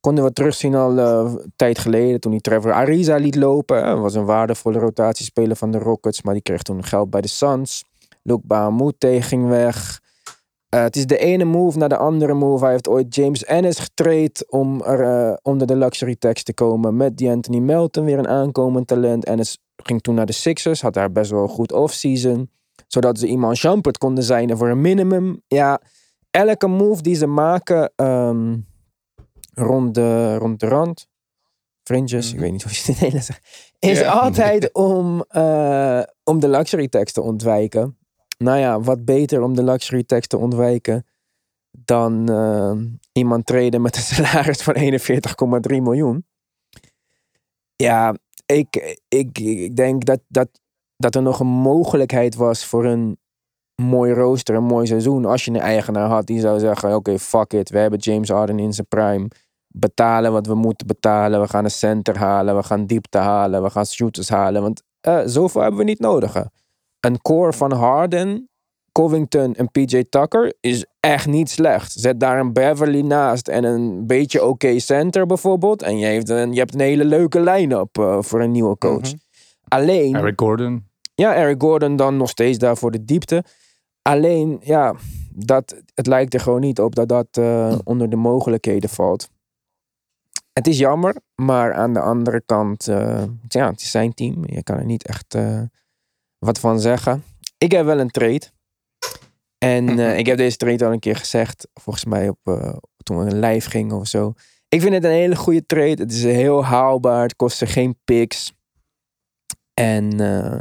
Konden 0.00 0.24
we 0.24 0.32
terugzien 0.32 0.74
al 0.74 0.98
een 0.98 1.52
tijd 1.56 1.78
geleden 1.78 2.20
toen 2.20 2.32
hij 2.32 2.40
Trevor 2.40 2.72
Ariza 2.72 3.16
liet 3.16 3.34
lopen. 3.36 3.84
Hij 3.84 3.96
was 3.96 4.14
een 4.14 4.24
waardevolle 4.24 4.78
rotatiespeler 4.78 5.56
van 5.56 5.70
de 5.70 5.78
Rockets, 5.78 6.22
maar 6.22 6.34
die 6.34 6.42
kreeg 6.42 6.62
toen 6.62 6.84
geld 6.84 7.10
bij 7.10 7.20
de 7.20 7.28
Suns. 7.28 7.84
Luke 8.22 8.46
Bahamute 8.46 9.22
ging 9.22 9.48
weg. 9.48 10.01
Eh, 10.72 10.82
het 10.82 10.96
is 10.96 11.06
de 11.06 11.18
ene 11.18 11.44
move 11.44 11.78
naar 11.78 11.88
de 11.88 11.96
andere 11.96 12.34
move. 12.34 12.62
Hij 12.62 12.72
heeft 12.72 12.88
ooit 12.88 13.14
James 13.14 13.44
Ennis 13.44 13.78
getraind 13.78 14.50
om 14.50 14.82
er 14.82 15.00
eh, 15.00 15.36
onder 15.42 15.66
de 15.66 15.76
luxury 15.76 16.16
tax 16.16 16.42
te 16.42 16.54
komen. 16.54 16.96
Met 16.96 17.16
die 17.16 17.30
Anthony 17.30 17.58
Melton, 17.58 18.04
weer 18.04 18.18
een 18.18 18.28
aankomend 18.28 18.86
talent. 18.86 19.24
Ennis 19.24 19.58
ging 19.76 20.00
toen 20.02 20.14
naar 20.14 20.26
de 20.26 20.32
Sixers, 20.32 20.82
had 20.82 20.94
daar 20.94 21.12
best 21.12 21.30
wel 21.30 21.42
een 21.42 21.48
goed 21.48 21.72
offseason. 21.72 22.50
Zodat 22.86 23.18
ze 23.18 23.26
iemand 23.26 23.56
Shumpert 23.56 23.98
konden 23.98 24.24
zijn 24.24 24.56
voor 24.56 24.68
een 24.68 24.80
minimum. 24.80 25.42
Ja, 25.46 25.80
elke 26.30 26.66
move 26.66 27.02
die 27.02 27.14
ze 27.14 27.26
maken 27.26 27.92
ehm, 27.96 28.56
rond, 29.54 29.94
de, 29.94 30.36
rond 30.36 30.60
de 30.60 30.66
rand, 30.68 31.06
fringes, 31.82 32.26
ik 32.28 32.32
Mhm. 32.34 32.42
weet 32.42 32.52
niet 32.52 32.62
hoe 32.62 32.72
je 32.72 32.78
het 32.78 32.86
in 32.86 32.92
het 32.92 33.02
Nederlands 33.02 33.26
zegt, 33.26 33.74
is 33.78 34.02
altijd 34.02 34.72
om, 34.72 35.24
eh, 35.28 36.02
om 36.24 36.40
de 36.40 36.48
luxury 36.48 36.88
tax 36.88 37.12
te 37.12 37.22
ontwijken. 37.22 37.96
Nou 38.42 38.58
ja, 38.58 38.80
wat 38.80 39.04
beter 39.04 39.42
om 39.42 39.54
de 39.54 39.62
luxury 39.62 40.02
tax 40.02 40.26
te 40.26 40.36
ontwijken 40.36 41.06
dan 41.70 42.28
eh, 42.28 42.72
iemand 43.12 43.46
treden 43.46 43.82
met 43.82 43.96
een 43.96 44.02
salaris 44.14 44.62
van 44.62 44.76
41,3 45.70 45.76
miljoen. 45.82 46.26
Ja, 47.76 48.16
ik, 48.46 48.98
ik, 49.08 49.38
ik 49.38 49.76
denk 49.76 50.04
dat, 50.04 50.20
dat, 50.28 50.48
dat 50.96 51.14
er 51.14 51.22
nog 51.22 51.40
een 51.40 51.46
mogelijkheid 51.46 52.34
was 52.34 52.64
voor 52.64 52.84
een 52.84 53.18
mooi 53.82 54.12
rooster, 54.12 54.54
een 54.54 54.64
mooi 54.64 54.86
seizoen. 54.86 55.24
Als 55.24 55.44
je 55.44 55.50
een 55.50 55.60
eigenaar 55.60 56.08
had 56.08 56.26
die 56.26 56.40
zou 56.40 56.58
zeggen: 56.58 56.94
Oké, 56.94 57.18
fuck 57.18 57.52
it, 57.52 57.70
we 57.70 57.78
hebben 57.78 57.98
James 57.98 58.28
Harden 58.28 58.58
in 58.58 58.72
zijn 58.72 58.86
prime. 58.88 59.28
Betalen 59.68 60.32
wat 60.32 60.46
we 60.46 60.54
moeten 60.54 60.86
betalen. 60.86 61.40
We 61.40 61.48
gaan 61.48 61.64
een 61.64 61.70
center 61.70 62.18
halen. 62.18 62.56
We 62.56 62.62
gaan 62.62 62.86
diepte 62.86 63.18
halen. 63.18 63.62
We 63.62 63.70
gaan 63.70 63.86
shooters 63.86 64.28
halen. 64.28 64.62
Want 64.62 64.82
eh, 65.00 65.20
zoveel 65.24 65.60
hebben 65.60 65.78
we 65.78 65.86
niet 65.86 65.98
nodig. 65.98 66.46
Een 67.06 67.20
core 67.20 67.52
van 67.52 67.72
Harden, 67.72 68.48
Covington 68.92 69.54
en 69.54 69.70
PJ 69.70 70.04
Tucker 70.08 70.54
is 70.60 70.86
echt 71.00 71.26
niet 71.26 71.50
slecht. 71.50 71.92
Zet 71.92 72.20
daar 72.20 72.38
een 72.38 72.52
Beverly 72.52 73.00
naast 73.00 73.48
en 73.48 73.64
een 73.64 74.06
beetje 74.06 74.44
oké 74.44 74.78
center 74.78 75.26
bijvoorbeeld. 75.26 75.82
En 75.82 75.98
je, 75.98 76.06
heeft 76.06 76.28
een, 76.28 76.52
je 76.52 76.58
hebt 76.58 76.74
een 76.74 76.80
hele 76.80 77.04
leuke 77.04 77.40
line-up 77.40 77.98
eh, 77.98 78.22
voor 78.22 78.40
een 78.40 78.50
nieuwe 78.50 78.78
coach. 78.78 79.00
Mhm. 79.00 79.16
Alleen, 79.68 80.14
Eric 80.14 80.40
Gordon. 80.40 80.86
ja, 81.14 81.34
Eric 81.34 81.60
Gordon 81.62 81.96
dan 81.96 82.16
nog 82.16 82.28
steeds 82.28 82.58
daar 82.58 82.76
voor 82.76 82.90
de 82.90 83.04
diepte. 83.04 83.44
Alleen, 84.02 84.60
ja, 84.62 84.94
dat, 85.30 85.82
het 85.94 86.06
lijkt 86.06 86.34
er 86.34 86.40
gewoon 86.40 86.60
niet 86.60 86.80
op 86.80 86.94
dat 86.94 87.08
dat 87.08 87.26
eh, 87.30 87.78
onder 87.84 88.10
de 88.10 88.16
mogelijkheden 88.16 88.90
valt. 88.90 89.28
Het 90.52 90.66
is 90.66 90.78
jammer, 90.78 91.16
maar 91.34 91.72
aan 91.72 91.92
de 91.92 92.00
andere 92.00 92.42
kant, 92.46 92.88
eh, 92.88 93.22
ja, 93.48 93.70
het 93.70 93.80
is 93.80 93.90
zijn 93.90 94.14
team. 94.14 94.42
Je 94.46 94.62
kan 94.62 94.76
er 94.76 94.84
niet 94.84 95.06
echt 95.06 95.34
eh, 95.34 95.60
wat 96.44 96.58
van 96.58 96.80
zeggen. 96.80 97.24
Ik 97.58 97.72
heb 97.72 97.84
wel 97.84 98.00
een 98.00 98.10
trade. 98.10 98.50
En 99.58 99.88
eh, 99.98 100.18
ik 100.18 100.26
heb 100.26 100.36
deze 100.36 100.56
trade 100.56 100.84
al 100.84 100.92
een 100.92 100.98
keer 100.98 101.16
gezegd, 101.16 101.68
volgens 101.74 102.04
mij 102.04 102.28
op, 102.28 102.38
eh, 102.42 102.76
toen 103.02 103.24
we 103.24 103.34
live 103.34 103.70
gingen 103.70 103.96
of 103.96 104.06
zo. 104.06 104.32
Ik 104.68 104.80
vind 104.80 104.94
het 104.94 105.04
een 105.04 105.10
hele 105.10 105.36
goede 105.36 105.66
trade. 105.66 106.02
Het 106.02 106.12
is 106.12 106.24
heel 106.24 106.64
haalbaar. 106.64 107.22
Het 107.22 107.36
kostte 107.36 107.66
geen 107.66 107.98
picks. 108.04 108.52
En 109.74 110.20
eh, 110.20 110.58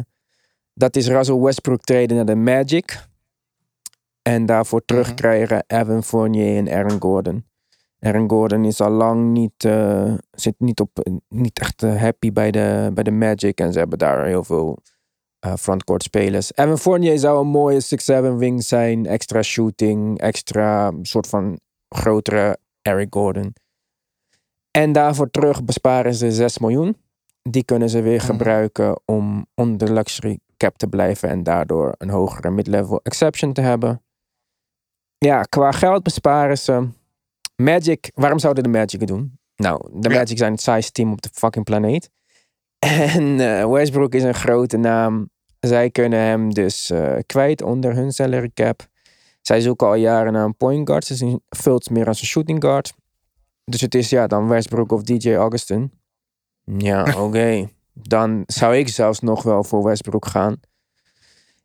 dat 0.74 0.96
is 0.96 1.08
Russell 1.08 1.40
Westbrook 1.40 1.82
traden 1.82 2.16
naar 2.16 2.26
de 2.26 2.36
Magic. 2.36 3.08
En 4.22 4.46
daarvoor 4.46 4.86
terugkrijgen 4.86 5.64
Evan 5.68 6.04
Fournier 6.04 6.58
en 6.58 6.70
Aaron 6.70 7.02
Gordon. 7.02 7.46
Aaron 8.00 8.30
Gordon 8.30 8.66
is 8.66 8.82
al 8.82 8.90
lang 8.90 9.32
niet, 9.32 9.70
zit 10.32 10.56
niet, 10.58 10.80
op, 10.80 11.22
niet 11.28 11.60
echt 11.60 11.82
happy 11.82 12.32
bij 12.32 12.52
de, 12.52 12.92
bij 12.94 13.04
de 13.04 13.12
Magic. 13.12 13.60
En 13.60 13.74
ze 13.74 13.80
hebben 13.80 13.98
daar 13.98 14.26
heel 14.26 14.44
veel 14.44 14.80
eh, 15.42 15.54
frontcourt 15.56 16.04
spelers. 16.04 16.52
Evan 16.56 16.78
Fournier 16.78 17.20
zou 17.20 17.40
een 17.40 17.48
mooie 17.48 17.82
6-7 17.82 18.36
wing 18.38 18.64
zijn. 18.64 19.06
Extra 19.06 19.42
shooting, 19.42 20.20
extra 20.20 20.92
soort 21.02 21.28
van 21.28 21.60
grotere 21.90 22.58
Eric 22.82 23.08
Gordon. 23.14 23.54
En 24.72 24.92
daarvoor 24.92 25.32
terug 25.32 25.64
besparen 25.64 26.16
ze 26.16 26.32
6 26.32 26.58
miljoen. 26.58 26.98
Die 27.42 27.64
kunnen 27.64 27.90
ze 27.90 28.02
weer 28.02 28.18
Mhm. 28.18 28.26
gebruiken 28.26 29.00
om 29.06 29.46
onder 29.56 29.88
de 29.88 29.94
luxury 29.94 30.40
cap 30.58 30.78
te 30.78 30.88
blijven. 30.88 31.30
En 31.30 31.44
daardoor 31.44 31.96
een 31.98 32.10
hogere 32.10 32.50
mid-level 32.50 33.00
exception 33.04 33.54
te 33.54 33.62
hebben. 33.62 34.02
Ja, 35.18 35.42
qua 35.44 35.72
geld 35.72 36.04
besparen 36.04 36.58
ze. 36.58 36.88
Magic, 37.56 38.12
waarom 38.16 38.40
zouden 38.40 38.64
de 38.64 38.70
Magic 38.70 39.00
het 39.00 39.10
doen? 39.10 39.40
Nou, 39.56 39.90
de. 39.94 40.10
Magic 40.10 40.38
zijn 40.38 40.52
het 40.52 40.62
saaiste 40.62 40.92
team 40.92 41.12
op 41.12 41.22
de 41.22 41.30
fucking 41.34 41.66
planeet. 41.66 42.10
En 42.80 43.40
eh, 43.40 43.72
Westbrook 43.72 44.14
is 44.14 44.24
een 44.24 44.34
grote 44.34 44.78
naam. 44.78 45.30
Zij 45.68 45.90
kunnen 45.90 46.20
hem 46.20 46.54
dus 46.54 46.90
eh, 46.90 47.18
kwijt 47.26 47.62
onder 47.62 47.96
hun 47.96 48.12
salary 48.12 48.52
cap. 48.54 48.88
Zij 49.42 49.62
zoeken 49.62 49.88
al 49.88 49.96
jaren 49.96 50.34
naar 50.34 50.46
een 50.46 50.58
point 50.58 50.88
guard. 50.88 51.06
Ze 51.06 51.16
zien 51.16 51.42
Fultz 51.50 51.88
meer 51.88 52.08
als 52.08 52.22
een 52.22 52.28
shooting 52.28 52.64
guard. 52.64 52.94
Dus 53.66 53.82
het 53.82 53.96
is 53.96 54.10
ja, 54.10 54.28
dan 54.28 54.48
Westbrook 54.48 54.92
of 54.92 55.04
DJ 55.04 55.34
Augustin. 55.34 55.92
Ja, 56.64 57.14
oké. 57.26 57.70
Dan 57.94 58.44
zou 58.46 58.76
ik 58.76 58.88
zelfs 58.88 59.20
nog 59.20 59.44
wel 59.44 59.64
voor 59.64 59.84
Westbrook 59.84 60.26
gaan. 60.26 60.60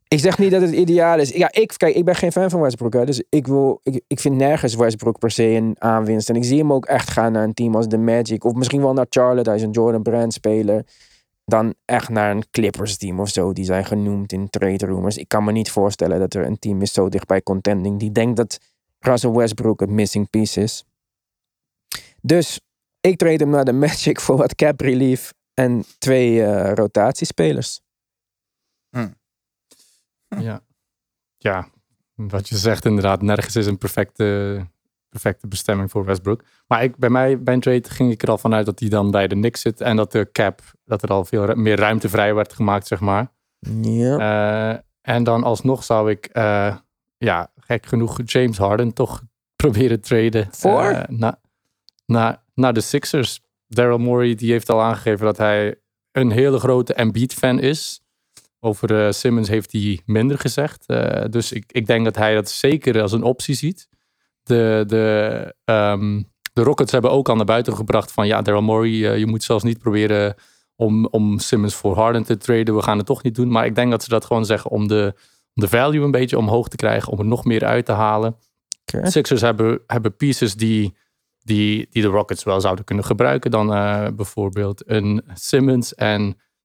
Ik 0.08 0.18
zeg 0.18 0.38
niet 0.38 0.50
dat 0.50 0.62
het 0.62 0.72
ideaal 0.72 1.18
is. 1.18 1.30
Ja, 1.30 1.48
ik, 1.52 1.72
kijk, 1.76 1.94
ik 1.94 2.04
ben 2.04 2.14
geen 2.14 2.32
fan 2.32 2.50
van 2.50 2.60
Westbrook. 2.60 2.92
Hè, 2.92 3.04
dus 3.04 3.22
ik, 3.28 3.46
wil, 3.46 3.80
ik, 3.82 4.00
ik 4.06 4.20
vind 4.20 4.36
nergens 4.36 4.74
Westbrook 4.74 5.18
per 5.18 5.30
se 5.30 5.44
een 5.44 5.76
aanwinst. 5.78 6.28
En 6.28 6.36
ik 6.36 6.44
zie 6.44 6.58
hem 6.58 6.72
ook 6.72 6.86
echt 6.86 7.10
gaan 7.10 7.32
naar 7.32 7.44
een 7.44 7.54
team 7.54 7.74
als 7.74 7.88
de 7.88 7.98
Magic. 7.98 8.44
Of 8.44 8.54
misschien 8.54 8.80
wel 8.80 8.92
naar 8.92 9.06
Charlotte. 9.08 9.50
Hij 9.50 9.58
is 9.58 9.64
een 9.64 9.70
Jordan 9.70 10.02
Brand 10.02 10.32
speler. 10.32 10.84
Dan 11.46 11.74
echt 11.84 12.08
naar 12.08 12.30
een 12.30 12.50
Clippers 12.50 12.96
team 12.96 13.20
of 13.20 13.28
zo. 13.28 13.52
Die 13.52 13.64
zijn 13.64 13.84
genoemd 13.84 14.32
in 14.32 14.50
trade 14.50 14.86
rumors. 14.86 15.16
Ik 15.16 15.28
kan 15.28 15.44
me 15.44 15.52
niet 15.52 15.70
voorstellen 15.70 16.18
dat 16.18 16.34
er 16.34 16.46
een 16.46 16.58
team 16.58 16.82
is 16.82 16.92
zo 16.92 17.08
dichtbij 17.08 17.42
contending. 17.42 17.98
Die 17.98 18.12
denkt 18.12 18.36
dat 18.36 18.60
Russell 18.98 19.30
Westbrook 19.30 19.80
het 19.80 19.90
missing 19.90 20.30
piece 20.30 20.60
is. 20.60 20.84
Dus 22.20 22.60
ik 23.00 23.18
trade 23.18 23.36
hem 23.36 23.50
naar 23.50 23.64
de 23.64 23.72
Magic 23.72 24.20
voor 24.20 24.36
wat 24.36 24.54
cap 24.54 24.80
relief. 24.80 25.32
En 25.54 25.84
twee 25.98 26.42
eh, 26.42 26.72
rotatiespelers. 26.74 27.80
Ja. 30.28 30.62
ja, 31.36 31.68
wat 32.14 32.48
je 32.48 32.56
zegt 32.56 32.84
inderdaad, 32.84 33.22
nergens 33.22 33.56
is 33.56 33.66
een 33.66 33.78
perfecte, 33.78 34.66
perfecte 35.20 35.46
bestemming 35.46 35.90
voor 35.90 36.04
Westbrook. 36.04 36.42
Maar 36.66 36.82
ik, 36.82 36.96
bij 36.96 37.10
mij, 37.10 37.42
bij 37.42 37.54
een 37.54 37.60
trade, 37.60 37.90
ging 37.90 38.12
ik 38.12 38.22
er 38.22 38.30
al 38.30 38.38
vanuit 38.38 38.66
dat 38.66 38.80
hij 38.80 38.88
dan 38.88 39.10
bij 39.10 39.28
de 39.28 39.34
Knicks 39.34 39.60
zit. 39.60 39.80
En 39.80 39.96
dat 39.96 40.12
de 40.12 40.28
cap, 40.32 40.60
dat 40.84 41.02
er 41.02 41.08
al 41.08 41.24
veel 41.24 41.54
meer 41.54 41.76
ruimte 41.76 42.08
vrij 42.08 42.34
werd 42.34 42.52
gemaakt, 42.52 42.86
zeg 42.86 43.00
maar. 43.00 43.32
Ja. 43.82 44.18
Eh, 44.18 44.78
en 45.14 45.24
dan 45.24 45.44
alsnog 45.44 45.84
zou 45.84 46.10
ik, 46.10 46.26
eh, 46.26 46.76
ja, 47.18 47.52
gek 47.56 47.86
genoeg, 47.86 48.20
James 48.24 48.58
Harden 48.58 48.92
toch 48.92 49.22
proberen 49.62 50.00
traden. 50.00 50.48
Voor? 50.50 50.82
eh, 50.82 51.08
na, 51.08 51.40
na, 52.06 52.42
naar 52.54 52.72
de 52.72 52.80
Sixers. 52.80 53.40
Daryl 53.68 53.98
Morey 53.98 54.34
die 54.34 54.50
heeft 54.50 54.70
al 54.70 54.82
aangegeven 54.82 55.26
dat 55.26 55.36
hij 55.36 55.74
een 56.12 56.30
hele 56.30 56.58
grote 56.58 56.94
Embiid-fan 56.94 57.60
is. 57.60 58.00
Over 58.60 59.14
Simmons 59.14 59.48
heeft 59.48 59.72
hij 59.72 60.00
minder 60.04 60.38
gezegd. 60.38 60.86
Dus 61.30 61.52
ik, 61.52 61.72
ik 61.72 61.86
denk 61.86 62.04
dat 62.04 62.16
hij 62.16 62.34
dat 62.34 62.50
zeker 62.50 63.02
als 63.02 63.12
een 63.12 63.22
optie 63.22 63.54
ziet. 63.54 63.88
De, 64.46 64.84
de, 64.86 65.54
ehm, 65.64 66.22
de 66.52 66.62
Rockets 66.62 66.92
hebben 66.92 67.10
ook 67.10 67.28
al 67.28 67.36
naar 67.36 67.44
buiten 67.44 67.76
gebracht 67.76 68.12
van 68.12 68.26
ja, 68.26 68.42
Daryl 68.42 68.62
Morey, 68.62 69.10
eh, 69.10 69.18
je 69.18 69.26
moet 69.26 69.42
zelfs 69.42 69.64
niet 69.64 69.78
proberen 69.78 70.34
om, 70.76 71.06
om 71.06 71.38
Simmons 71.38 71.74
voor 71.74 71.96
Harden 71.96 72.22
te 72.22 72.36
traden. 72.36 72.74
We 72.74 72.82
gaan 72.82 72.98
het 72.98 73.06
toch 73.06 73.22
niet 73.22 73.34
doen. 73.34 73.50
Maar 73.50 73.66
ik 73.66 73.74
denk 73.74 73.90
dat 73.90 74.02
ze 74.02 74.08
dat 74.08 74.24
gewoon 74.24 74.44
zeggen 74.44 74.70
om 74.70 74.88
de, 74.88 75.12
om 75.54 75.62
de 75.62 75.68
value 75.68 76.04
een 76.04 76.10
beetje 76.10 76.38
omhoog 76.38 76.68
te 76.68 76.76
krijgen. 76.76 77.12
Om 77.12 77.18
er 77.18 77.24
nog 77.24 77.44
meer 77.44 77.64
uit 77.64 77.86
te 77.86 77.92
halen. 77.92 78.36
Oké. 78.80 79.10
Sixers 79.10 79.40
hebben, 79.40 79.80
hebben 79.86 80.16
pieces 80.16 80.54
die, 80.54 80.96
die, 81.38 81.86
die 81.90 82.02
de 82.02 82.08
Rockets 82.08 82.44
wel 82.44 82.60
zouden 82.60 82.84
kunnen 82.84 83.04
gebruiken. 83.04 83.50
Dan 83.50 83.74
eh, 83.74 84.06
bijvoorbeeld 84.14 84.90
een 84.90 85.24
Simmons 85.34 85.94
en 85.94 86.22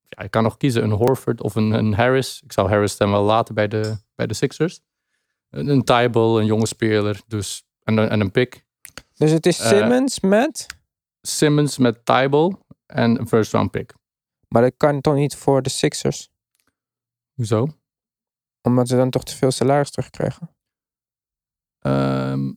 ja, 0.07 0.23
je 0.23 0.29
kan 0.29 0.43
nog 0.43 0.57
kiezen 0.57 0.83
een 0.83 0.91
Horford 0.91 1.41
of 1.41 1.55
een, 1.55 1.71
een 1.71 1.93
Harris. 1.93 2.41
Ik 2.43 2.51
zou 2.51 2.69
Harris 2.69 2.97
dan 2.97 3.11
wel 3.11 3.23
laten 3.23 3.55
bij 3.55 3.67
de, 3.67 3.97
bij 4.15 4.27
de 4.27 4.33
Sixers. 4.33 4.81
Een, 5.49 5.67
een 5.67 5.83
Tybal, 5.83 6.39
een 6.39 6.45
jonge 6.45 6.67
speler. 6.67 7.21
Dus, 7.27 7.63
en, 7.91 8.03
een- 8.03 8.09
en 8.09 8.19
een 8.19 8.31
pick. 8.31 8.65
Dus 9.15 9.31
het 9.31 9.45
is 9.45 9.59
Eh, 9.59 9.67
Simmons 9.67 10.19
met... 10.19 10.65
Simmons 11.21 11.77
met 11.77 12.05
Tybal 12.05 12.65
en 12.85 13.19
een 13.19 13.27
first 13.27 13.51
round 13.51 13.71
pick. 13.71 13.93
Maar 14.47 14.61
dat 14.61 14.73
kan 14.77 15.01
toch 15.01 15.13
niet 15.15 15.35
voor 15.35 15.61
de 15.61 15.69
Sixers? 15.69 16.29
Hoezo? 17.33 17.67
Omdat 18.61 18.87
ze 18.87 18.95
dan 18.95 19.09
toch 19.09 19.23
te 19.23 19.35
veel 19.35 19.51
salaris 19.51 19.91
terugkrijgen? 19.91 20.49
Ehm, 21.79 22.51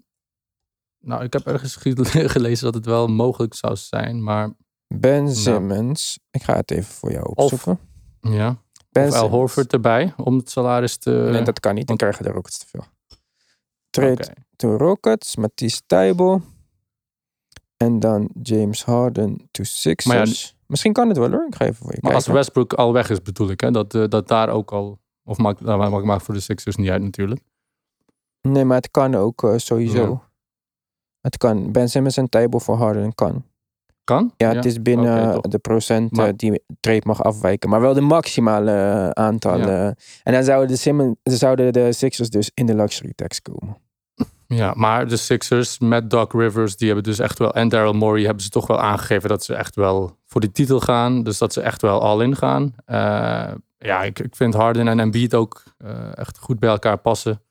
nou, 0.99 1.25
ik 1.25 1.33
heb 1.33 1.47
ergens 1.47 1.77
ge- 1.77 2.29
gelezen 2.37 2.65
dat 2.65 2.75
het 2.75 2.85
wel 2.87 3.07
mogelijk 3.07 3.55
zou 3.55 3.77
zijn, 3.77 4.23
maar 4.23 4.51
Ben 4.95 5.35
Simmons. 5.37 6.19
Ik 6.31 6.43
ga 6.43 6.57
het 6.57 6.71
even 6.71 6.95
voor 6.95 7.13
jou 7.13 7.33
opzoeken. 7.35 7.79
Ja. 8.21 8.57
ben 8.91 9.09
Of 9.09 9.15
Al. 9.15 9.29
Horford 9.29 9.73
erbij 9.73 10.13
om 10.17 10.37
het 10.37 10.51
salaris 10.51 10.97
te... 10.97 11.11
Nee, 11.11 11.43
dat 11.43 11.61
kan 11.61 11.75
niet. 11.75 11.87
Dan 11.87 11.97
krijgen 11.97 12.25
de 12.25 12.31
Rockets 12.31 12.59
te 12.59 12.67
veel. 12.67 12.85
Trade. 13.91 14.35
To 14.57 14.77
Rockets. 14.77 15.37
Matisse 15.37 15.81
Tybel. 15.87 16.43
En 17.77 18.01
dan 18.01 18.31
James 18.43 18.85
Harden 18.85 19.49
to 19.51 19.65
Sixers. 19.65 20.57
Misschien 20.67 20.93
kan 20.93 21.09
het 21.09 21.17
wel 21.17 21.31
hoor. 21.31 21.47
Ik 21.47 21.55
ga 21.55 21.65
even 21.65 21.77
voor 21.77 21.93
je 21.93 21.99
Maar 22.01 22.15
als. 22.15 22.27
Westbrook 22.27 22.73
al 22.73 22.93
weg 22.93 23.11
is, 23.11 23.23
bedoel 23.23 23.51
ik, 23.51 23.61
hè, 23.61 23.71
dat, 23.71 23.95
eh, 23.95 24.05
dat 24.09 24.29
daar 24.29 24.49
ook 24.49 24.73
al. 24.73 24.99
Of 25.25 25.39
maakt, 25.39 25.61
nou, 25.61 25.91
maakt, 25.91 26.05
maakt 26.05 26.23
voor 26.23 26.35
de 26.35 26.41
Sixers 26.41 26.77
niet 26.77 26.91
uit, 26.91 27.03
natuurlijk. 27.03 27.41
Nee, 28.41 28.65
maar 28.65 28.77
het 28.77 28.91
kan 28.91 29.15
ook 29.15 29.43
eh, 29.43 29.57
sowieso. 29.57 30.03
Ja. 30.03 30.29
Het 31.21 31.37
kan. 31.37 31.73
Ben 31.73 31.89
Simmons 31.89 32.17
en 32.17 32.29
Tybel 32.29 32.61
voor 32.61 32.77
Harden 32.77 33.15
kan. 33.15 33.45
Kan? 34.05 34.33
Ja, 34.37 34.55
het 34.55 34.65
is 34.65 34.83
binnen 34.83 35.41
de 35.43 35.59
procent 35.59 36.19
eh, 36.19 36.29
die 36.37 36.63
trade 36.81 37.03
mag 37.05 37.23
afwijken. 37.23 37.71
Maar 37.71 37.81
wel 37.81 37.95
de 37.95 38.01
maximale 38.01 39.11
aantal. 39.15 39.59
Ja. 39.59 39.67
eh. 39.67 39.87
en 40.23 40.33
dan 40.33 40.45
zouden 40.45 40.69
de, 40.69 40.77
Simmons, 40.77 41.17
zouden 41.23 41.73
de 41.73 41.93
Sixers 41.93 42.31
dus 42.31 42.51
in 42.55 42.67
de 42.67 42.75
luxury 42.75 43.13
tax 43.15 43.43
komen. 43.43 43.77
Ja, 44.55 44.73
maar 44.77 45.09
de 45.09 45.17
Sixers 45.17 45.79
met 45.79 46.11
Doc 46.11 46.33
Rivers, 46.33 46.77
die 46.77 46.87
hebben 46.87 47.05
dus 47.05 47.19
echt 47.19 47.39
wel. 47.39 47.55
En 47.55 47.69
Daryl 47.69 47.93
Morey 47.93 48.25
hebben 48.25 48.43
ze 48.43 48.49
toch 48.51 48.67
wel 48.67 48.81
aangegeven 48.81 49.29
dat 49.29 49.45
ze 49.45 49.55
echt 49.55 49.75
wel 49.77 50.17
voor 50.27 50.41
die 50.41 50.53
titel 50.53 50.81
gaan. 50.81 51.23
Dus 51.23 51.39
dat 51.39 51.53
ze 51.53 51.61
echt 51.61 51.83
wel 51.83 52.01
all 52.01 52.21
in 52.23 52.37
gaan. 52.37 52.75
Eh, 52.85 53.51
ja, 53.79 54.03
ik, 54.03 54.19
ik 54.19 54.37
vind 54.37 54.55
Harden 54.55 54.89
en 54.89 55.01
Embiid 55.01 55.35
ook 55.35 55.63
eh, 55.79 56.17
echt 56.19 56.39
goed 56.39 56.59
bij 56.59 56.71
elkaar 56.71 56.99
passen. 56.99 57.43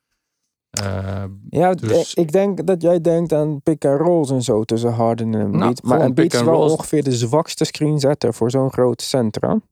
Eh, 0.70 1.24
Ja, 1.50 1.74
Dus- 1.74 2.14
ik 2.14 2.32
denk 2.32 2.66
dat 2.68 2.82
jij 2.82 3.02
denkt 3.02 3.34
aan 3.34 3.62
pick 3.62 3.86
and 3.86 4.00
rolls 4.00 4.32
en 4.32 4.42
zo 4.42 4.64
tussen 4.64 4.94
Harden 4.94 5.34
en 5.34 5.40
Embiid. 5.42 5.60
Nou, 5.62 5.76
maar 5.84 6.00
Embiid 6.00 6.34
is 6.34 6.42
wel 6.42 6.60
ongeveer 6.62 7.04
de 7.04 7.12
zwakste 7.16 7.66
screenzetter 7.66 8.34
voor 8.34 8.52
zo'n 8.52 8.72
groot 8.72 9.02
centrum. 9.02 9.64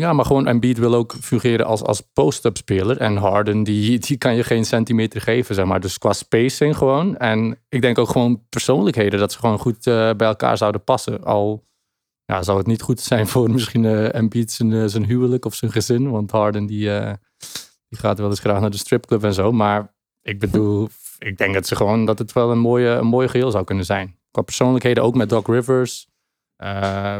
Ja, 0.00 0.12
maar 0.12 0.24
gewoon 0.24 0.46
Embiid 0.46 0.78
wil 0.78 0.94
ook 0.94 1.14
fungeren 1.20 1.66
als, 1.66 1.82
als 1.82 2.00
post-up 2.00 2.56
speler. 2.56 2.96
En 2.96 3.16
Harden, 3.16 3.62
die, 3.62 3.98
die 3.98 4.16
kan 4.16 4.34
je 4.34 4.44
geen 4.44 4.64
centimeter 4.64 5.20
geven, 5.20 5.54
zeg 5.54 5.64
maar. 5.64 5.80
Dus 5.80 5.98
qua 5.98 6.12
spacing 6.12 6.76
gewoon. 6.76 7.16
En 7.16 7.58
ik 7.68 7.80
denk 7.80 7.98
ook 7.98 8.08
gewoon 8.08 8.46
persoonlijkheden, 8.48 9.18
dat 9.18 9.32
ze 9.32 9.38
gewoon 9.38 9.58
goed 9.58 9.86
eh, 9.86 10.10
bij 10.16 10.26
elkaar 10.26 10.56
zouden 10.56 10.84
passen. 10.84 11.24
Al 11.24 11.68
ja, 12.24 12.42
zou 12.42 12.58
het 12.58 12.66
niet 12.66 12.82
goed 12.82 13.00
zijn 13.00 13.26
voor 13.26 13.50
misschien 13.50 13.84
eh 13.84 14.14
Embiid 14.14 14.50
zijn, 14.50 14.72
eh, 14.72 14.84
zijn 14.86 15.04
huwelijk 15.04 15.44
of 15.44 15.54
zijn 15.54 15.72
gezin. 15.72 16.10
Want 16.10 16.30
Harden, 16.30 16.66
die, 16.66 16.88
die 17.88 17.98
gaat 17.98 18.18
wel 18.18 18.28
eens 18.28 18.40
graag 18.40 18.60
naar 18.60 18.70
de 18.70 18.76
stripclub 18.76 19.24
en 19.24 19.34
zo. 19.34 19.52
Maar 19.52 19.94
ik 20.22 20.38
bedoel, 20.38 20.88
ik 21.18 21.38
denk 21.38 21.54
dat 21.54 21.66
ze 21.66 21.76
gewoon 21.76 22.04
dat 22.04 22.18
het 22.18 22.32
wel 22.32 22.50
een 22.50 22.58
mooie, 22.58 22.88
een 22.88 23.06
mooie 23.06 23.28
geheel 23.28 23.50
zou 23.50 23.64
kunnen 23.64 23.84
zijn. 23.84 24.18
Qua 24.30 24.42
persoonlijkheden 24.42 25.02
ook 25.02 25.14
met 25.14 25.28
Doc 25.28 25.46
Rivers. 25.46 26.08
Eh, 26.56 27.18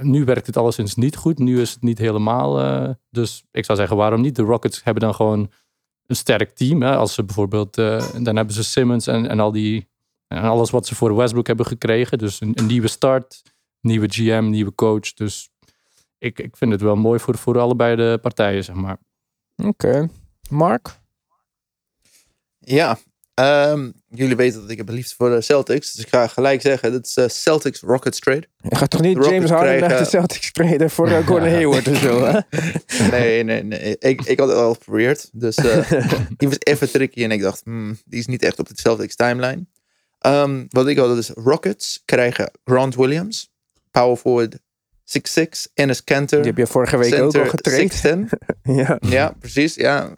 nu 0.00 0.24
werkt 0.24 0.46
het 0.46 0.56
alleszins 0.56 0.94
niet 0.94 1.16
goed. 1.16 1.38
Nu 1.38 1.60
is 1.60 1.70
het 1.70 1.82
niet 1.82 1.98
helemaal. 1.98 2.60
eh, 2.60 2.90
dus 3.10 3.44
ik 3.50 3.64
zou 3.64 3.78
zeggen, 3.78 3.96
waarom 3.96 4.20
niet? 4.20 4.36
De 4.36 4.42
Rockets 4.42 4.84
hebben 4.84 5.02
dan 5.02 5.14
gewoon 5.14 5.50
een 6.06 6.16
sterk 6.16 6.50
team. 6.50 6.82
Hè? 6.82 6.96
Als 6.96 7.14
ze 7.14 7.24
bijvoorbeeld, 7.24 7.78
eh, 7.78 8.12
dan 8.22 8.36
hebben 8.36 8.54
ze 8.54 8.64
Simmons 8.64 9.06
en, 9.06 9.28
en 9.28 9.40
al 9.40 9.52
die. 9.52 9.88
En 10.26 10.42
alles 10.42 10.70
wat 10.70 10.86
ze 10.86 10.94
voor 10.94 11.16
Westbrook 11.16 11.46
hebben 11.46 11.66
gekregen. 11.66 12.18
Dus 12.18 12.40
een, 12.40 12.52
een 12.54 12.66
nieuwe 12.66 12.88
start, 12.88 13.42
nieuwe 13.80 14.08
GM, 14.08 14.48
nieuwe 14.50 14.74
coach. 14.74 15.12
Dus 15.14 15.50
ik, 16.18 16.38
ik 16.38 16.56
vind 16.56 16.72
het 16.72 16.80
wel 16.80 16.96
mooi 16.96 17.18
voor, 17.18 17.38
voor 17.38 17.58
allebei 17.58 17.96
de 17.96 18.18
partijen, 18.22 18.64
zeg 18.64 18.74
maar. 18.74 18.98
Oké. 19.56 20.08
Mark? 20.50 21.00
Ja, 22.58 22.98
ehm, 23.34 23.90
jullie 24.08 24.36
weten 24.36 24.60
dat 24.60 24.70
ik 24.70 24.76
heb 24.76 24.88
liefst 24.88 25.14
voor 25.14 25.30
de 25.30 25.40
Celtics. 25.40 25.92
Dus 25.92 26.04
ik 26.04 26.10
ga 26.10 26.26
gelijk 26.26 26.60
zeggen, 26.60 26.92
dat 26.92 27.06
is 27.06 27.16
eh, 27.16 27.28
Celtics 27.28 27.80
Rockets 27.80 28.18
trade. 28.18 28.48
Je 28.56 28.76
gaat 28.76 28.90
toch 28.90 29.00
niet 29.00 29.22
De 29.22 29.28
James 29.28 29.50
Harden 29.50 29.80
naar 29.80 29.98
de 29.98 30.04
Celtics 30.04 30.52
traden 30.52 30.90
voor 30.90 31.08
uh, 31.08 31.26
Gordon 31.26 31.48
Hayward 31.56 31.88
of 31.88 31.98
zo, 31.98 32.24
hè? 32.24 32.40
Nee, 33.10 33.42
nee, 33.42 33.62
nee. 33.62 33.96
Ik, 33.98 34.22
ik 34.24 34.38
had 34.38 34.48
het 34.48 34.56
al 34.56 34.74
geprobeerd. 34.74 35.28
Dus 35.32 35.56
eh, 35.56 35.90
die 36.36 36.48
was 36.48 36.56
even 36.58 36.90
tricky. 36.90 37.24
En 37.24 37.30
ik 37.30 37.40
dacht, 37.40 37.60
hmm, 37.64 37.98
die 38.04 38.18
is 38.18 38.26
niet 38.26 38.42
echt 38.42 38.58
op 38.58 38.68
de 38.68 38.74
Celtics 38.76 39.16
timeline. 39.16 39.66
Ehm, 40.18 40.64
wat 40.68 40.88
ik 40.88 40.98
had 40.98 41.16
is 41.16 41.30
Rockets 41.30 42.02
krijgen 42.04 42.50
Grant 42.64 42.94
Williams. 42.94 43.52
Power 43.90 44.16
forward 44.16 44.58
6'6. 45.04 45.72
Ennis 45.74 46.04
Kanter. 46.04 46.38
Die 46.38 46.46
heb 46.46 46.58
je 46.58 46.66
vorige 46.66 46.96
week 46.96 47.14
ook 47.20 47.36
al 47.36 47.46
getraind. 47.46 48.02
6'10. 48.06 48.38
Ja. 48.62 48.98
Ja, 49.00 49.34
precies. 49.38 49.74
Ja. 49.74 50.14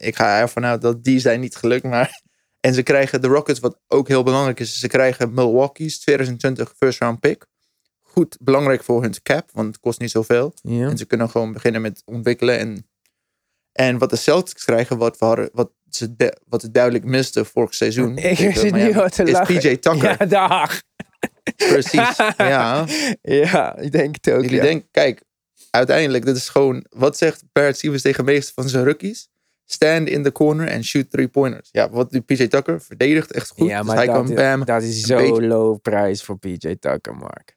Ik 0.00 0.16
ga 0.16 0.40
ervan 0.40 0.64
uit 0.64 0.82
dat 0.82 1.04
die 1.04 1.18
zijn 1.18 1.40
niet 1.40 1.56
gelukt. 1.56 1.84
Maar... 1.84 2.22
En 2.66 2.74
ze 2.74 2.82
krijgen 2.82 3.20
de 3.20 3.26
Rockets, 3.26 3.60
wat 3.60 3.78
ook 3.88 4.08
heel 4.08 4.22
belangrijk 4.22 4.60
is. 4.60 4.78
Ze 4.78 4.88
krijgen 4.88 5.34
Milwaukee's 5.34 5.98
2020 5.98 6.74
first 6.76 7.00
round 7.00 7.20
pick. 7.20 7.46
Goed, 8.02 8.36
belangrijk 8.40 8.84
voor 8.84 9.02
hun 9.02 9.22
cap, 9.22 9.50
want 9.52 9.66
het 9.66 9.80
kost 9.80 10.00
niet 10.00 10.10
zoveel. 10.10 10.54
ja. 10.62 10.88
En 10.88 10.98
ze 10.98 11.04
kunnen 11.04 11.30
gewoon 11.30 11.52
beginnen 11.52 11.80
met 11.80 12.02
ontwikkelen. 12.04 12.58
En, 12.58 12.86
en 13.72 13.98
wat 13.98 14.10
de 14.10 14.16
Celtics 14.16 14.64
krijgen, 14.64 14.98
wat, 14.98 15.18
we 15.18 15.50
wat, 15.52 15.70
ze 15.90 16.34
wat 16.48 16.60
ze 16.60 16.70
duidelijk 16.70 17.04
misten 17.04 17.46
vorig 17.46 17.74
seizoen. 17.74 18.16
Ik 18.36 18.36
zit 18.36 18.62
nu 18.62 18.70
Miami, 18.70 18.94
al 18.94 19.08
te 19.08 19.22
is 19.22 19.30
lachen. 19.30 19.58
PJ 19.58 19.76
Tucker. 19.76 20.16
Ja, 20.18 20.26
dag. 20.26 20.80
Precies. 21.56 22.16
Ja. 22.36 22.84
Ja, 23.22 23.76
ik 23.76 23.92
denk 23.92 24.14
het 24.14 24.34
ook. 24.34 24.42
Jullie 24.42 24.56
ja. 24.56 24.62
denken, 24.62 24.88
kijk, 24.90 25.22
uiteindelijk, 25.70 26.24
dit 26.24 26.36
is 26.36 26.48
gewoon, 26.48 26.86
wat 26.88 27.16
zegt 27.16 27.42
Barrett 27.52 27.78
Stevens 27.78 28.02
tegen 28.02 28.24
de 28.24 28.32
meeste 28.32 28.52
van 28.54 28.68
zijn 28.68 28.84
rookies? 28.84 29.28
Stand 29.68 30.08
in 30.08 30.22
the 30.22 30.32
corner 30.32 30.72
and 30.72 30.84
shoot 30.84 31.10
three 31.10 31.28
pointers. 31.28 31.68
Ja, 31.72 31.90
wat 31.90 32.10
doet 32.10 32.26
PJ 32.26 32.46
Tucker? 32.46 32.80
Verdedigt 32.80 33.32
echt 33.32 33.50
goed. 33.50 33.68
ja, 33.68 33.82
dus 33.82 33.92
hij 33.92 34.06
dat, 34.06 34.14
kan 34.14 34.34
bam. 34.34 34.64
dat 34.64 34.82
is 34.82 35.00
zo 35.00 35.16
beetje- 35.16 35.46
low 35.46 35.80
prijs 35.82 36.22
voor 36.22 36.38
PJ 36.38 36.56
Tucker, 36.80 37.16
Mark. 37.16 37.56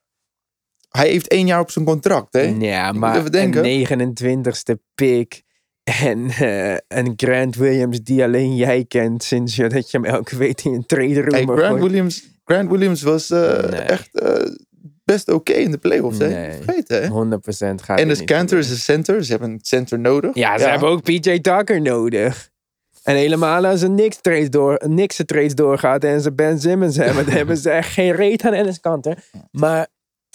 Hij 0.89 1.09
heeft 1.09 1.27
één 1.27 1.45
jaar 1.47 1.59
op 1.59 1.71
zijn 1.71 1.85
contract, 1.85 2.33
hè? 2.33 2.41
Ja, 2.59 2.91
maar 2.91 3.25
een 3.31 3.63
29ste 3.63 4.73
pick 4.95 5.41
en 5.83 6.29
eh, 6.29 6.75
een 6.87 7.13
Grant 7.15 7.55
Williams 7.55 8.01
die 8.01 8.23
alleen 8.23 8.55
jij 8.55 8.85
kent 8.85 9.23
sinds 9.23 9.55
je 9.55 9.67
dat 9.69 9.91
je 9.91 9.97
hem 9.97 10.05
elke 10.05 10.37
week 10.37 10.61
in 10.63 10.73
een 10.73 10.85
trade 10.85 11.21
room 11.21 11.33
Hey, 11.33 11.43
Grant, 11.43 11.59
gooit. 11.59 11.81
Williams, 11.83 12.23
Grant 12.45 12.69
Williams 12.69 13.01
was 13.01 13.29
eh, 13.29 13.69
Nee. 13.69 13.79
echt 13.79 14.19
eh, 14.19 14.45
best 15.11 15.31
oké 15.31 15.53
in 15.53 15.71
de 15.71 15.77
playoffs, 15.77 16.17
hè? 16.17 16.27
Hè? 16.27 17.07
100% 17.07 17.09
gaat 17.75 17.99
En 17.99 18.07
de 18.07 18.15
niet 18.15 18.23
Cantor 18.23 18.57
is 18.57 18.69
een 18.69 18.77
center. 18.77 19.23
Ze 19.23 19.31
hebben 19.31 19.49
een 19.49 19.59
center 19.61 19.99
nodig. 19.99 20.35
Ja, 20.35 20.57
ze 20.57 20.67
hebben 20.67 20.89
ook 20.89 21.03
PJ 21.03 21.39
Tucker 21.39 21.81
nodig. 21.81 22.49
En 23.03 23.15
helemaal 23.15 23.65
als 23.65 23.79
ze 23.79 23.87
niks 23.87 24.21
trades 24.21 24.49
door, 24.49 24.81
niks 24.87 25.21
trades 25.25 25.55
doorgaat 25.55 26.03
en 26.03 26.21
ze 26.21 26.31
Ben 26.31 26.59
Simmons 26.59 26.95
hebben, 26.95 27.25
dan 27.25 27.33
hebben 27.41 27.57
ze 27.57 27.69
echt 27.69 27.93
geen 27.93 28.11
reet 28.11 28.45
aan 28.45 28.53
Ennis 28.53 28.79
Kanter. 28.79 29.17
Maar 29.51 29.87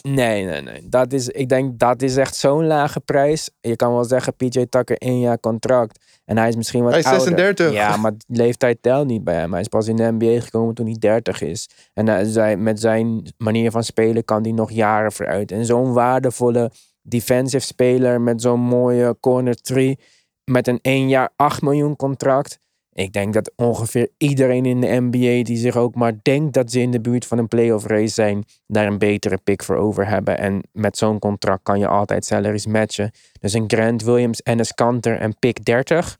nee, 0.02 0.44
nee, 0.44 0.60
nee. 0.60 0.88
Dat 0.88 1.12
is, 1.12 1.28
ik 1.28 1.48
denk 1.48 1.78
dat 1.78 2.02
is 2.02 2.16
echt 2.16 2.36
zo'n 2.36 2.66
lage 2.66 3.00
prijs. 3.00 3.50
Je 3.60 3.76
kan 3.76 3.92
wel 3.92 4.04
zeggen 4.04 4.36
PJ 4.36 4.66
Tucker 4.68 4.96
één 4.98 5.20
jaar 5.20 5.40
contract. 5.40 5.98
En 6.24 6.38
hij 6.38 6.48
is 6.48 6.56
misschien 6.56 6.82
wat 6.82 6.90
Hij 6.90 7.00
is 7.00 7.06
ouder. 7.06 7.26
36. 7.26 7.72
Ja, 7.72 7.96
maar 7.96 8.12
leeftijd 8.26 8.78
telt 8.80 9.06
niet 9.06 9.24
bij 9.24 9.34
hem. 9.34 9.52
Hij 9.52 9.60
is 9.60 9.68
pas 9.68 9.88
in 9.88 9.96
de 9.96 10.12
NBA 10.18 10.40
gekomen 10.40 10.74
toen 10.74 10.86
hij 10.86 10.96
30 10.98 11.40
is. 11.40 11.68
En 11.94 12.08
eh, 12.08 12.26
zij, 12.26 12.56
met 12.56 12.80
zijn 12.80 13.34
manier 13.36 13.70
van 13.70 13.84
spelen 13.84 14.24
kan 14.24 14.42
hij 14.42 14.52
nog 14.52 14.70
jaren 14.70 15.12
vooruit. 15.12 15.52
En 15.52 15.64
zo'n 15.64 15.92
waardevolle 15.92 16.70
defensive 17.02 17.66
speler 17.66 18.20
met 18.20 18.42
zo'n 18.42 18.60
mooie 18.60 19.16
corner 19.20 19.54
three. 19.54 19.98
Met 20.44 20.68
een 20.68 20.78
1 20.82 21.08
jaar 21.08 21.32
8 21.36 21.62
miljoen 21.62 21.96
contract. 21.96 22.58
Ik 22.94 23.12
denk 23.12 23.34
dat 23.34 23.52
ongeveer 23.56 24.10
iedereen 24.18 24.66
in 24.66 24.80
de 24.80 25.00
NBA 25.00 25.42
die 25.42 25.56
zich 25.56 25.76
ook 25.76 25.94
maar 25.94 26.22
denkt 26.22 26.54
dat 26.54 26.70
ze 26.70 26.80
in 26.80 26.90
de 26.90 27.00
buurt 27.00 27.26
van 27.26 27.38
een 27.38 27.48
playoff 27.48 27.86
race 27.86 28.14
zijn, 28.14 28.44
daar 28.66 28.86
een 28.86 28.98
betere 28.98 29.36
pick 29.36 29.62
voor 29.62 29.76
over 29.76 30.06
hebben. 30.06 30.38
En 30.38 30.62
met 30.72 30.96
zo'n 30.96 31.18
contract 31.18 31.62
kan 31.62 31.78
je 31.78 31.88
altijd 31.88 32.24
salaries 32.24 32.66
matchen. 32.66 33.10
Dus 33.40 33.52
een 33.52 33.64
Grant 33.66 34.02
Williams, 34.02 34.42
Ennis 34.42 34.72
Kanter 34.72 35.18
en 35.18 35.38
pick 35.38 35.64
30? 35.64 36.18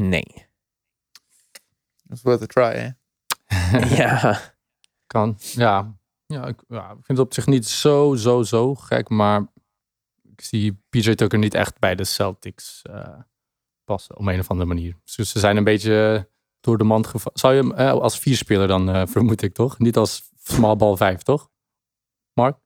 Nee. 0.00 0.46
Dat 2.02 2.16
is 2.16 2.22
worth 2.22 2.42
a 2.42 2.46
try, 2.46 2.78
hè? 2.78 2.88
ja. 4.02 4.40
Kan. 5.06 5.36
Ja. 5.38 5.94
Ja 6.26 6.46
ik, 6.46 6.62
ja, 6.68 6.84
ik 6.84 7.04
vind 7.04 7.18
het 7.18 7.26
op 7.26 7.34
zich 7.34 7.46
niet 7.46 7.66
zo, 7.66 8.14
zo, 8.14 8.42
zo 8.42 8.74
gek. 8.74 9.08
Maar 9.08 9.46
ik 10.22 10.40
zie 10.40 10.82
PJ 10.88 11.14
Tucker 11.14 11.38
niet 11.38 11.54
echt 11.54 11.78
bij 11.78 11.94
de 11.94 12.04
Celtics 12.04 12.82
eh, 12.82 13.18
passen. 13.84 14.16
Op 14.16 14.26
een 14.26 14.38
of 14.38 14.50
andere 14.50 14.68
manier. 14.68 14.96
Dus 15.16 15.30
ze 15.30 15.38
zijn 15.38 15.56
een 15.56 15.64
beetje 15.64 16.28
door 16.60 16.78
de 16.78 16.84
mand 16.84 17.06
gevallen. 17.06 17.38
Zou 17.38 17.54
je 17.54 17.60
hem 17.60 17.72
eh, 17.72 17.90
als 17.90 18.18
vierspeler 18.18 18.68
dan, 18.68 18.88
eh, 18.90 19.02
vermoed 19.06 19.42
ik 19.42 19.54
toch? 19.54 19.78
Niet 19.78 19.96
als 19.96 20.30
small 20.42 20.76
ball 20.76 20.96
5, 20.96 21.22
toch? 21.22 21.50
Mark? 22.32 22.56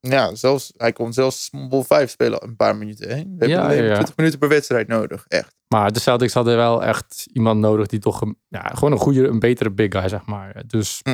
Ja, 0.00 0.34
zelfs, 0.34 0.72
hij 0.76 0.92
kon 0.92 1.12
zelfs 1.12 1.44
small 1.44 1.68
ball 1.68 1.82
5 1.82 2.10
spelen 2.10 2.42
een 2.44 2.56
paar 2.56 2.76
minuten. 2.76 3.08
Hè? 3.08 3.14
We 3.14 3.20
hebben 3.28 3.48
Ja, 3.48 3.62
alleen 3.64 3.76
ja, 3.82 3.84
ja. 3.84 3.94
20 3.94 4.16
minuten 4.16 4.38
per 4.38 4.48
wedstrijd 4.48 4.88
nodig. 4.88 5.24
Echt. 5.28 5.54
Maar 5.68 5.92
de 5.92 6.00
Celtics 6.00 6.34
hadden 6.34 6.56
wel 6.56 6.82
echt 6.84 7.26
iemand 7.32 7.60
nodig 7.60 7.86
die 7.86 7.98
toch 7.98 8.20
een, 8.20 8.38
ja, 8.48 8.60
gewoon 8.62 8.92
een 8.92 8.98
goede, 8.98 9.26
een 9.26 9.38
betere 9.38 9.70
big 9.70 9.92
guy, 9.92 10.08
zeg 10.08 10.26
maar. 10.26 10.66
Dus 10.66 11.00
Hm. 11.02 11.10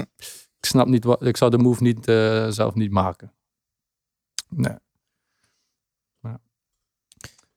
ik 0.59 0.67
snap 0.67 0.87
niet 0.87 1.05
wat, 1.05 1.27
ik 1.27 1.37
zou 1.37 1.51
de 1.51 1.59
move 1.59 1.83
niet, 1.83 2.09
eh, 2.09 2.49
zelf 2.49 2.75
niet 2.75 2.91
maken. 2.91 3.35
Nee. 4.49 4.77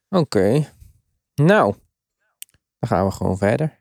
Oké. 0.10 0.74
Nou. 1.36 1.76
Dan 2.82 2.90
gaan 2.90 3.06
we 3.06 3.12
gewoon 3.12 3.38
verder. 3.38 3.80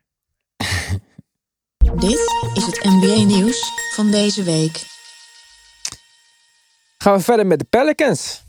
Dit 2.05 2.19
is 2.53 2.65
het 2.65 2.83
NBA 2.83 3.23
nieuws 3.23 3.71
van 3.93 4.11
deze 4.11 4.43
week. 4.43 4.85
Gaan 6.97 7.15
we 7.15 7.19
verder 7.19 7.47
met 7.47 7.59
de 7.59 7.65
Pelicans. 7.65 8.43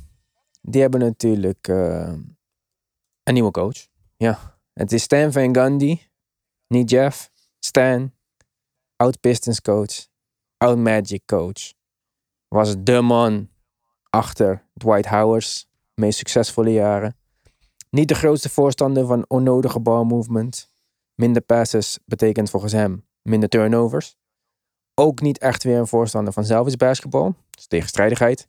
Die 0.60 0.80
hebben 0.80 1.00
natuurlijk 1.00 1.68
eh, 1.68 2.12
een 3.22 3.34
nieuwe 3.34 3.50
coach. 3.50 3.86
Ja, 4.16 4.58
het 4.72 4.92
is 4.92 5.02
Stan 5.02 5.32
Van 5.32 5.54
Gundy. 5.54 6.00
Niet 6.66 6.90
Jeff. 6.90 7.30
Stan. 7.58 8.12
Oud 8.96 9.20
Pistons 9.20 9.60
coach. 9.60 10.06
Oud 10.56 10.78
Magic 10.78 11.22
coach. 11.26 11.72
Was 12.48 12.74
de 12.78 13.00
man 13.00 13.50
achter 14.10 14.68
Dwight 14.74 15.06
Howard's 15.06 15.68
meest 15.94 16.18
succesvolle 16.18 16.72
jaren. 16.72 17.16
Niet 17.96 18.08
de 18.08 18.14
grootste 18.14 18.48
voorstander 18.48 19.06
van 19.06 19.24
onnodige 19.28 19.80
balmovement. 19.80 20.72
Minder 21.14 21.42
passes 21.42 21.98
betekent 22.04 22.50
volgens 22.50 22.72
hem 22.72 23.04
minder 23.22 23.48
turnovers. 23.48 24.16
Ook 24.94 25.20
niet 25.20 25.38
echt 25.38 25.62
weer 25.62 25.78
een 25.78 25.86
voorstander 25.86 26.32
van 26.32 26.44
zelfs 26.44 26.76
basketbal. 26.76 27.34
Dus 27.50 27.66
tegenstrijdigheid. 27.66 28.48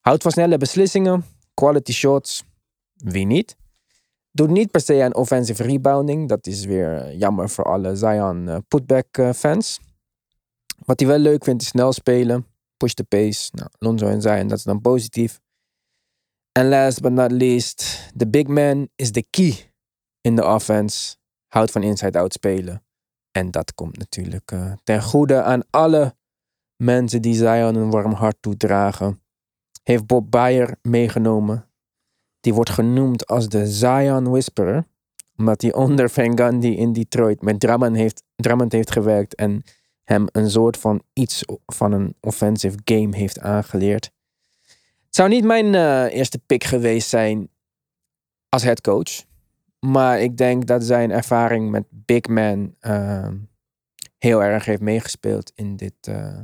Houdt 0.00 0.22
van 0.22 0.32
snelle 0.32 0.58
beslissingen. 0.58 1.24
Quality 1.54 1.92
shots. 1.92 2.44
Wie 2.94 3.26
niet? 3.26 3.56
Doet 4.30 4.50
niet 4.50 4.70
per 4.70 4.80
se 4.80 5.02
aan 5.02 5.14
offensive 5.14 5.62
rebounding. 5.62 6.28
Dat 6.28 6.46
is 6.46 6.64
weer 6.64 6.94
eh, 6.94 7.18
jammer 7.18 7.48
voor 7.50 7.64
alle 7.64 7.96
Zion 7.96 8.48
eh, 8.48 8.56
putback 8.68 9.18
eh, 9.18 9.32
fans. 9.32 9.80
Wat 10.84 11.00
hij 11.00 11.08
wel 11.08 11.18
leuk 11.18 11.44
vindt 11.44 11.62
is 11.62 11.68
snel 11.68 11.92
spelen. 11.92 12.46
Push 12.76 12.92
the 12.92 13.04
pace. 13.04 13.50
Nou, 13.52 13.70
Lonzo 13.78 14.06
en 14.06 14.22
Zion, 14.22 14.48
dat 14.48 14.58
is 14.58 14.64
dan 14.64 14.80
positief. 14.80 15.40
En 16.52 16.68
last 16.68 17.00
but 17.00 17.12
not 17.12 17.30
least, 17.32 18.10
de 18.14 18.28
big 18.28 18.46
man 18.46 18.88
is 18.96 19.12
de 19.12 19.26
key 19.30 19.72
in 20.20 20.36
de 20.36 20.44
offense. 20.44 21.16
Houdt 21.46 21.70
van 21.70 21.82
inside-out 21.82 22.32
spelen. 22.32 22.82
En 23.30 23.50
dat 23.50 23.74
komt 23.74 23.98
natuurlijk 23.98 24.52
eh, 24.52 24.72
ten 24.84 25.02
goede 25.02 25.42
aan 25.42 25.62
alle 25.70 26.16
mensen 26.76 27.22
die 27.22 27.34
Zion 27.34 27.74
een 27.74 27.90
warm 27.90 28.12
hart 28.12 28.36
toedragen. 28.40 29.22
Heeft 29.82 30.06
Bob 30.06 30.30
Bayer 30.30 30.78
meegenomen. 30.82 31.66
Die 32.40 32.54
wordt 32.54 32.70
genoemd 32.70 33.26
als 33.26 33.48
de 33.48 33.66
Zion 33.66 34.30
Whisperer. 34.30 34.86
Omdat 35.36 35.62
hij 35.62 35.72
onder 35.72 36.10
Van 36.10 36.38
Gundy 36.38 36.66
in 36.66 36.92
Detroit 36.92 37.42
met 37.42 37.60
Drummond 37.60 37.96
heeft, 37.96 38.22
Drummond 38.36 38.72
heeft 38.72 38.90
gewerkt. 38.90 39.34
En 39.34 39.62
hem 40.04 40.26
een 40.32 40.50
soort 40.50 40.76
van 40.76 41.02
iets 41.12 41.44
van 41.66 41.92
een 41.92 42.14
offensive 42.20 42.78
game 42.84 43.16
heeft 43.16 43.40
aangeleerd. 43.40 44.10
Zou 45.18 45.30
niet 45.30 45.44
mijn 45.44 45.74
eh, 45.74 46.14
eerste 46.14 46.38
pick 46.38 46.64
geweest 46.64 47.08
zijn 47.08 47.48
als 48.48 48.62
head 48.62 48.80
coach. 48.80 49.24
Maar 49.78 50.20
ik 50.20 50.36
denk 50.36 50.66
dat 50.66 50.84
zijn 50.84 51.10
ervaring 51.10 51.70
met 51.70 51.84
Big 51.90 52.26
Man 52.26 52.74
ehm, 52.80 53.36
heel 54.18 54.42
erg 54.42 54.64
heeft 54.64 54.80
meegespeeld 54.80 55.52
in 55.54 55.76
dit, 55.76 55.94
eh, 56.00 56.40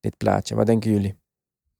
dit 0.00 0.16
plaatje. 0.16 0.54
Wat 0.54 0.66
denken 0.66 0.90
jullie? 0.90 1.18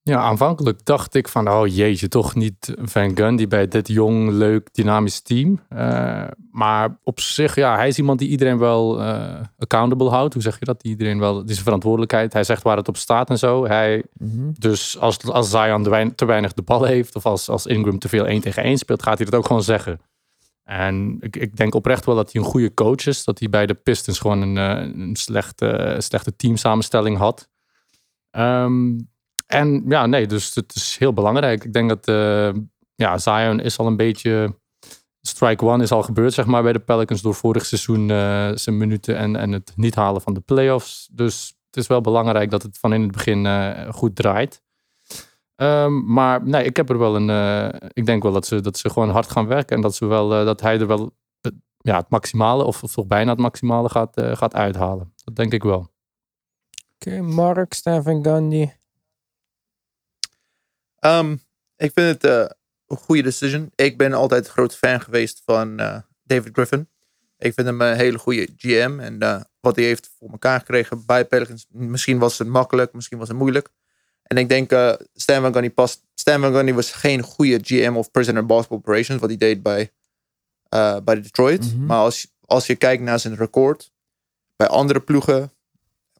Ja, 0.08 0.20
aanvankelijk 0.20 0.84
dacht 0.84 1.14
ik 1.14 1.28
van, 1.28 1.50
oh 1.50 1.66
jeetje, 1.66 2.08
toch 2.08 2.34
niet 2.34 2.74
Van 2.78 3.16
Gundy 3.16 3.46
bij 3.46 3.68
dit 3.68 3.88
jong, 3.88 4.30
leuk, 4.30 4.68
dynamisch 4.74 5.20
team. 5.20 5.60
Eh, 5.68 6.24
maar 6.50 6.98
op 7.02 7.20
zich, 7.20 7.54
ja, 7.54 7.76
hij 7.76 7.88
is 7.88 7.98
iemand 7.98 8.18
die 8.18 8.28
iedereen 8.28 8.58
wel 8.58 9.00
eh, 9.02 9.40
accountable 9.58 10.08
houdt. 10.08 10.34
Hoe 10.34 10.42
zeg 10.42 10.58
je 10.58 10.64
dat? 10.64 10.80
Die 10.80 10.90
iedereen 10.90 11.18
wel, 11.18 11.34
die 11.44 11.52
zijn 11.52 11.64
verantwoordelijkheid. 11.64 12.32
Hij 12.32 12.44
zegt 12.44 12.62
waar 12.62 12.76
het 12.76 12.88
op 12.88 12.96
staat 12.96 13.30
en 13.30 13.38
zo. 13.38 13.66
Hij, 13.66 14.04
dus 14.58 14.98
als, 14.98 15.24
als 15.24 15.50
Zion 15.50 15.82
te 15.82 15.90
wein- 15.90 16.14
te 16.14 16.24
weinig 16.24 16.52
de 16.52 16.62
bal 16.62 16.84
heeft, 16.84 17.14
of 17.16 17.26
als, 17.26 17.48
als 17.48 17.66
Ingram 17.66 17.98
te 17.98 18.08
veel 18.08 18.26
1 18.26 18.40
tegen 18.40 18.62
1 18.62 18.78
speelt, 18.78 19.02
gaat 19.02 19.16
hij 19.18 19.26
dat 19.26 19.34
ook 19.34 19.46
gewoon 19.46 19.62
zeggen. 19.62 20.00
En 20.64 21.16
ik, 21.20 21.36
ik 21.36 21.56
denk 21.56 21.74
oprecht 21.74 22.04
wel 22.06 22.14
dat 22.14 22.32
hij 22.32 22.42
een 22.42 22.48
goede 22.48 22.74
coach 22.74 23.06
is. 23.06 23.24
Dat 23.24 23.38
hij 23.38 23.48
bij 23.48 23.66
de 23.66 23.74
Pistons 23.74 24.18
gewoon 24.18 24.42
een, 24.42 24.56
eh, 24.56 25.00
een 25.00 25.16
slechte, 25.16 25.96
slechte 25.98 26.36
teamsamenstelling 26.36 27.18
had. 27.18 27.48
Ehm, 28.30 28.94
en 29.46 29.84
ja, 29.88 30.06
nee, 30.06 30.26
dus 30.26 30.54
het 30.54 30.74
is 30.74 30.96
heel 30.98 31.12
belangrijk. 31.12 31.64
Ik 31.64 31.72
denk 31.72 31.88
dat 31.88 32.08
eh, 32.08 32.60
ja, 32.94 33.18
Zion 33.18 33.60
is 33.60 33.78
al 33.78 33.86
een 33.86 33.96
beetje. 33.96 34.58
Strike 35.20 35.64
one 35.64 35.82
is 35.82 35.92
al 35.92 36.02
gebeurd, 36.02 36.32
zeg 36.32 36.46
maar, 36.46 36.62
bij 36.62 36.72
de 36.72 36.78
Pelicans 36.78 37.22
door 37.22 37.34
vorig 37.34 37.66
seizoen 37.66 38.10
eh, 38.10 38.50
zijn 38.54 38.76
minuten 38.76 39.16
en, 39.16 39.36
en 39.36 39.52
het 39.52 39.72
niet 39.76 39.94
halen 39.94 40.20
van 40.20 40.34
de 40.34 40.40
playoffs. 40.40 41.08
Dus 41.12 41.56
het 41.66 41.76
is 41.76 41.86
wel 41.86 42.00
belangrijk 42.00 42.50
dat 42.50 42.62
het 42.62 42.78
van 42.78 42.92
in 42.92 43.02
het 43.02 43.12
begin 43.12 43.46
eh, 43.46 43.92
goed 43.92 44.16
draait. 44.16 44.62
Ehm, 45.54 46.12
maar 46.12 46.46
nee, 46.46 46.64
ik 46.64 46.76
heb 46.76 46.90
er 46.90 46.98
wel 46.98 47.16
een. 47.16 47.74
ik 47.92 48.06
denk 48.06 48.22
wel 48.22 48.32
dat 48.32 48.46
ze, 48.46 48.60
dat 48.60 48.78
ze 48.78 48.90
gewoon 48.90 49.10
hard 49.10 49.30
gaan 49.30 49.46
werken 49.46 49.76
en 49.76 49.82
dat, 49.82 49.94
ze 49.94 50.06
wel, 50.06 50.28
dat 50.28 50.60
hij 50.60 50.80
er 50.80 50.86
wel 50.86 51.16
ja, 51.78 51.96
het 51.96 52.10
maximale, 52.10 52.64
of, 52.64 52.82
of 52.82 52.92
toch 52.92 53.06
bijna 53.06 53.30
het 53.30 53.40
maximale 53.40 53.88
gaat, 53.88 54.20
gaat 54.20 54.54
uithalen. 54.54 55.12
Dat 55.24 55.36
denk 55.36 55.52
ik 55.52 55.62
wel. 55.62 55.88
Oké, 56.94 57.20
Mark, 57.20 57.72
Stan 57.72 58.02
Van 58.02 58.22
Ehm, 60.98 61.32
ik 61.76 61.90
vind 61.94 62.22
het 62.22 62.24
eh, 62.24 62.56
een 62.86 62.96
goede 62.96 63.22
decision. 63.22 63.72
Ik 63.74 63.96
ben 63.96 64.12
altijd 64.12 64.46
een 64.46 64.52
groot 64.52 64.76
fan 64.76 65.00
geweest 65.00 65.42
van 65.44 65.78
eh, 65.78 65.98
David 66.22 66.52
Griffin. 66.52 66.88
Ik 67.38 67.54
vind 67.54 67.66
hem 67.66 67.80
een 67.80 67.96
hele 67.96 68.18
goede 68.18 68.48
GM. 68.56 68.98
En 69.00 69.20
eh, 69.20 69.40
wat 69.60 69.76
hij 69.76 69.84
heeft 69.84 70.10
voor 70.18 70.30
elkaar 70.30 70.58
gekregen 70.58 71.06
bij 71.06 71.24
Pelicans. 71.24 71.66
Misschien 71.70 72.18
was 72.18 72.38
het 72.38 72.48
makkelijk, 72.48 72.92
misschien 72.92 73.18
was 73.18 73.28
het 73.28 73.36
moeilijk. 73.36 73.70
En 74.22 74.36
ik 74.36 74.48
denk, 74.48 74.70
eh 74.72 74.92
Stan 75.14 75.52
Van 75.52 75.74
past. 75.74 76.02
Stan 76.14 76.40
Van 76.40 76.74
was 76.74 76.92
geen 76.92 77.22
goede 77.22 77.58
GM 77.62 77.94
of 77.96 78.10
President 78.10 78.46
Basketball 78.46 78.78
Operations. 78.78 79.20
Wat 79.20 79.28
hij 79.28 79.38
deed 79.38 79.62
bij, 79.62 79.92
eh, 80.68 80.96
bij 81.04 81.14
Detroit. 81.14 81.76
Maar 81.78 81.98
als, 81.98 82.26
als 82.40 82.66
je 82.66 82.76
kijkt 82.76 83.02
naar 83.02 83.18
zijn 83.18 83.36
record. 83.36 83.92
Bij 84.56 84.66
andere 84.66 85.00
ploegen. 85.00 85.52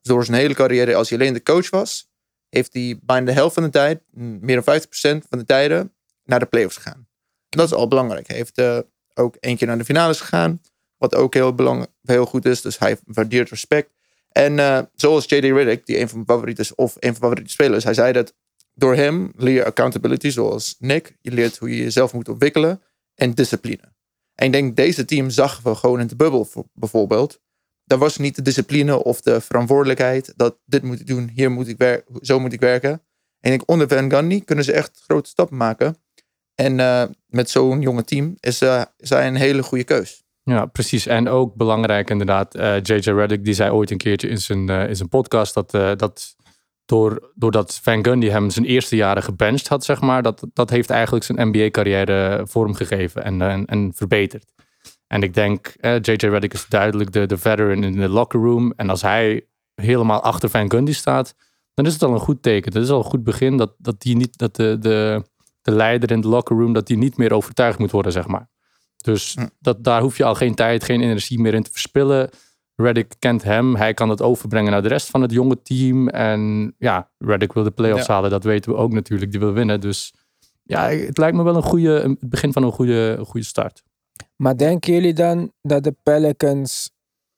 Door 0.03 0.25
zijn 0.25 0.37
hele 0.37 0.55
carrière. 0.55 0.95
Als 0.95 1.09
hij 1.09 1.19
alleen 1.19 1.33
de 1.33 1.43
coach 1.43 1.71
was. 1.71 2.11
Heeft 2.57 2.75
hij 2.75 2.99
bijna 3.03 3.27
de 3.27 3.33
helft 3.33 3.55
van 3.55 3.63
de 3.63 3.71
tijd. 3.71 4.01
m, 4.11 4.39
Meer 4.41 4.63
dan 4.65 4.81
50% 4.81 5.27
van 5.29 5.39
de 5.39 5.45
tijden. 5.45 5.93
Naar 6.25 6.39
de 6.39 6.47
playoffs 6.47 6.77
gegaan. 6.77 7.09
Dat 7.49 7.67
is 7.67 7.73
al 7.73 7.89
belangrijk. 7.89 8.27
Hij 8.27 8.37
heeft 8.37 8.59
eh, 8.59 8.79
ook 9.15 9.37
één 9.37 9.57
keer 9.57 9.67
naar 9.67 9.79
de 9.79 9.85
finales 9.85 10.21
gegaan. 10.21 10.61
Wat 10.97 11.15
ook 11.15 11.35
heel, 11.35 11.55
belang, 11.55 11.87
heel 12.03 12.27
goed 12.27 12.45
is. 12.45 12.61
Dus 12.61 12.79
hij 12.79 12.97
waardeert 13.05 13.51
respect. 13.51 13.91
En 14.29 14.59
eh, 14.59 14.79
zoals 14.95 15.25
J.D. 15.25 15.45
Riddick, 15.45 15.87
die 15.87 15.99
een 15.99 16.09
van 16.09 16.17
mijn 16.17 16.29
favorieten 16.31 16.65
is, 16.65 16.75
of 16.75 16.95
een 16.95 16.99
van 17.01 17.09
mijn 17.11 17.17
favoriete 17.17 17.51
spelers, 17.51 17.85
hij 17.85 17.95
zei 17.95 18.13
dat 18.13 18.35
door 18.75 18.95
hem 18.95 19.33
leer 19.37 19.55
je 19.55 19.65
accountability, 19.65 20.29
zoals 20.31 20.77
Nick. 20.79 21.17
Je 21.21 21.31
leert 21.31 21.57
hoe 21.59 21.71
je 21.71 21.77
jezelf 21.83 22.13
moet 22.13 22.29
ontwikkelen 22.29 22.83
en 23.15 23.35
discipline. 23.35 23.95
En 24.35 24.47
ik 24.47 24.53
denk, 24.53 24.77
deze 24.77 25.05
team 25.05 25.31
zagen 25.31 25.65
we 25.65 25.75
gewoon 25.75 26.01
in 26.01 26.07
de 26.07 26.17
bubbel 26.17 26.45
voor- 26.45 26.69
bijvoorbeeld. 26.75 27.41
Daar 27.87 27.99
was 27.99 28.17
niet 28.17 28.37
de 28.37 28.43
discipline 28.43 29.05
of 29.05 29.21
de 29.21 29.41
verantwoordelijkheid 29.41 30.33
dat 30.37 30.59
dit 30.65 30.83
moet 30.83 31.01
ik 31.01 31.07
doen, 31.07 31.31
hier 31.35 31.51
moet 31.51 31.69
ik 31.69 31.79
werken, 31.79 32.19
zo 32.21 32.41
moet 32.41 32.53
ik 32.53 32.61
werken. 32.61 33.03
En 33.41 33.53
ik 33.53 33.63
onder 33.67 33.89
Van 33.89 34.11
Gundy 34.11 34.45
kunnen 34.45 34.65
ze 34.65 34.73
echt 34.73 35.03
grote 35.07 35.29
stappen 35.29 35.57
maken. 35.57 35.97
En 36.55 36.81
eh, 36.81 37.05
met 37.27 37.51
zo'n 37.51 37.81
jonge 37.81 38.05
team 38.05 38.37
is, 38.41 38.61
eh, 38.61 38.83
is 38.97 39.09
hij 39.09 39.27
een 39.27 39.37
hele 39.37 39.63
goede 39.63 39.85
keus. 39.85 40.27
Ja, 40.51 40.67
precies. 40.67 41.07
En 41.07 41.29
ook 41.29 41.55
belangrijk 41.55 42.11
inderdaad, 42.11 42.55
eh, 42.55 42.83
JJ 42.83 43.11
Redick 43.11 43.45
die 43.45 43.55
zei 43.55 43.71
ooit 43.71 43.91
een 43.91 43.97
keertje 43.97 44.29
in 44.29 44.39
zijn, 44.39 44.69
eh, 44.69 44.89
in 44.89 44.97
zijn 44.97 45.09
podcast 45.09 45.55
dat, 45.55 45.75
eh, 45.75 45.91
dat 45.97 46.37
door, 46.85 47.33
doordat 47.35 47.81
Van 47.83 48.05
Gundy 48.05 48.29
hem 48.29 48.51
zijn 48.51 48.65
eerste 48.65 48.97
jaren 48.97 49.23
gebenched 49.23 49.69
had, 49.69 49.85
zeg 49.85 50.01
maar, 50.01 50.23
dat, 50.23 50.47
dat 50.53 50.71
heeft 50.71 50.91
eigenlijk 50.91 51.25
zijn 51.25 51.49
NBA-carrière 51.49 52.47
vormgegeven 52.47 53.25
en, 53.25 53.43
en, 53.43 53.65
en 53.65 53.93
verbeterd. 53.95 54.53
En 55.07 55.23
ik 55.23 55.35
denk, 55.35 55.67
eh, 55.67 56.01
JJ 56.01 56.13
Redick 56.17 56.53
is 56.53 56.67
duidelijk 56.69 57.13
de, 57.13 57.27
de 57.27 57.39
veteran 57.39 57.83
in 57.85 57.93
de 57.93 58.09
locker 58.09 58.41
room. 58.41 58.73
En 58.77 58.91
als 58.91 59.03
hij 59.03 59.47
helemaal 59.75 60.21
achter 60.23 60.49
Van 60.51 60.71
Gundy 60.71 60.93
staat, 60.93 61.35
dan 61.75 61.87
is 61.87 61.93
het 61.93 62.03
al 62.03 62.13
een 62.13 62.19
goed 62.21 62.43
teken. 62.43 62.73
Dat 62.73 62.83
is 62.83 62.91
al 62.91 62.99
een 62.99 63.05
goed 63.05 63.25
begin 63.25 63.57
dat, 63.57 63.75
dat, 63.79 64.01
die 64.01 64.17
niet, 64.17 64.39
dat 64.39 64.57
de, 64.57 64.77
de, 64.81 65.23
de 65.63 65.71
leider 65.71 66.11
in 66.11 66.21
de 66.21 66.29
locker 66.29 66.57
room 66.57 66.73
dat 66.73 66.87
die 66.87 66.97
niet 66.97 67.17
meer 67.17 67.33
overtuigd 67.33 67.79
moet 67.79 67.91
worden, 67.91 68.13
zeg 68.13 68.27
maar. 68.27 68.49
Dus 68.97 69.37
dat, 69.61 69.85
daar 69.85 70.01
hoef 70.01 70.17
je 70.17 70.25
al 70.25 70.35
geen 70.35 70.55
tijd, 70.55 70.85
geen 70.85 71.01
energie 71.01 71.41
meer 71.41 71.55
in 71.55 71.63
te 71.63 71.71
verspillen. 71.73 72.31
Reddick 72.77 73.15
kent 73.19 73.43
hem. 73.43 73.77
Hij 73.77 73.95
kan 73.95 74.09
het 74.09 74.23
overbrengen 74.23 74.71
naar 74.73 74.83
de 74.83 74.89
rest 74.89 75.11
van 75.11 75.23
het 75.23 75.33
jonge 75.33 75.63
team. 75.63 76.09
En 76.09 76.75
ja, 76.79 77.11
Reddick 77.19 77.53
wil 77.53 77.63
de 77.63 77.71
playoffs 77.71 78.07
Ja. 78.07 78.13
halen. 78.13 78.31
Dat 78.31 78.45
weten 78.45 78.71
we 78.73 78.79
ook 78.79 78.93
natuurlijk. 78.93 79.31
Die 79.31 79.41
wil 79.41 79.53
winnen. 79.53 79.81
Dus 79.81 80.15
ja, 80.63 80.89
het 80.89 81.19
lijkt 81.19 81.37
me 81.37 81.43
wel 81.43 81.57
een 81.57 81.63
goede, 81.63 82.01
een- 82.01 82.17
het 82.21 82.29
begin 82.31 82.53
van 82.53 82.63
een 82.63 82.73
goede, 82.73 83.19
goede 83.27 83.47
start. 83.47 83.83
Maar 84.37 84.57
denken 84.57 84.93
jullie 84.93 85.15
dan 85.15 85.53
dat 85.63 85.85
de 85.85 85.95
Pelicans. 86.03 86.91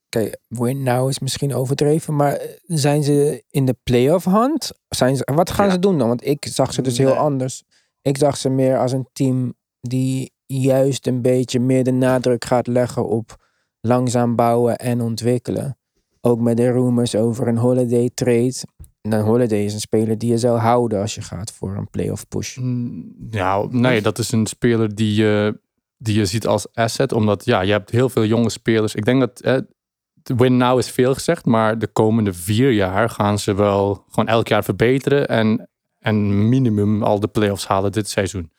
Kijk, 0.08 0.38
win 0.48 0.82
now 0.82 1.08
is 1.08 1.18
misschien 1.18 1.54
overdreven, 1.54 2.16
maar 2.16 2.32
eh, 2.32 2.48
zijn 2.66 3.02
ze 3.02 3.44
in 3.50 3.64
de 3.64 3.76
playoff 3.82 4.24
hand? 4.24 4.70
Zijn 4.88 5.16
ze, 5.16 5.28
wat 5.34 5.50
gaan 5.50 5.66
Ja. 5.66 5.72
ze 5.72 5.78
doen 5.78 5.98
dan? 5.98 6.08
Want 6.08 6.26
ik 6.26 6.46
zag 6.50 6.72
ze 6.72 6.82
dus 6.82 6.98
heel 6.98 7.06
Nee. 7.08 7.16
anders. 7.16 7.62
Ik 8.02 8.16
zag 8.18 8.36
ze 8.36 8.48
meer 8.48 8.78
als 8.78 8.92
een 8.92 9.08
team 9.12 9.54
die 9.80 10.32
juist 10.46 11.06
een 11.06 11.22
beetje 11.22 11.60
meer 11.60 11.84
de 11.84 11.90
nadruk 11.90 12.44
gaat 12.44 12.66
leggen 12.66 13.08
op 13.08 13.36
langzaam 13.80 14.36
bouwen 14.36 14.76
en 14.78 15.00
ontwikkelen. 15.00 15.78
Ook 16.20 16.40
met 16.40 16.56
de 16.56 16.70
rumors 16.70 17.14
over 17.14 17.48
een 17.48 17.56
holiday 17.58 18.10
trade. 18.14 18.54
En 19.02 19.12
een 19.12 19.24
holiday 19.24 19.64
is 19.64 19.74
een 19.74 19.80
speler 19.80 20.18
die 20.18 20.30
je 20.30 20.38
zou 20.38 20.58
houden 20.58 21.00
als 21.00 21.14
je 21.14 21.20
gaat 21.22 21.52
voor 21.52 21.76
een 21.76 21.90
playoff 21.90 22.28
push. 22.28 22.58
Ja, 23.30 23.66
nee, 23.70 24.00
dat 24.02 24.18
is 24.18 24.32
een 24.32 24.46
speler 24.46 24.94
die 24.94 25.14
je, 25.14 25.60
die 25.98 26.16
je 26.16 26.26
ziet 26.26 26.46
als 26.46 26.74
asset. 26.74 27.12
Omdat 27.12 27.44
ja, 27.44 27.60
je 27.60 27.72
hebt 27.72 27.90
heel 27.90 28.08
veel 28.08 28.24
jonge 28.24 28.50
spelers. 28.50 28.94
Ik 28.94 29.04
denk 29.04 29.20
dat 29.20 29.40
eh, 29.40 29.58
win 30.22 30.56
now 30.56 30.78
is 30.78 30.90
veel 30.90 31.14
gezegd. 31.14 31.44
Maar 31.44 31.78
de 31.78 31.86
komende 31.86 32.32
vier 32.32 32.70
jaar 32.70 33.10
gaan 33.10 33.38
ze 33.38 33.54
wel 33.54 34.04
gewoon 34.08 34.28
elk 34.28 34.48
jaar 34.48 34.64
verbeteren. 34.64 35.28
En 35.28 35.68
en 35.98 36.48
minimum 36.48 37.02
al 37.02 37.20
de 37.20 37.28
playoffs 37.28 37.66
halen 37.66 37.92
dit 37.92 38.08
seizoen. 38.08 38.52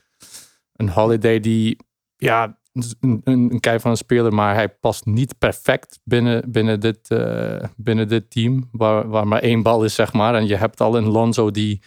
Een 0.74 0.90
Holiday 0.90 1.40
die, 1.40 1.78
ja, 2.16 2.60
een, 2.74 2.84
een, 3.00 3.22
een 3.24 3.60
kei 3.60 3.80
van 3.80 3.92
een 3.92 3.98
speler, 3.98 4.34
maar 4.34 4.54
hij 4.56 4.70
past 4.70 5.06
niet 5.06 5.38
perfect 5.38 6.00
binnen, 6.04 6.52
binnen, 6.52 6.80
dit, 6.80 7.12
eh, 7.12 7.64
binnen 7.76 8.08
dit 8.08 8.32
team, 8.32 8.70
waar, 8.72 9.08
waar 9.08 9.28
maar 9.28 9.42
één 9.42 9.64
bal 9.64 9.84
is, 9.84 9.94
zeg 9.94 10.14
maar. 10.14 10.36
En 10.36 10.48
je 10.48 10.56
hebt 10.56 10.82
al 10.82 10.98
een 10.98 11.08
Lonzo 11.08 11.52
die 11.52 11.82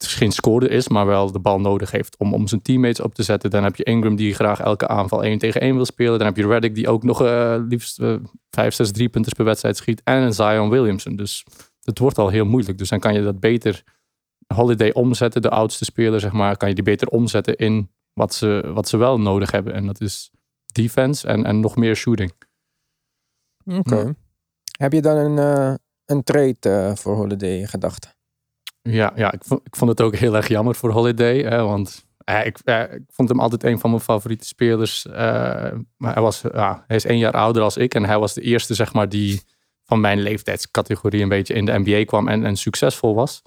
dus 0.00 0.14
geen 0.14 0.32
scorer 0.32 0.70
is, 0.70 0.88
maar 0.88 1.06
wel 1.06 1.32
de 1.32 1.38
bal 1.38 1.60
nodig 1.60 1.90
heeft 1.90 2.16
om, 2.16 2.34
om 2.34 2.46
zijn 2.46 2.62
teammates 2.62 3.00
op 3.00 3.14
te 3.14 3.22
zetten. 3.22 3.50
Dan 3.50 3.64
heb 3.64 3.76
je 3.76 3.84
Ingram 3.84 4.16
die 4.16 4.34
graag 4.34 4.60
elke 4.60 4.88
aanval 4.88 5.24
1 5.24 5.38
tegen 5.38 5.60
1 5.60 5.74
wil 5.74 5.84
spelen. 5.84 6.18
Dan 6.18 6.26
heb 6.26 6.36
je 6.36 6.46
Reddick 6.46 6.74
die 6.74 6.88
ook 6.88 7.02
nog 7.02 7.22
eh, 7.22 7.56
liefst 7.68 7.98
eh 7.98 8.14
5, 8.50 8.74
6 8.74 8.90
driepunters 8.90 9.34
per 9.34 9.44
wedstrijd 9.44 9.76
schiet. 9.76 10.00
En 10.04 10.22
een 10.22 10.32
Zion 10.32 10.70
Williamson. 10.70 11.16
Dus 11.16 11.44
het 11.82 11.98
wordt 11.98 12.18
al 12.18 12.28
heel 12.28 12.44
moeilijk. 12.44 12.78
Dus 12.78 12.88
dan 12.88 12.98
kan 12.98 13.14
je 13.14 13.22
dat 13.22 13.40
beter 13.40 13.82
Holiday 14.54 14.92
omzetten, 14.92 15.42
de 15.42 15.50
oudste 15.50 15.84
speler, 15.84 16.20
zeg 16.20 16.32
maar. 16.32 16.56
Kan 16.56 16.68
je 16.68 16.74
die 16.74 16.84
beter 16.84 17.08
omzetten 17.08 17.56
in 17.56 17.90
wat 18.12 18.34
ze, 18.34 18.70
wat 18.74 18.88
ze 18.88 18.96
wel 18.96 19.20
nodig 19.20 19.50
hebben. 19.50 19.74
En 19.74 19.86
dat 19.86 20.00
is 20.00 20.30
defense 20.72 21.26
en, 21.26 21.44
en 21.44 21.60
nog 21.60 21.76
meer 21.76 21.96
shooting. 21.96 22.32
Oké. 23.64 24.14
Heb 24.78 24.92
je 24.92 25.02
dan 25.02 25.16
een, 25.16 25.38
eh, 25.38 25.74
een 26.04 26.22
trade 26.22 26.56
eh, 26.60 26.94
voor 26.94 27.16
Holiday 27.16 27.58
in 27.58 27.68
gedachten? 27.68 28.10
Ja, 28.82 29.12
ja 29.16 29.32
ik, 29.32 29.40
vond, 29.44 29.60
ik 29.64 29.76
vond 29.76 29.90
het 29.90 30.00
ook 30.00 30.16
heel 30.16 30.36
erg 30.36 30.48
jammer 30.48 30.74
voor 30.74 30.90
Holiday. 30.90 31.38
Hè, 31.42 31.62
want 31.62 32.04
eh, 32.24 32.46
ik, 32.46 32.58
ik 32.92 33.02
vond 33.08 33.28
hem 33.28 33.40
altijd 33.40 33.64
een 33.64 33.78
van 33.78 33.90
mijn 33.90 34.02
favoriete 34.02 34.46
spelers. 34.46 35.06
eh, 35.06 35.12
maar 35.96 36.12
hij, 36.12 36.22
was, 36.22 36.40
ja, 36.52 36.84
hij 36.86 36.96
is 36.96 37.04
één 37.04 37.18
jaar 37.18 37.32
ouder 37.32 37.62
als 37.62 37.76
ik. 37.76 37.94
En 37.94 38.04
hij 38.04 38.18
was 38.18 38.34
de 38.34 38.40
eerste, 38.40 38.74
zeg 38.74 38.92
maar, 38.92 39.08
die 39.08 39.42
van 39.84 40.00
mijn 40.00 40.20
leeftijdscategorie 40.20 41.22
een 41.22 41.28
beetje 41.28 41.54
in 41.54 41.64
de 41.64 41.78
NBA 41.78 42.04
kwam 42.04 42.28
en, 42.28 42.44
en 42.44 42.56
succesvol 42.56 43.14
was. 43.14 43.42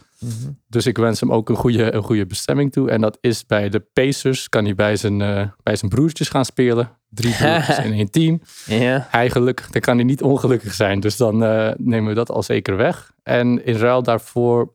Dus 0.68 0.86
ik 0.86 0.98
wens 0.98 1.20
hem 1.20 1.32
ook 1.32 1.50
een 1.50 1.56
goede, 1.56 1.94
een 1.94 2.04
goede 2.04 2.26
bestemming 2.26 2.72
toe. 2.72 2.90
En 2.90 3.02
dat 3.02 3.18
is 3.22 3.46
bij 3.46 3.70
de 3.70 3.80
Pacers. 3.80 4.50
Kan 4.50 4.64
hij 4.64 4.76
bij 4.76 4.96
zijn, 4.96 5.22
eh, 5.22 5.48
bij 5.64 5.76
zijn 5.76 5.92
broertjes 5.92 6.30
gaan 6.30 6.46
spelen. 6.46 6.98
Drie 7.10 7.36
broertjes 7.36 7.78
in 7.86 7.94
één 7.94 8.12
team. 8.12 8.42
Ja. 8.66 9.08
Hij 9.10 9.30
gelukkig, 9.30 9.70
dan 9.70 9.82
kan 9.82 9.96
hij 9.96 10.06
niet 10.06 10.22
ongelukkig 10.22 10.74
zijn. 10.74 11.00
Dus 11.00 11.18
dan 11.18 11.44
eh, 11.44 11.72
nemen 11.78 12.10
we 12.10 12.16
dat 12.16 12.30
al 12.32 12.44
zeker 12.44 12.78
weg. 12.78 13.12
En 13.24 13.66
in 13.66 13.76
ruil 13.76 14.04
daarvoor 14.04 14.74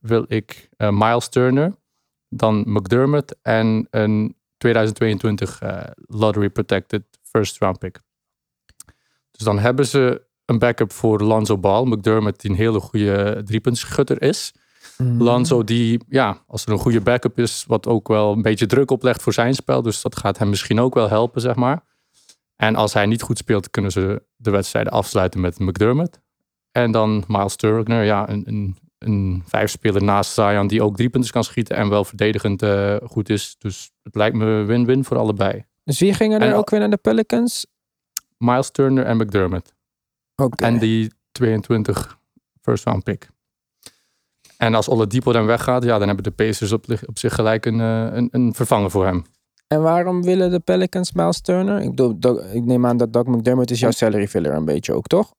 wil 0.00 0.24
ik 0.28 0.68
eh, 0.76 0.88
Miles 0.90 1.28
Turner, 1.28 1.76
dan 2.28 2.64
McDermott 2.66 3.36
en 3.42 3.86
een 3.90 4.36
2022 4.56 5.60
eh, 5.60 5.80
lottery 5.94 6.50
protected 6.50 7.02
first 7.22 7.58
round 7.58 7.78
pick. 7.78 8.00
Dus 9.30 9.44
dan 9.44 9.58
hebben 9.58 9.86
ze 9.86 10.26
een 10.44 10.58
backup 10.58 10.92
voor 10.92 11.20
Lonzo 11.20 11.58
Ball. 11.58 11.84
McDermott 11.84 12.40
die 12.40 12.50
een 12.50 12.56
hele 12.56 12.80
goede 12.80 13.42
driepuntschutter 13.44 14.22
is. 14.22 14.52
Lonzo 15.18 15.64
die, 15.64 16.04
ja, 16.08 16.44
als 16.46 16.64
er 16.64 16.72
een 16.72 16.78
goede 16.78 17.00
backup 17.00 17.38
is, 17.38 17.64
wat 17.66 17.86
ook 17.86 18.08
wel 18.08 18.32
een 18.32 18.42
beetje 18.42 18.66
druk 18.66 18.90
oplegt 18.90 19.22
voor 19.22 19.32
zijn 19.32 19.54
spel. 19.54 19.82
Dus 19.82 20.02
dat 20.02 20.16
gaat 20.16 20.38
hem 20.38 20.48
misschien 20.48 20.80
ook 20.80 20.94
wel 20.94 21.08
helpen, 21.08 21.40
zeg 21.40 21.54
maar. 21.54 21.84
En 22.56 22.74
als 22.76 22.92
hij 22.92 23.06
niet 23.06 23.22
goed 23.22 23.38
speelt, 23.38 23.70
kunnen 23.70 23.90
ze 23.90 24.22
de 24.36 24.50
wedstrijden 24.50 24.92
afsluiten 24.92 25.40
met 25.40 25.58
McDermott. 25.58 26.20
En 26.72 26.90
dan 26.90 27.24
Miles 27.26 27.56
Turner, 27.56 28.04
ja, 28.04 28.28
een, 28.28 28.42
een, 28.46 28.76
een 29.04 29.42
vijfspeler 29.46 30.02
naast 30.02 30.32
Zion 30.32 30.66
die 30.66 30.82
ook 30.82 30.96
drie 30.96 31.08
punten 31.10 31.30
kan 31.30 31.44
schieten 31.44 31.76
en 31.76 31.88
wel 31.88 32.04
verdedigend 32.04 32.62
eh, 32.62 32.96
goed 33.04 33.28
is. 33.28 33.56
Dus 33.58 33.90
het 34.02 34.14
lijkt 34.14 34.36
me 34.36 34.62
win-win 34.64 35.04
voor 35.04 35.16
allebei. 35.16 35.64
Dus 35.84 35.98
wie 35.98 36.14
gingen 36.14 36.40
er 36.40 36.48
En- 36.48 36.54
ook 36.54 36.70
weer 36.70 36.80
naar 36.80 36.90
de 36.90 36.96
Pelicans? 36.96 37.66
Miles 38.38 38.70
Turner 38.70 39.04
en 39.04 39.16
McDermott. 39.16 39.74
Oké. 40.36 40.64
En 40.64 40.78
die 40.78 41.12
22 41.32 42.18
first 42.60 42.84
round 42.84 43.04
pick. 43.04 43.28
En 44.56 44.74
als 44.74 44.88
Oladipo 44.88 45.32
dan 45.32 45.46
weggaat, 45.46 45.84
ja, 45.84 45.98
dan 45.98 46.06
hebben 46.06 46.24
de 46.24 46.30
Pacers 46.30 46.72
op, 46.72 46.84
op 47.06 47.18
zich 47.18 47.34
gelijk 47.34 47.66
een, 47.66 47.80
eh, 47.80 48.08
een, 48.12 48.28
een 48.32 48.54
vervanger 48.54 48.90
voor 48.90 49.04
hem. 49.04 49.24
En 49.66 49.82
waarom 49.82 50.22
willen 50.22 50.50
de 50.50 50.58
Pelicans 50.60 51.12
Miles 51.12 51.40
Turner? 51.40 51.80
Ik, 51.80 52.00
ik 52.52 52.64
neem 52.64 52.86
aan 52.86 52.96
dat 52.96 53.12
Doug 53.12 53.26
McDermott 53.26 53.70
is 53.70 53.80
jouw 53.80 53.90
salary 53.90 54.28
filler 54.28 54.54
een 54.54 54.64
beetje 54.64 54.92
ook, 54.92 55.06
toch? 55.06 55.32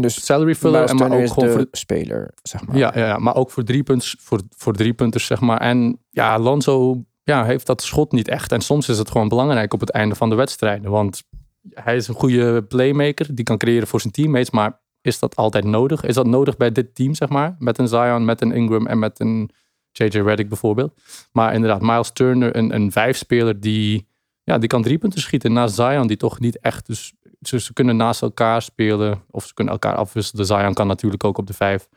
Dus 0.00 0.24
Salary 0.24 0.54
filler, 0.54 0.88
en 0.88 0.96
maar 0.96 1.12
ook 1.12 1.20
is 1.20 1.30
gewoon 1.30 1.48
de 1.48 1.54
voor, 1.54 1.66
speler, 1.70 2.34
zeg 2.42 2.66
maar. 2.66 2.76
Ja, 2.76 2.92
ja, 2.94 3.06
ja, 3.06 3.18
maar 3.18 3.34
ook 3.34 3.50
voor 3.50 3.64
drie, 3.64 3.82
punts, 3.82 4.16
voor, 4.18 4.40
voor 4.56 4.72
drie 4.72 4.94
punters, 4.94 5.26
zeg 5.26 5.40
maar. 5.40 5.60
En 5.60 5.98
ja, 6.10 6.38
Lonzo 6.38 7.04
ja, 7.22 7.44
heeft 7.44 7.66
dat 7.66 7.82
schot 7.82 8.12
niet 8.12 8.28
echt. 8.28 8.52
En 8.52 8.60
soms 8.60 8.88
is 8.88 8.98
het 8.98 9.10
gewoon 9.10 9.28
belangrijk 9.28 9.74
op 9.74 9.80
het 9.80 9.90
einde 9.90 10.14
van 10.14 10.28
de 10.28 10.34
wedstrijden. 10.34 10.90
Want 10.90 11.22
hij 11.70 11.96
is 11.96 12.08
een 12.08 12.14
goede 12.14 12.62
playmaker. 12.62 13.34
Die 13.34 13.44
kan 13.44 13.58
creëren 13.58 13.86
voor 13.86 14.00
zijn 14.00 14.12
teammates. 14.12 14.50
Maar 14.50 14.80
is 15.00 15.18
dat 15.18 15.36
altijd 15.36 15.64
nodig? 15.64 16.04
Is 16.04 16.14
dat 16.14 16.26
nodig 16.26 16.56
bij 16.56 16.72
dit 16.72 16.94
team, 16.94 17.14
zeg 17.14 17.28
maar? 17.28 17.56
Met 17.58 17.78
een 17.78 17.88
Zion, 17.88 18.24
met 18.24 18.40
een 18.40 18.52
Ingram 18.52 18.86
en 18.86 18.98
met 18.98 19.20
een 19.20 19.50
JJ 19.92 20.06
Redick 20.06 20.48
bijvoorbeeld. 20.48 21.00
Maar 21.32 21.54
inderdaad, 21.54 21.82
Miles 21.82 22.10
Turner, 22.12 22.56
een, 22.56 22.74
een 22.74 22.92
vijfspeler 22.92 23.60
die, 23.60 24.08
ja, 24.42 24.58
die 24.58 24.68
kan 24.68 24.82
drie 24.82 24.98
punten 24.98 25.20
schieten. 25.20 25.52
Naast 25.52 25.74
Zion, 25.74 26.06
die 26.06 26.16
toch 26.16 26.40
niet 26.40 26.58
echt... 26.58 26.86
Dus 26.86 27.12
ze, 27.40 27.60
ze 27.60 27.72
kunnen 27.72 27.96
naast 27.96 28.22
elkaar 28.22 28.62
spelen. 28.62 29.22
Of 29.30 29.46
ze 29.46 29.54
kunnen 29.54 29.72
elkaar 29.72 29.94
afwisselen. 29.94 30.46
Zion 30.46 30.74
kan 30.74 30.86
natuurlijk 30.86 31.24
ook 31.24 31.38
op 31.38 31.46
de 31.46 31.52
vijf. 31.52 31.88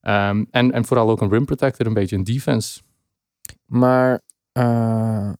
Ehm, 0.00 0.44
en, 0.50 0.72
en 0.72 0.84
vooral 0.84 1.10
ook 1.10 1.20
een 1.20 1.30
rim 1.30 1.44
protector, 1.44 1.86
een 1.86 1.94
beetje 1.94 2.16
een 2.16 2.24
defense. 2.24 2.80
Maar 3.66 4.20
eh, 4.52 5.32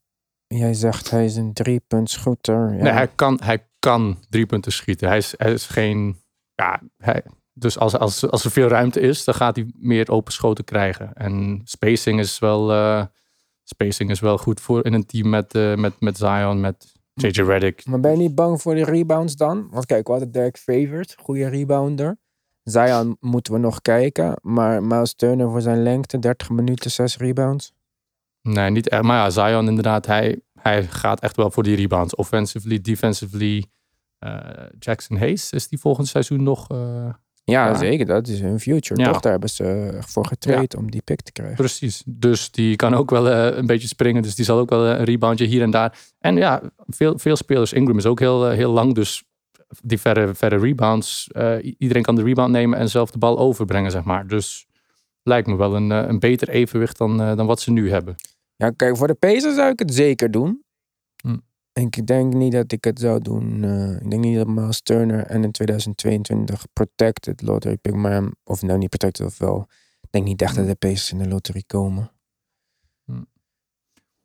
jij 0.47 0.75
zegt 0.75 1.11
hij 1.11 1.25
is 1.25 1.37
een 1.37 1.53
driepuntschooter. 1.53 2.75
Ja. 2.75 2.83
Nee, 2.83 2.93
hij 2.93 3.09
kan, 3.09 3.41
hij 3.43 3.67
kan 3.79 4.19
drie 4.29 4.47
punten 4.47 4.73
schieten. 4.73 5.09
Hij 5.09 5.17
is, 5.17 5.35
hij 5.37 5.53
is 5.53 5.67
geen. 5.67 6.17
Ja, 6.55 6.81
hij, 6.97 7.23
dus 7.53 7.79
als, 7.79 7.97
als, 7.97 8.31
als 8.31 8.45
er 8.45 8.51
veel 8.51 8.69
ruimte 8.69 9.01
is, 9.01 9.25
dan 9.25 9.35
gaat 9.35 9.57
hij 9.57 9.71
meer 9.77 10.11
open 10.11 10.33
schoten 10.33 10.65
krijgen. 10.65 11.13
En 11.13 11.61
spacing 11.65 12.19
is 12.19 12.39
wel, 12.39 12.73
eh, 12.73 13.05
spacing 13.65 14.11
is 14.11 14.21
wel 14.21 14.39
goed 14.39 14.61
voor 14.61 14.85
in 14.85 14.93
een 14.93 15.07
team 15.07 15.29
met, 15.29 15.55
eh, 15.55 15.75
met, 15.75 16.01
met 16.01 16.17
Zion, 16.17 16.61
met 16.61 16.93
JJ 17.21 17.43
Redick. 17.43 17.87
Maar 17.87 18.01
ben 18.01 18.11
je 18.11 18.17
niet 18.17 18.35
bang 18.35 18.63
voor 18.63 18.75
de 18.75 18.85
rebounds 18.85 19.37
dan? 19.37 19.69
Want 19.71 19.87
kijk, 19.87 20.07
we 20.07 20.13
hadden 20.13 20.33
Derek 20.33 20.59
Favors, 20.59 21.15
goede 21.23 21.49
rebounder. 21.49 22.19
Zion 22.63 23.17
moeten 23.21 23.53
we 23.53 23.59
nog 23.59 23.81
kijken. 23.81 24.37
Maar 24.43 24.83
Miles 24.83 25.15
Turner 25.15 25.51
voor 25.51 25.61
zijn 25.61 25.83
lengte, 25.83 26.19
30 26.19 26.51
minuten, 26.51 26.91
6 26.91 27.17
rebounds. 27.17 27.73
Nee, 28.43 28.71
niet 28.71 28.89
echt. 28.89 29.03
Maar 29.03 29.17
ja, 29.17 29.31
Zion 29.31 29.69
inderdaad, 29.69 30.07
hij, 30.07 30.41
hij 30.55 30.83
gaat 30.87 31.21
echt 31.21 31.37
wel 31.37 31.51
voor 31.51 31.63
die 31.63 31.77
rebounds. 31.77 32.15
Offensively, 32.15 32.81
defensively. 32.81 33.65
Eh, 34.19 34.39
Jackson 34.79 35.17
Hayes, 35.17 35.53
is 35.53 35.69
die 35.69 35.79
volgend 35.79 36.09
seizoen 36.09 36.43
nog... 36.43 36.69
eh, 36.69 37.15
Ja, 37.45 37.67
Ja. 37.67 37.75
zeker. 37.75 38.07
Dat 38.07 38.29
is 38.29 38.41
hun 38.41 38.61
future. 38.61 39.01
Ja. 39.01 39.11
Toch? 39.13 39.21
Daar 39.21 39.33
hebben 39.33 39.51
ze 39.51 39.97
voor 40.01 40.27
getraind 40.27 40.77
om 40.77 40.91
die 40.91 41.03
pick 41.03 41.21
te 41.21 41.33
krijgen. 41.33 41.57
Precies. 41.57 42.03
Dus 42.07 42.51
die 42.51 42.77
kan 42.77 42.95
ook 42.95 43.11
wel 43.11 43.29
eh, 43.31 43.57
een 43.57 43.67
beetje 43.67 43.89
springen. 43.89 44.23
Dus 44.23 44.35
die 44.35 44.45
zal 44.45 44.59
ook 44.59 44.71
wel 44.71 44.87
eh, 44.87 44.99
een 44.99 45.05
reboundje 45.05 45.47
hier 45.47 45.63
en 45.63 45.71
daar. 45.71 45.99
En 46.19 46.37
ja, 46.37 46.63
veel, 46.87 47.19
veel 47.19 47.37
spelers. 47.37 47.73
Ingram 47.73 47.99
is 47.99 48.07
ook 48.07 48.19
heel, 48.19 48.49
eh, 48.49 48.57
heel 48.57 48.73
lang. 48.73 48.95
Dus 48.95 49.25
die 49.83 50.01
verre, 50.01 50.35
verre 50.35 50.59
rebounds. 50.59 51.29
iedereen 51.79 52.03
kan 52.03 52.15
de 52.15 52.23
rebound 52.23 52.51
nemen 52.53 52.79
en 52.79 52.89
zelf 52.89 53.11
de 53.11 53.19
bal 53.19 53.39
overbrengen, 53.39 53.91
zeg 53.91 54.05
maar. 54.05 54.27
Dus 54.27 54.67
lijkt 55.23 55.47
me 55.47 55.57
wel 55.57 55.77
een, 55.77 55.91
een 55.91 56.19
beter 56.19 56.49
evenwicht 56.49 56.99
dan, 56.99 57.17
dan 57.17 57.47
wat 57.47 57.61
ze 57.61 57.71
nu 57.73 57.91
hebben. 57.91 58.15
Ja, 58.57 58.71
kijk, 58.71 58.97
voor 58.97 59.07
de 59.07 59.15
Pacers 59.15 59.55
zou 59.55 59.71
ik 59.71 59.79
het 59.79 59.95
zeker 59.95 60.31
doen. 60.31 60.63
Ik 61.73 62.07
denk 62.07 62.35
niet 62.35 62.53
dat 62.53 62.73
ik 62.73 62.85
het 62.85 62.99
zou 62.99 63.21
doen. 63.21 63.65
eh, 63.65 63.91
ik 63.93 64.11
denk 64.11 64.23
niet 64.23 64.37
dat 64.37 64.47
Miles 64.47 64.81
Turner 64.83 65.27
en 65.27 65.45
in 65.45 65.51
2022 65.53 66.65
protected 66.73 67.43
lottery 67.43 67.77
pick, 67.77 67.95
maar 67.95 68.23
of 68.45 68.63
nou 68.63 68.79
niet 68.79 68.89
protected 68.89 69.27
of 69.27 69.39
wel. 69.39 69.67
Ik 70.01 70.09
denk 70.11 70.25
niet 70.25 70.43
echt 70.43 70.57
dat 70.57 70.67
de 70.67 70.75
Pacers 70.75 71.13
in 71.13 71.19
de 71.19 71.29
lottery 71.29 71.63
komen. 71.67 72.11
Hm. 73.05 73.23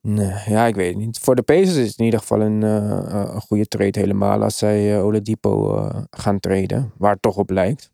Nee, 0.01 0.33
ja, 0.45 0.65
ik 0.65 0.75
weet 0.75 0.93
het 0.95 1.05
niet. 1.05 1.19
Voor 1.19 1.35
de 1.35 1.41
Pacers 1.43 1.75
is 1.75 1.87
het 1.89 1.99
in 1.99 2.05
ieder 2.05 2.19
geval 2.19 2.41
een, 2.41 2.63
eh, 2.63 2.97
eh, 3.21 3.33
een 3.33 3.41
goede 3.41 3.67
trade 3.67 3.99
helemaal 3.99 4.43
als 4.43 4.57
zij 4.57 4.95
eh, 4.97 5.03
Oladipo 5.05 5.89
gaan 6.09 6.39
traden, 6.39 6.91
waar 6.97 7.11
het 7.11 7.21
toch 7.21 7.37
op 7.37 7.49
lijkt. 7.49 7.91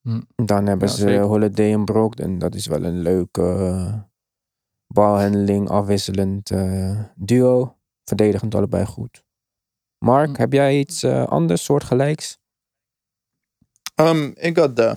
Hm. 0.00 0.20
Dan 0.36 0.66
hebben 0.66 0.88
Ja, 0.88 0.94
ze 0.94 1.00
zeker. 1.00 1.20
Holiday 1.22 1.72
en 1.72 1.84
Brogdon. 1.84 2.38
Dat 2.38 2.54
is 2.54 2.66
wel 2.66 2.84
een 2.84 2.98
leuke 2.98 4.06
balhandeling, 4.86 5.68
afwisselend 5.68 6.50
duo. 7.14 7.76
Verdedigend 8.04 8.54
allebei 8.54 8.84
goed. 8.86 9.24
Mark, 9.98 10.28
Hm. 10.34 10.40
heb 10.40 10.52
jij 10.52 10.78
iets 10.78 11.02
eh, 11.02 11.24
anders, 11.26 11.64
soortgelijks? 11.64 12.38
Um, 14.00 14.32
ik 14.36 14.56
had 14.56 14.76
de. 14.76 14.96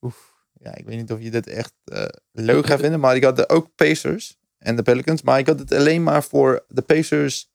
Oef, 0.00 0.34
ja, 0.52 0.74
ik 0.76 0.84
weet 0.84 0.96
niet 0.96 1.12
of 1.12 1.20
je 1.22 1.30
dit 1.30 1.46
echt 1.46 1.72
eh, 1.84 2.04
leuk 2.32 2.66
gaat 2.66 2.80
vinden, 2.80 3.00
maar 3.00 3.16
ik 3.16 3.24
had 3.24 3.36
de, 3.36 3.48
ook 3.48 3.74
Pacers 3.74 4.36
en 4.58 4.76
de 4.76 4.82
Pelicans. 4.82 5.22
Maar 5.22 5.38
ik 5.38 5.46
had 5.46 5.58
het 5.58 5.72
alleen 5.72 6.02
maar 6.02 6.22
voor 6.22 6.64
de 6.68 6.82
Pacers 6.82 7.50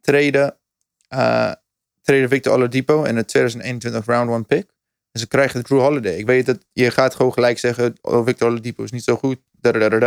treden, 0.00 0.58
eh 1.08 1.52
treden 2.00 2.28
Victor 2.28 2.52
Oladipo 2.52 3.04
en 3.04 3.14
de 3.14 3.24
2021 3.24 4.04
round 4.06 4.30
one 4.30 4.42
pick. 4.44 4.70
En 5.10 5.20
ze 5.20 5.26
krijgen 5.28 5.62
Drew 5.64 5.80
Holiday. 5.80 6.16
Ik 6.16 6.26
weet 6.26 6.46
dat 6.46 6.66
je 6.72 6.90
gaat 6.90 7.14
gewoon 7.14 7.32
gelijk 7.32 7.58
zeggen, 7.58 7.94
oh, 8.00 8.24
Victor 8.24 8.48
Oladipo 8.48 8.82
is 8.82 8.90
niet 8.90 9.04
zo 9.04 9.16
goed. 9.16 9.40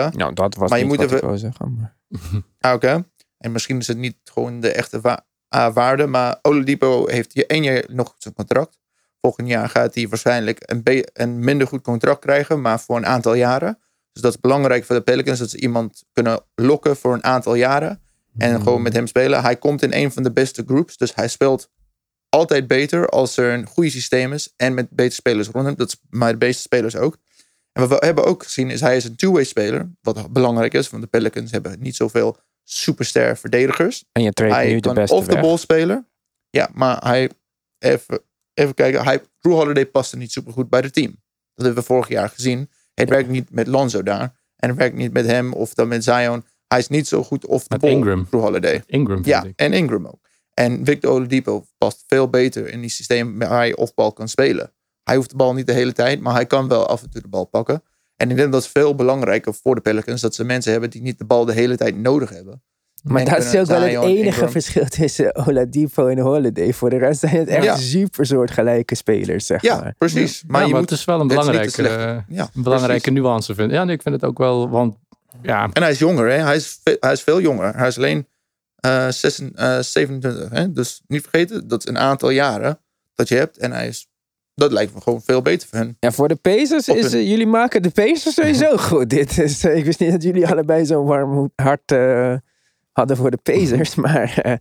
Nou, 0.09 0.33
dat 0.33 0.55
was 0.55 0.69
Maar 0.69 0.79
je 0.79 0.85
moet 0.85 0.97
wat 0.97 1.05
ik 1.05 1.11
even- 1.11 1.25
wou 1.25 1.37
zeggen. 1.37 1.73
Maar... 1.73 1.95
Ah, 2.59 2.73
Oké. 2.73 3.03
En 3.45 3.51
misschien 3.51 3.77
is 3.79 3.87
het 3.87 3.97
niet 3.97 4.17
gewoon 4.23 4.59
de 4.59 4.71
echte 4.71 5.01
wa- 5.01 5.25
waarde, 5.73 6.05
maar 6.07 6.39
Oladipo 6.41 7.07
heeft 7.07 7.33
hier 7.33 7.45
één 7.47 7.63
jaar 7.63 7.83
nog 7.87 8.15
zijn 8.17 8.33
contract. 8.33 8.79
Volgend 9.21 9.47
jaar 9.47 9.69
gaat 9.69 9.95
hij 9.95 10.07
waarschijnlijk 10.07 10.57
een, 10.61 11.05
een 11.13 11.39
minder 11.39 11.67
goed 11.67 11.81
contract 11.81 12.19
krijgen, 12.19 12.61
maar 12.61 12.79
voor 12.79 12.97
een 12.97 13.05
aantal 13.05 13.33
jaren. 13.33 13.79
Dus 14.11 14.21
dat 14.21 14.33
is 14.33 14.39
belangrijk 14.39 14.85
voor 14.85 14.95
de 14.95 15.01
Pelicans. 15.01 15.39
Dat 15.39 15.49
ze 15.49 15.59
iemand 15.59 16.03
kunnen 16.11 16.39
lokken 16.55 16.95
voor 16.95 17.13
een 17.13 17.23
aantal 17.23 17.55
jaren. 17.55 18.01
En 18.37 18.61
gewoon 18.61 18.81
met 18.81 18.93
hem 18.93 19.07
spelen. 19.07 19.41
Hij 19.41 19.55
komt 19.55 19.81
in 19.81 19.93
een 19.93 20.11
van 20.11 20.23
de 20.23 20.31
beste 20.31 20.63
groups. 20.65 20.97
Dus 20.97 21.15
hij 21.15 21.27
speelt 21.27 21.69
altijd 22.29 22.67
beter 22.67 23.09
als 23.09 23.37
er 23.37 23.53
een 23.53 23.65
goede 23.67 23.89
systeem 23.89 24.33
is. 24.33 24.53
En 24.55 24.73
met 24.73 24.89
betere 24.89 25.13
spelers 25.13 25.47
rond 25.47 25.65
hem. 25.65 25.75
Dat 25.75 25.87
is 25.87 25.99
maar 26.09 26.31
de 26.31 26.37
beste 26.37 26.61
spelers 26.61 26.95
ook. 26.95 27.17
En 27.71 27.87
wat 27.87 27.99
we 27.99 28.05
hebben 28.05 28.25
ook 28.25 28.43
gezien 28.43 28.69
is 28.69 28.81
hij 28.81 28.95
is 28.95 29.03
een 29.03 29.15
two-way 29.15 29.43
speler. 29.43 29.91
Wat 30.01 30.33
belangrijk 30.33 30.73
is. 30.73 30.89
Want 30.89 31.03
de 31.03 31.09
Pelicans 31.09 31.51
hebben 31.51 31.79
niet 31.79 31.95
zoveel 31.95 32.37
superster 32.69 33.37
verdedigers. 33.37 34.03
En 34.11 34.23
je 34.23 34.31
treedt 34.31 34.53
Hij 34.53 34.67
nu 34.73 34.79
de 34.79 34.93
beste 34.93 35.15
off 35.15 35.27
the 35.27 35.33
weg. 35.33 35.41
ball 35.43 35.57
spelen. 35.57 36.07
Ja, 36.49 36.69
maar 36.73 36.97
hij... 37.03 37.29
Even, 37.79 38.19
even 38.53 38.73
kijken. 38.73 39.03
Hij, 39.03 39.21
Drew 39.39 39.53
Holiday 39.53 39.85
paste 39.85 40.17
niet 40.17 40.31
super 40.31 40.53
goed 40.53 40.69
bij 40.69 40.79
het 40.79 40.93
team. 40.93 41.11
Dat 41.53 41.65
hebben 41.65 41.83
we 41.83 41.89
vorig 41.89 42.07
jaar 42.07 42.29
gezien. 42.29 42.69
Het 42.93 43.09
werkt 43.09 43.29
niet 43.29 43.49
met 43.51 43.67
Lonzo 43.67 44.03
daar. 44.03 44.35
En 44.55 44.69
het 44.69 44.77
werkt 44.77 44.95
niet 44.95 45.13
met 45.13 45.25
hem 45.25 45.53
of 45.53 45.73
dan 45.73 45.87
met 45.87 46.03
Zion. 46.03 46.45
Hij 46.67 46.79
is 46.79 46.87
niet 46.87 47.07
zo 47.07 47.23
goed 47.23 47.45
off 47.45 47.63
the 47.63 47.73
Met 47.73 47.81
ball. 47.81 47.89
Ingram. 47.91 48.27
Drew 48.29 48.41
Holiday. 48.41 48.83
Ingram 48.85 49.21
Ja, 49.23 49.43
ik. 49.43 49.53
en 49.55 49.73
Ingram 49.73 50.05
ook. 50.07 50.19
En 50.53 50.85
Victor 50.85 51.11
Oladipo 51.11 51.65
past 51.77 52.03
veel 52.07 52.29
beter 52.29 52.67
in 52.69 52.81
die 52.81 52.89
systeem 52.89 53.39
waar 53.39 53.49
hij 53.49 53.75
off-bal 53.75 54.13
kan 54.13 54.27
spelen. 54.29 54.73
Hij 55.03 55.15
hoeft 55.15 55.29
de 55.29 55.35
bal 55.35 55.53
niet 55.53 55.67
de 55.67 55.73
hele 55.73 55.93
tijd, 55.93 56.19
maar 56.21 56.33
hij 56.33 56.45
kan 56.45 56.67
wel 56.67 56.87
af 56.87 57.03
en 57.03 57.09
toe 57.09 57.21
de 57.21 57.27
bal 57.27 57.45
pakken. 57.45 57.83
En 58.17 58.29
ik 58.29 58.35
denk 58.35 58.51
dat 58.51 58.61
is 58.61 58.67
veel 58.67 58.95
belangrijker 58.95 59.53
voor 59.53 59.75
de 59.75 59.81
Pelicans. 59.81 60.21
Dat 60.21 60.35
ze 60.35 60.43
mensen 60.43 60.71
hebben 60.71 60.89
die 60.89 61.01
niet 61.01 61.17
de 61.17 61.25
bal 61.25 61.45
de 61.45 61.53
hele 61.53 61.77
tijd 61.77 61.97
nodig 61.97 62.29
hebben. 62.29 62.63
Maar 63.03 63.21
En 63.21 63.29
dat 63.29 63.43
is 63.43 63.55
ook 63.55 63.65
wel 63.65 63.81
het 63.81 63.89
enige 64.03 64.25
Ingram- 64.25 64.49
verschil 64.49 64.85
tussen 64.85 65.35
Oladipo 65.47 66.07
en 66.07 66.19
Holiday. 66.19 66.73
Voor 66.73 66.89
de 66.89 66.97
rest 66.97 67.19
zijn 67.19 67.35
het 67.35 67.47
echt 67.47 67.63
Ja. 67.63 67.75
super 67.75 68.25
soortgelijke 68.25 68.95
spelers, 68.95 69.45
zeg 69.45 69.61
Ja, 69.61 69.79
maar. 69.79 69.95
precies. 69.97 70.41
Maar, 70.41 70.51
Maar 70.51 70.61
ja, 70.61 70.65
je 70.67 70.71
maar 70.71 70.81
moet, 70.81 70.89
het 70.89 70.99
is 70.99 71.05
wel 71.05 71.15
een 71.15 71.21
het 71.29 71.37
belangrijke, 71.37 71.87
eh, 71.87 72.17
ja, 72.27 72.49
een 72.55 72.63
belangrijke 72.63 73.01
precies. 73.03 73.21
nuance 73.21 73.55
vind. 73.55 73.71
Ja, 73.71 73.83
nee, 73.83 73.95
ik 73.95 74.01
vind 74.01 74.15
het 74.15 74.23
ook 74.23 74.37
wel, 74.37 74.69
want 74.69 74.95
ja, 75.41 75.69
En 75.73 75.81
hij 75.81 75.91
is 75.91 75.99
jonger, 75.99 76.27
hè? 76.29 76.37
Hij, 76.37 76.55
is 76.55 76.79
hij 76.99 77.11
is 77.11 77.21
veel 77.21 77.41
jonger. 77.41 77.75
Hij 77.75 77.87
is 77.87 77.97
alleen 77.97 78.27
eh, 78.75 79.07
zes- 79.09 79.41
eh, 79.55 79.79
27. 79.79 80.49
Hè? 80.49 80.71
Dus 80.71 81.01
niet 81.07 81.21
vergeten, 81.21 81.67
dat 81.67 81.79
is 81.83 81.89
een 81.89 81.97
aantal 81.97 82.29
jaren 82.29 82.79
dat 83.15 83.27
je 83.27 83.35
hebt. 83.35 83.57
En 83.57 83.71
hij 83.71 83.87
is, 83.87 84.07
dat 84.55 84.71
lijkt 84.71 84.93
me 84.93 85.01
gewoon 85.01 85.21
veel 85.21 85.41
beter 85.41 85.67
voor 85.67 85.79
hen. 85.79 85.97
Ja, 85.99 86.11
voor 86.11 86.27
de 86.27 86.35
Pacers 86.35 86.87
is... 86.87 87.11
jullie 87.11 87.47
maken 87.47 87.81
de 87.81 87.89
Pacers 87.89 88.33
sowieso 88.33 88.77
goed. 88.87 89.09
Dit 89.09 89.37
is, 89.37 89.63
ik 89.63 89.85
wist 89.85 89.99
niet 89.99 90.11
dat 90.11 90.23
jullie 90.23 90.47
allebei 90.47 90.85
zo'n 90.85 91.05
warm 91.05 91.51
hart 91.55 91.91
eh, 91.91 92.35
hadden 92.91 93.17
voor 93.17 93.31
de 93.31 93.39
Pacers. 93.43 93.95
Maar 94.05 94.39
eh, 94.41 94.55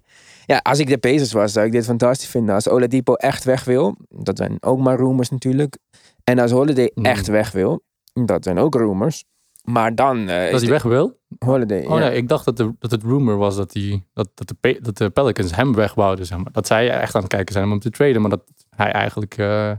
ja, 0.47 0.59
als 0.63 0.79
ik 0.79 0.89
de 0.89 0.99
Pacers 0.99 1.33
was, 1.33 1.53
zou 1.53 1.67
ik 1.67 1.73
dit 1.73 1.85
fantastisch 1.85 2.29
vinden. 2.29 2.55
Als 2.55 2.69
Oladipo 2.69 3.15
echt 3.15 3.45
weg 3.45 3.65
wil, 3.65 3.97
dat 4.09 4.37
zijn 4.37 4.57
ook 4.61 4.79
maar 4.79 4.97
rumors 4.97 5.31
natuurlijk. 5.31 5.79
En 6.25 6.39
als 6.39 6.51
Holiday 6.51 6.91
Hmm. 6.95 7.05
echt 7.05 7.27
weg 7.27 7.53
wil, 7.53 7.85
dat 8.13 8.45
zijn 8.45 8.59
ook 8.59 8.75
rumors. 8.75 9.25
Maar 9.65 9.95
dan 9.95 10.19
eh, 10.19 10.27
dat 10.27 10.51
hij 10.51 10.61
de 10.61 10.67
weg 10.67 10.83
wil. 10.83 11.19
Holiday. 11.39 11.85
Oh 11.85 11.99
ja. 11.99 12.09
nee, 12.09 12.17
ik 12.17 12.29
dacht 12.29 12.45
dat, 12.45 12.57
de, 12.57 12.75
dat 12.79 12.91
het 12.91 13.03
rumor 13.03 13.37
was 13.37 13.57
dat, 13.57 13.73
die, 13.73 14.07
dat, 14.13 14.29
dat, 14.35 14.55
de, 14.61 14.79
dat 14.81 14.97
de 14.97 15.11
Pelicans 15.11 15.57
hem 15.57 15.75
wegwouden. 15.75 16.27
Zeg 16.27 16.39
maar. 16.39 16.53
Dat 16.53 16.67
zij 16.67 16.91
echt 16.91 17.15
aan 17.15 17.23
het 17.23 17.31
kijken 17.31 17.53
zijn 17.53 17.65
om 17.65 17.71
hem 17.71 17.81
te 17.81 17.91
traden. 17.91 18.21
Maar 18.21 18.31
dat 18.31 18.45
hij 18.71 18.93
eigenlijk 18.93 19.39
eh, 19.39 19.73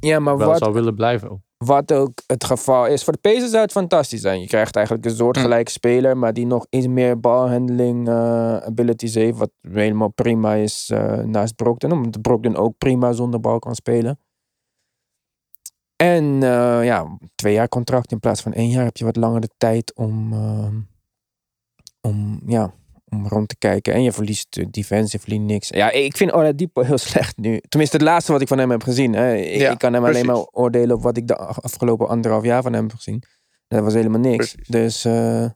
ja, 0.00 0.18
maar 0.18 0.38
wel 0.38 0.48
wat, 0.48 0.58
zou 0.58 0.72
willen 0.72 0.94
blijven. 0.94 1.42
Wat 1.64 1.92
ook 1.92 2.22
het 2.26 2.44
geval 2.44 2.86
is. 2.86 3.04
Voor 3.04 3.12
de 3.12 3.18
Pacers 3.18 3.50
zou 3.50 3.62
het 3.62 3.72
fantastisch 3.72 4.20
zijn. 4.20 4.40
Je 4.40 4.46
krijgt 4.46 4.76
eigenlijk 4.76 5.06
een 5.06 5.16
soortgelijke 5.16 5.70
speler, 5.70 6.16
maar 6.16 6.32
die 6.32 6.46
nog 6.46 6.66
iets 6.70 6.86
meer 6.86 7.20
balhandling 7.20 8.08
eh, 8.08 8.56
abilities 8.56 9.14
heeft. 9.14 9.38
Wat 9.38 9.50
helemaal 9.60 10.08
prima 10.08 10.54
is 10.54 10.90
eh, 10.90 11.18
naast 11.18 11.56
Brogdon. 11.56 11.92
Omdat 11.92 12.22
Brogdon 12.22 12.56
ook 12.56 12.78
prima 12.78 13.12
zonder 13.12 13.40
bal 13.40 13.58
kan 13.58 13.74
spelen. 13.74 14.18
En 15.96 16.42
eh, 16.42 16.84
ja, 16.84 17.18
twee 17.34 17.52
jaar 17.52 17.68
contract 17.68 18.12
in 18.12 18.20
plaats 18.20 18.42
van 18.42 18.52
één 18.52 18.70
jaar 18.70 18.84
heb 18.84 18.96
je 18.96 19.04
wat 19.04 19.16
langer 19.16 19.40
de 19.40 19.50
tijd 19.56 19.94
om, 19.94 20.32
om, 22.00 22.40
ja, 22.46 22.72
om 23.10 23.28
rond 23.28 23.48
te 23.48 23.56
kijken. 23.58 23.94
En 23.94 24.02
je 24.02 24.12
verliest 24.12 24.56
uh, 24.56 24.66
defensively 24.70 25.36
niks. 25.36 25.68
Ja, 25.68 25.90
ik 25.90 26.16
vind 26.16 26.32
Oladipo 26.32 26.82
heel 26.82 26.98
slecht 27.08 27.36
nu. 27.36 27.60
Tenminste, 27.68 27.96
het 27.96 28.06
laatste 28.06 28.32
wat 28.32 28.40
ik 28.40 28.48
van 28.48 28.58
hem 28.58 28.70
heb 28.70 28.82
gezien. 28.82 29.12
Hè. 29.12 29.34
Ik, 29.34 29.60
Ja, 29.60 29.70
ik 29.70 29.78
kan 29.78 29.92
hem 29.92 30.04
alleen 30.04 30.26
maar 30.26 30.36
oordelen 30.44 30.96
op 30.96 31.02
wat 31.02 31.16
ik 31.16 31.26
de 31.26 31.36
afgelopen 31.36 32.08
anderhalf 32.08 32.44
jaar 32.44 32.62
van 32.62 32.72
hem 32.72 32.86
heb 32.86 32.96
gezien. 32.96 33.22
Dat 33.68 33.82
was 33.82 33.94
helemaal 33.94 34.20
niks. 34.20 34.52
Precies. 34.54 34.68
Dus 34.68 35.04
eh, 35.04 35.50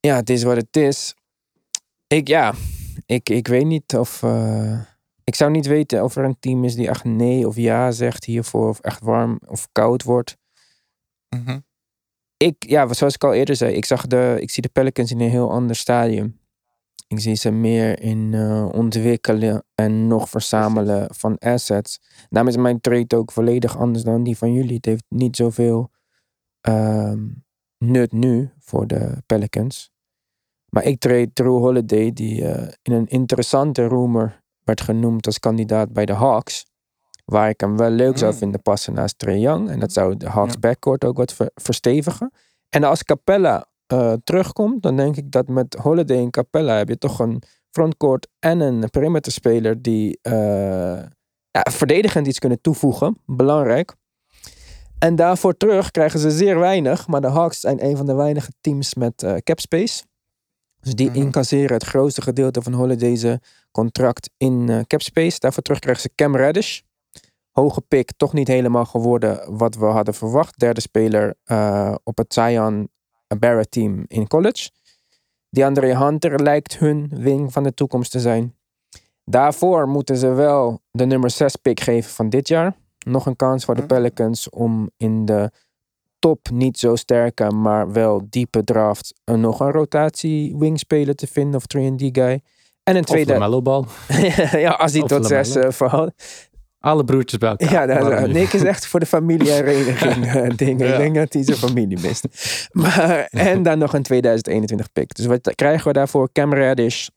ja, 0.00 0.16
het 0.16 0.30
is 0.30 0.42
wat 0.42 0.56
het 0.56 0.76
is. 0.76 1.14
Ik, 2.06 2.28
ja, 2.28 2.54
ik, 3.06 3.28
ik 3.28 3.48
weet 3.48 3.64
niet 3.66 3.96
of... 3.96 4.22
eh, 4.22 4.80
ik 5.24 5.34
zou 5.34 5.50
niet 5.50 5.66
weten 5.66 6.04
of 6.04 6.16
er 6.16 6.24
een 6.24 6.38
team 6.40 6.64
is 6.64 6.74
die 6.74 6.88
echt 6.88 7.04
nee 7.04 7.46
of 7.46 7.56
ja 7.56 7.90
zegt 7.90 8.24
hiervoor. 8.24 8.68
Of 8.68 8.80
echt 8.80 9.00
warm 9.00 9.40
of 9.46 9.68
koud 9.72 10.02
wordt. 10.02 10.36
Mhm. 11.28 11.58
Ik, 12.44 12.68
ja, 12.68 12.92
zoals 12.92 13.14
ik 13.14 13.24
al 13.24 13.32
eerder 13.32 13.56
zei, 13.56 13.74
ik, 13.74 13.84
zag 13.84 14.06
de, 14.06 14.36
ik 14.40 14.50
zie 14.50 14.62
de 14.62 14.68
Pelicans 14.68 15.10
in 15.10 15.20
een 15.20 15.30
heel 15.30 15.50
ander 15.50 15.76
stadium. 15.76 16.40
Ik 17.08 17.20
zie 17.20 17.34
ze 17.34 17.50
meer 17.50 18.00
in 18.00 18.34
eh, 18.34 18.68
ontwikkelen 18.72 19.64
en 19.74 20.06
nog 20.06 20.28
verzamelen 20.28 21.14
van 21.14 21.38
assets. 21.38 22.00
Daarom 22.28 22.50
is 22.50 22.56
mijn 22.56 22.80
trade 22.80 23.16
ook 23.16 23.32
volledig 23.32 23.78
anders 23.78 24.04
dan 24.04 24.22
die 24.22 24.36
van 24.36 24.52
jullie. 24.52 24.74
Het 24.74 24.84
heeft 24.84 25.04
niet 25.08 25.36
zoveel 25.36 25.90
ehm, 26.60 27.22
nut 27.78 28.12
nu 28.12 28.50
voor 28.58 28.86
de 28.86 29.22
Pelicans. 29.26 29.90
Maar 30.68 30.84
ik 30.84 30.98
trade 30.98 31.32
Drew 31.32 31.58
Holiday, 31.58 32.12
die 32.12 32.48
eh, 32.48 32.72
in 32.82 32.92
een 32.92 33.06
interessante 33.06 33.88
rumor 33.88 34.42
werd 34.64 34.80
genoemd 34.80 35.26
als 35.26 35.38
kandidaat 35.38 35.92
bij 35.92 36.06
de 36.06 36.14
Hawks. 36.14 36.66
Waar 37.24 37.48
ik 37.48 37.60
hem 37.60 37.76
wel 37.76 37.90
leuk 37.90 38.18
zou 38.18 38.32
Mm. 38.32 38.38
vinden 38.38 38.62
passen 38.62 38.94
naast 38.94 39.18
Trae 39.18 39.38
Young. 39.38 39.68
En 39.70 39.78
dat 39.80 39.92
zou 39.92 40.16
de 40.16 40.28
Hawks 40.28 40.58
backcourt 40.58 41.04
ook 41.04 41.16
wat 41.16 41.32
ver- 41.32 41.50
verstevigen. 41.54 42.30
En 42.68 42.84
als 42.84 43.02
Capella 43.04 43.66
eh, 43.86 44.12
terugkomt, 44.24 44.82
dan 44.82 44.96
denk 44.96 45.16
ik 45.16 45.30
dat 45.30 45.48
met 45.48 45.74
Holiday 45.74 46.16
en 46.18 46.30
Capella 46.30 46.76
heb 46.76 46.88
je 46.88 46.98
toch 46.98 47.18
een 47.18 47.42
frontcourt 47.70 48.28
en 48.38 48.60
een 48.60 48.90
perimeterspeler 48.90 49.82
die 49.82 50.18
eh, 50.22 50.32
ja, 51.50 51.62
verdedigend 51.70 52.26
iets 52.26 52.38
kunnen 52.38 52.60
toevoegen. 52.60 53.16
Belangrijk. 53.26 53.94
En 54.98 55.16
daarvoor 55.16 55.56
terug 55.56 55.90
krijgen 55.90 56.20
ze 56.20 56.30
zeer 56.30 56.58
weinig. 56.58 57.06
Maar 57.06 57.20
de 57.20 57.28
Hawks 57.30 57.60
zijn 57.60 57.84
een 57.84 57.96
van 57.96 58.06
de 58.06 58.14
weinige 58.14 58.52
teams 58.60 58.94
met 58.94 59.22
eh 59.22 59.34
cap 59.36 59.60
space. 59.60 60.04
Dus 60.80 60.94
die 60.94 61.08
Mhm. 61.10 61.18
incasseren 61.18 61.72
het 61.72 61.84
grootste 61.84 62.22
gedeelte 62.22 62.62
van 62.62 62.72
Holiday's 62.72 63.26
contract 63.70 64.30
in 64.36 64.68
eh, 64.68 64.80
cap 64.86 65.02
space. 65.02 65.38
Daarvoor 65.38 65.62
terug 65.62 65.78
krijgen 65.78 66.02
ze 66.02 66.10
Cam 66.14 66.36
Reddish. 66.36 66.80
Hoge 67.54 67.80
pick, 67.80 68.10
toch 68.16 68.32
niet 68.32 68.48
helemaal 68.48 68.84
geworden 68.84 69.56
wat 69.56 69.74
we 69.74 69.84
hadden 69.84 70.14
verwacht. 70.14 70.58
Derde 70.58 70.80
speler 70.80 71.34
eh, 71.44 71.94
op 72.04 72.18
het 72.18 72.34
Zion 72.34 72.88
Barrett 73.38 73.70
team 73.70 74.04
in 74.08 74.26
college. 74.26 74.70
Die 75.50 75.64
Andre 75.64 75.96
Hunter 75.96 76.42
lijkt 76.42 76.78
hun 76.78 77.10
wing 77.14 77.52
van 77.52 77.62
de 77.62 77.74
toekomst 77.74 78.10
te 78.10 78.20
zijn. 78.20 78.54
Daarvoor 79.24 79.88
moeten 79.88 80.16
ze 80.16 80.28
wel 80.28 80.80
de 80.90 81.04
nummer 81.06 81.30
6 81.30 81.56
pick 81.56 81.80
geven 81.80 82.10
van 82.10 82.28
dit 82.28 82.48
jaar. 82.48 82.76
Nog 83.06 83.26
een 83.26 83.36
kans 83.36 83.64
voor 83.64 83.74
de 83.74 83.80
Mhm. 83.80 83.88
Pelicans 83.94 84.50
om 84.50 84.90
in 84.96 85.24
de 85.24 85.50
top 86.18 86.50
niet 86.50 86.78
zo 86.78 86.96
sterke, 86.96 87.50
maar 87.50 87.92
wel 87.92 88.22
diepe 88.28 88.64
draft 88.64 89.14
een 89.24 89.40
nog 89.40 89.60
een 89.60 89.70
rotatie 89.70 90.56
wingspeler 90.56 91.14
te 91.14 91.26
vinden 91.26 91.54
of 91.54 91.66
3D 91.66 92.08
guy. 92.12 92.40
En 92.82 92.96
een 92.96 93.00
Of 93.02 93.06
tweede. 93.08 93.38
de 93.50 93.62
bal. 93.62 93.86
ja, 94.66 94.70
als 94.70 94.92
hij 94.92 95.02
Of 95.02 95.08
tot 95.08 95.26
zes 95.26 95.54
eh, 95.54 95.70
verhoudt. 95.70 96.12
Alle 96.84 97.04
broertjes 97.04 97.38
bij 97.38 97.48
elkaar. 97.48 97.88
Ja, 97.88 98.00
Waarom 98.00 98.24
niet? 98.26 98.32
Nick 98.36 98.52
is 98.52 98.62
echt 98.62 98.86
voor 98.86 99.00
de 99.00 99.06
familiehereniging 99.06 100.26
eh, 100.34 100.56
dingen. 100.56 100.86
Ik 100.86 100.92
Ja. 100.92 100.98
denk 100.98 101.14
dat 101.14 101.32
hij 101.32 101.44
zijn 101.44 101.56
familie 101.56 102.00
mist. 102.00 102.24
Maar, 102.72 103.26
en 103.30 103.62
dan 103.62 103.78
nog 103.78 103.94
een 103.94 104.02
2021 104.02 104.92
pick. 104.92 105.14
Dus 105.14 105.26
wat 105.26 105.54
krijgen 105.54 105.86
we 105.86 105.92
daarvoor? 105.92 106.32
Cam 106.32 106.54
Reddish. 106.54 107.08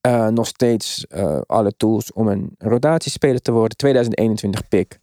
eh, 0.00 0.26
nog 0.28 0.46
steeds 0.46 1.06
eh, 1.06 1.40
alle 1.46 1.76
tools 1.76 2.12
om 2.12 2.28
een 2.28 2.54
rotatiespeler 2.58 3.40
te 3.40 3.52
worden. 3.52 3.76
2021 3.76 4.68
pick. 4.68 4.98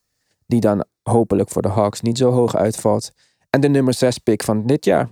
Die 0.47 0.59
dan 0.59 0.85
hopelijk 1.03 1.49
voor 1.49 1.61
de 1.61 1.69
Hawks 1.69 2.01
niet 2.01 2.17
zo 2.17 2.31
hoog 2.31 2.55
uitvalt. 2.55 3.11
En 3.49 3.61
de 3.61 3.67
nummer 3.67 3.93
6 3.93 4.17
pick 4.17 4.43
van 4.43 4.65
dit 4.65 4.85
jaar. 4.85 5.09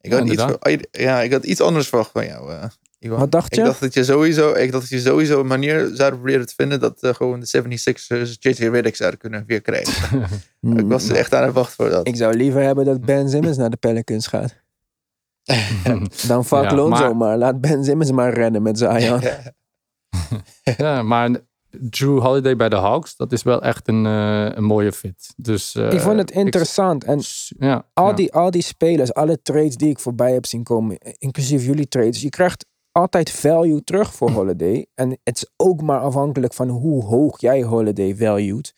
Ik 0.00 0.12
had, 0.12 0.26
Ja, 0.28 0.66
iets, 0.70 0.86
ja, 0.90 1.20
ik 1.22 1.32
had 1.32 1.44
iets 1.44 1.60
anders 1.60 1.88
verwacht 1.88 2.10
van 2.10 2.26
jou. 2.26 2.68
Eh. 2.98 3.18
Wat 3.18 3.32
dacht 3.32 3.54
je? 3.54 3.60
Ik 3.60 3.66
dacht 3.66 3.80
dat 3.80 3.94
je 3.94 4.04
sowieso, 4.04 4.52
ik 4.52 4.72
dacht 4.72 4.90
dat 4.90 5.00
je 5.00 5.06
sowieso 5.06 5.40
een 5.40 5.46
manier 5.46 5.90
zou 5.92 6.12
proberen 6.12 6.46
te 6.46 6.54
vinden 6.56 6.80
dat 6.80 7.02
eh, 7.02 7.14
gewoon 7.14 7.40
de 7.40 7.62
76ers 7.62 8.30
JJ 8.38 8.68
Redick 8.68 8.96
zouden 8.96 9.18
kunnen 9.18 9.44
weer 9.46 9.60
krijgen. 9.60 10.22
ik 10.76 10.86
was 10.86 11.08
er 11.08 11.16
echt 11.16 11.34
aan 11.34 11.44
het 11.44 11.54
wachten 11.54 11.74
voor 11.74 11.90
dat. 11.90 12.06
Ik 12.06 12.16
zou 12.16 12.36
liever 12.36 12.62
hebben 12.62 12.84
dat 12.84 13.00
Ben 13.00 13.28
Simmons 13.28 13.56
naar 13.56 13.70
de 13.70 13.76
Pelicans 13.76 14.26
gaat. 14.26 14.64
Dan 16.28 16.44
fuck 16.44 16.62
Ja, 16.62 16.74
Lonzo 16.74 17.02
maar- 17.02 17.16
maar. 17.16 17.38
Laat 17.38 17.60
Ben 17.60 17.84
Simmons 17.84 18.10
maar 18.10 18.34
rennen 18.34 18.62
met 18.62 18.78
Zion. 18.78 19.20
ja, 20.76 21.02
maar 21.02 21.30
Drew 21.80 22.20
Holiday 22.20 22.56
bij 22.56 22.68
de 22.68 22.76
Hawks, 22.76 23.16
dat 23.16 23.32
is 23.32 23.42
wel 23.42 23.62
echt 23.62 23.88
een, 23.88 24.06
eh, 24.06 24.56
een 24.56 24.64
mooie 24.64 24.92
fit. 24.92 25.32
Dus, 25.36 25.74
eh, 25.74 25.92
ik 25.92 26.00
vond 26.00 26.18
het 26.18 26.30
interessant. 26.30 27.04
En 27.04 27.20
ja, 27.58 27.86
al, 27.92 28.08
ja. 28.08 28.12
die, 28.12 28.32
al 28.32 28.50
die 28.50 28.62
spelers, 28.62 29.14
alle 29.14 29.42
trades 29.42 29.76
die 29.76 29.88
ik 29.88 29.98
voorbij 29.98 30.32
heb 30.32 30.46
zien 30.46 30.62
komen, 30.62 30.98
inclusief 31.18 31.64
jullie 31.64 31.88
trades, 31.88 32.22
je 32.22 32.28
krijgt 32.28 32.66
altijd 32.96 33.30
value 33.30 33.84
terug 33.84 34.14
voor 34.14 34.30
Holiday. 34.30 34.86
En 34.94 35.10
het 35.24 35.36
is 35.36 35.50
ook 35.56 35.82
maar 35.82 36.00
afhankelijk 36.00 36.52
van 36.54 36.68
hoe 36.68 37.04
hoog 37.04 37.40
jij 37.40 37.62
Holiday 37.62 38.16
valued. 38.16 38.74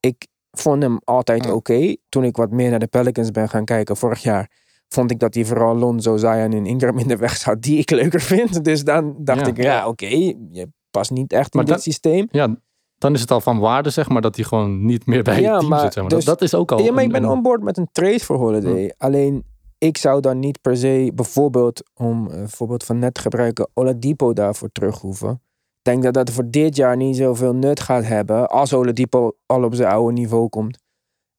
Ik, 0.00 0.26
vond 0.50 0.82
hem 0.82 0.98
altijd 1.04 1.50
oké. 1.50 1.96
Toen 2.08 2.24
ik 2.24 2.36
wat 2.36 2.50
meer 2.50 2.70
naar 2.70 2.78
de 2.78 2.86
Pelicans 2.86 3.30
ben 3.30 3.48
gaan 3.48 3.64
kijken 3.64 3.96
vorig 3.96 4.22
jaar, 4.22 4.50
vond 4.88 5.10
ik 5.10 5.18
dat 5.18 5.34
hij 5.34 5.44
vooral 5.44 5.76
Lonzo, 5.76 6.16
Zion 6.16 6.52
en 6.52 6.66
Ingram 6.66 6.98
in 6.98 7.08
de 7.08 7.16
weg 7.16 7.36
zat, 7.36 7.62
die 7.62 7.78
ik 7.78 7.90
leuker 7.90 8.20
vind. 8.20 8.64
Dus 8.64 8.84
dan 8.84 9.14
dacht 9.18 9.40
Ja. 9.40 9.46
ik, 9.46 9.62
ja, 9.62 9.88
oké, 9.88 10.06
je 10.50 10.68
past 10.90 11.10
niet 11.10 11.32
echt 11.32 11.54
Maar 11.54 11.66
in 11.66 11.72
dit 11.72 11.82
systeem. 11.82 12.26
Ja, 12.30 12.56
dan 12.98 13.14
is 13.14 13.20
het 13.20 13.30
al 13.30 13.40
van 13.40 13.58
waarde, 13.58 13.90
zeg 13.90 14.08
maar, 14.08 14.22
dat 14.22 14.36
hij 14.36 14.44
gewoon 14.44 14.84
niet 14.84 15.06
meer 15.06 15.22
bij 15.22 15.40
Ja, 15.40 15.50
het 15.50 15.58
team 15.58 15.70
maar 15.70 15.80
zit. 15.80 15.92
Zeg 15.92 16.02
maar. 16.02 16.12
dus- 16.12 16.24
dat, 16.24 16.38
dat 16.38 16.48
is 16.48 16.54
ook 16.54 16.72
al. 16.72 16.80
Ja, 16.82 16.92
maar 16.92 17.02
ik 17.04 17.12
ben 17.12 17.22
een- 17.22 17.28
on 17.30 17.42
board 17.42 17.62
met 17.62 17.76
een 17.76 17.88
trade 17.92 18.20
voor 18.20 18.36
Holiday. 18.36 18.94
Alleen, 18.96 19.44
ik 19.80 19.98
zou 19.98 20.20
dan 20.20 20.38
niet 20.38 20.60
per 20.60 20.76
se 20.76 21.12
bijvoorbeeld, 21.14 21.90
om 21.94 22.30
eh, 22.30 22.38
een 22.38 22.48
voorbeeld 22.48 22.84
van 22.84 22.98
net 22.98 23.14
te 23.14 23.20
gebruiken, 23.20 23.68
Oladipo 23.74 24.32
daarvoor 24.32 24.72
terug 24.72 24.98
hoeven. 24.98 25.30
Ik 25.30 25.82
denk 25.82 26.02
dat 26.02 26.14
dat 26.14 26.30
voor 26.30 26.50
dit 26.50 26.76
jaar 26.76 26.96
niet 26.96 27.16
zoveel 27.16 27.54
nut 27.54 27.80
gaat 27.80 28.04
hebben 28.04 28.48
als 28.48 28.72
Oladipo 28.72 29.32
al 29.46 29.64
op 29.64 29.74
zijn 29.74 29.88
oude 29.88 30.12
niveau 30.12 30.48
komt. 30.48 30.78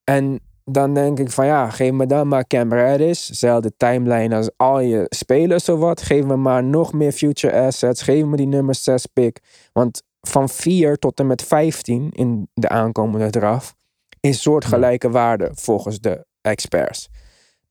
En 0.03 0.39
dan 0.63 0.93
denk 0.93 1.19
ik 1.19 1.31
van 1.31 1.45
ja, 1.45 1.69
geef 1.69 1.91
me 1.91 2.05
dan 2.05 2.27
maar 2.27 2.47
Cam 2.47 2.73
Reddish. 2.73 3.29
Zelfde 3.29 3.71
timeline 3.77 4.35
als 4.35 4.49
al 4.57 4.79
je 4.79 5.05
spelers 5.09 5.63
zowat. 5.63 6.01
Geef 6.01 6.25
me 6.25 6.35
maar 6.35 6.63
nog 6.63 6.93
meer 6.93 7.11
future 7.11 7.61
assets. 7.61 8.01
Geef 8.01 8.25
me 8.25 8.37
die 8.37 8.47
nummer 8.47 8.75
6 8.75 9.05
pick. 9.05 9.39
Want 9.73 10.03
van 10.21 10.49
4 10.49 10.97
tot 10.97 11.19
en 11.19 11.27
met 11.27 11.41
15 11.41 12.09
in 12.11 12.49
de 12.53 12.69
aankomende 12.69 13.29
draf 13.29 13.75
is 14.19 14.41
soortgelijke 14.41 15.09
waarde 15.09 15.49
volgens 15.53 15.99
de 15.99 16.25
experts. 16.41 17.09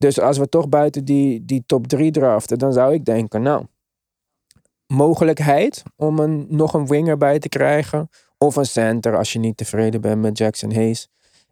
Dus 0.00 0.20
als 0.20 0.38
we 0.38 0.48
toch 0.48 0.68
buiten 0.68 1.04
die, 1.04 1.44
die 1.44 1.62
top 1.66 1.86
3 1.86 2.10
draften, 2.10 2.58
dan 2.58 2.72
zou 2.72 2.92
ik 2.92 3.04
denken, 3.04 3.42
nou, 3.42 3.66
mogelijkheid 4.86 5.82
om 5.96 6.18
een, 6.18 6.46
nog 6.48 6.74
een 6.74 6.86
winger 6.86 7.16
bij 7.16 7.38
te 7.38 7.48
krijgen. 7.48 8.08
Of 8.38 8.56
een 8.56 8.66
center 8.66 9.16
als 9.16 9.32
je 9.32 9.38
niet 9.38 9.56
tevreden 9.56 10.00
bent 10.00 10.20
met 10.20 10.38
Jackson 10.38 10.74
Hayes. 10.74 11.08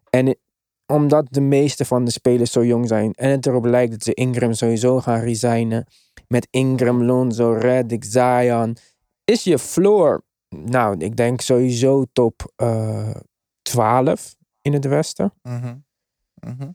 En 0.09 0.37
omdat 0.85 1.27
de 1.29 1.41
meeste 1.41 1.85
van 1.85 2.05
de 2.05 2.11
spelers 2.11 2.51
zo 2.51 2.65
jong 2.65 2.87
zijn 2.87 3.13
en 3.13 3.29
het 3.29 3.45
erop 3.45 3.65
lijkt 3.65 3.91
dat 3.91 4.03
ze 4.03 4.13
Ingram 4.13 4.53
sowieso 4.53 4.99
gaan 4.99 5.19
resignen. 5.19 5.85
Met 6.27 6.47
Ingram, 6.49 7.03
Lonzo, 7.03 7.51
Redick, 7.51 8.03
Zion. 8.03 8.77
Is 9.23 9.43
je 9.43 9.59
floor, 9.59 10.23
nou, 10.49 10.97
ik 10.97 11.15
denk 11.15 11.41
sowieso 11.41 12.05
top 12.13 12.51
eh 12.55 13.15
12 13.61 14.35
in 14.61 14.73
het 14.73 14.85
westen. 14.85 15.33
Mhm. 16.39 16.69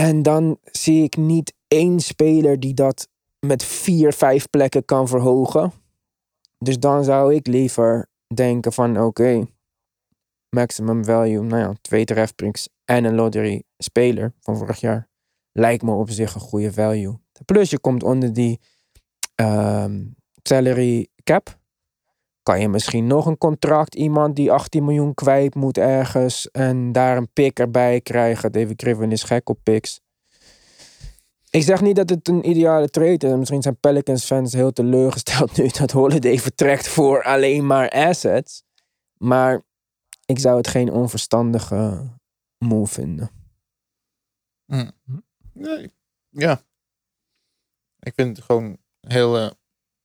En 0.00 0.22
dan 0.22 0.58
zie 0.62 1.02
ik 1.02 1.16
niet 1.16 1.54
één 1.68 2.00
speler 2.00 2.60
die 2.60 2.74
dat 2.74 3.08
met 3.40 3.64
vier, 3.64 4.12
vijf 4.12 4.50
plekken 4.50 4.84
kan 4.84 5.08
verhogen. 5.08 5.72
Dus 6.58 6.78
dan 6.78 7.04
zou 7.04 7.34
ik 7.34 7.46
liever 7.46 8.08
denken 8.34 8.72
van 8.72 9.00
oké, 9.00 9.46
maximum 10.50 11.04
value, 11.04 11.42
nou 11.42 11.62
ja, 11.62 11.74
twee 11.80 12.04
draftpicks 12.04 12.68
en 12.84 13.04
een 13.04 13.14
lottery 13.14 13.62
speler 13.78 14.34
van 14.40 14.56
vorig 14.56 14.80
jaar. 14.80 15.08
Lijkt 15.52 15.82
me 15.82 15.92
op 15.92 16.10
zich 16.10 16.34
een 16.34 16.40
goede 16.40 16.72
value. 16.72 17.18
Plus 17.44 17.70
je 17.70 17.78
komt 17.78 18.02
onder 18.02 18.32
die 18.32 18.60
ehm, 19.34 20.04
salary 20.42 21.08
cap. 21.24 21.57
Kan 22.48 22.60
je 22.60 22.68
misschien 22.68 23.06
nog 23.06 23.26
een 23.26 23.38
contract, 23.38 23.94
iemand 23.94 24.36
die 24.36 24.52
18 24.52 24.84
miljoen 24.84 25.14
kwijt 25.14 25.54
moet 25.54 25.78
ergens 25.78 26.50
en 26.50 26.92
daar 26.92 27.16
een 27.16 27.32
pick 27.32 27.58
erbij 27.58 28.00
krijgen. 28.00 28.52
David 28.52 28.82
Griffin 28.82 29.12
is 29.12 29.22
gek 29.22 29.48
op 29.48 29.58
picks. 29.62 30.00
Ik 31.50 31.62
zeg 31.62 31.80
niet 31.80 31.96
dat 31.96 32.10
het 32.10 32.28
een 32.28 32.48
ideale 32.48 32.88
trade 32.88 33.26
is. 33.26 33.34
Misschien 33.34 33.62
zijn 33.62 33.80
Pelicans 33.80 34.24
fans 34.24 34.52
heel 34.52 34.72
teleurgesteld 34.72 35.56
nu 35.58 35.68
dat 35.68 35.90
Holiday 35.90 36.38
vertrekt 36.38 36.88
voor 36.88 37.22
alleen 37.22 37.66
maar 37.66 37.90
assets. 37.90 38.62
Maar 39.16 39.62
ik 40.24 40.38
zou 40.38 40.56
het 40.56 40.68
geen 40.68 40.92
onverstandige 40.92 42.10
move 42.58 42.92
vinden. 42.92 43.30
Nee. 45.52 45.90
Ja. 46.28 46.62
Ik 48.00 48.14
vind 48.14 48.36
het 48.36 48.46
gewoon 48.46 48.78
heel, 49.00 49.38
eh, 49.38 49.50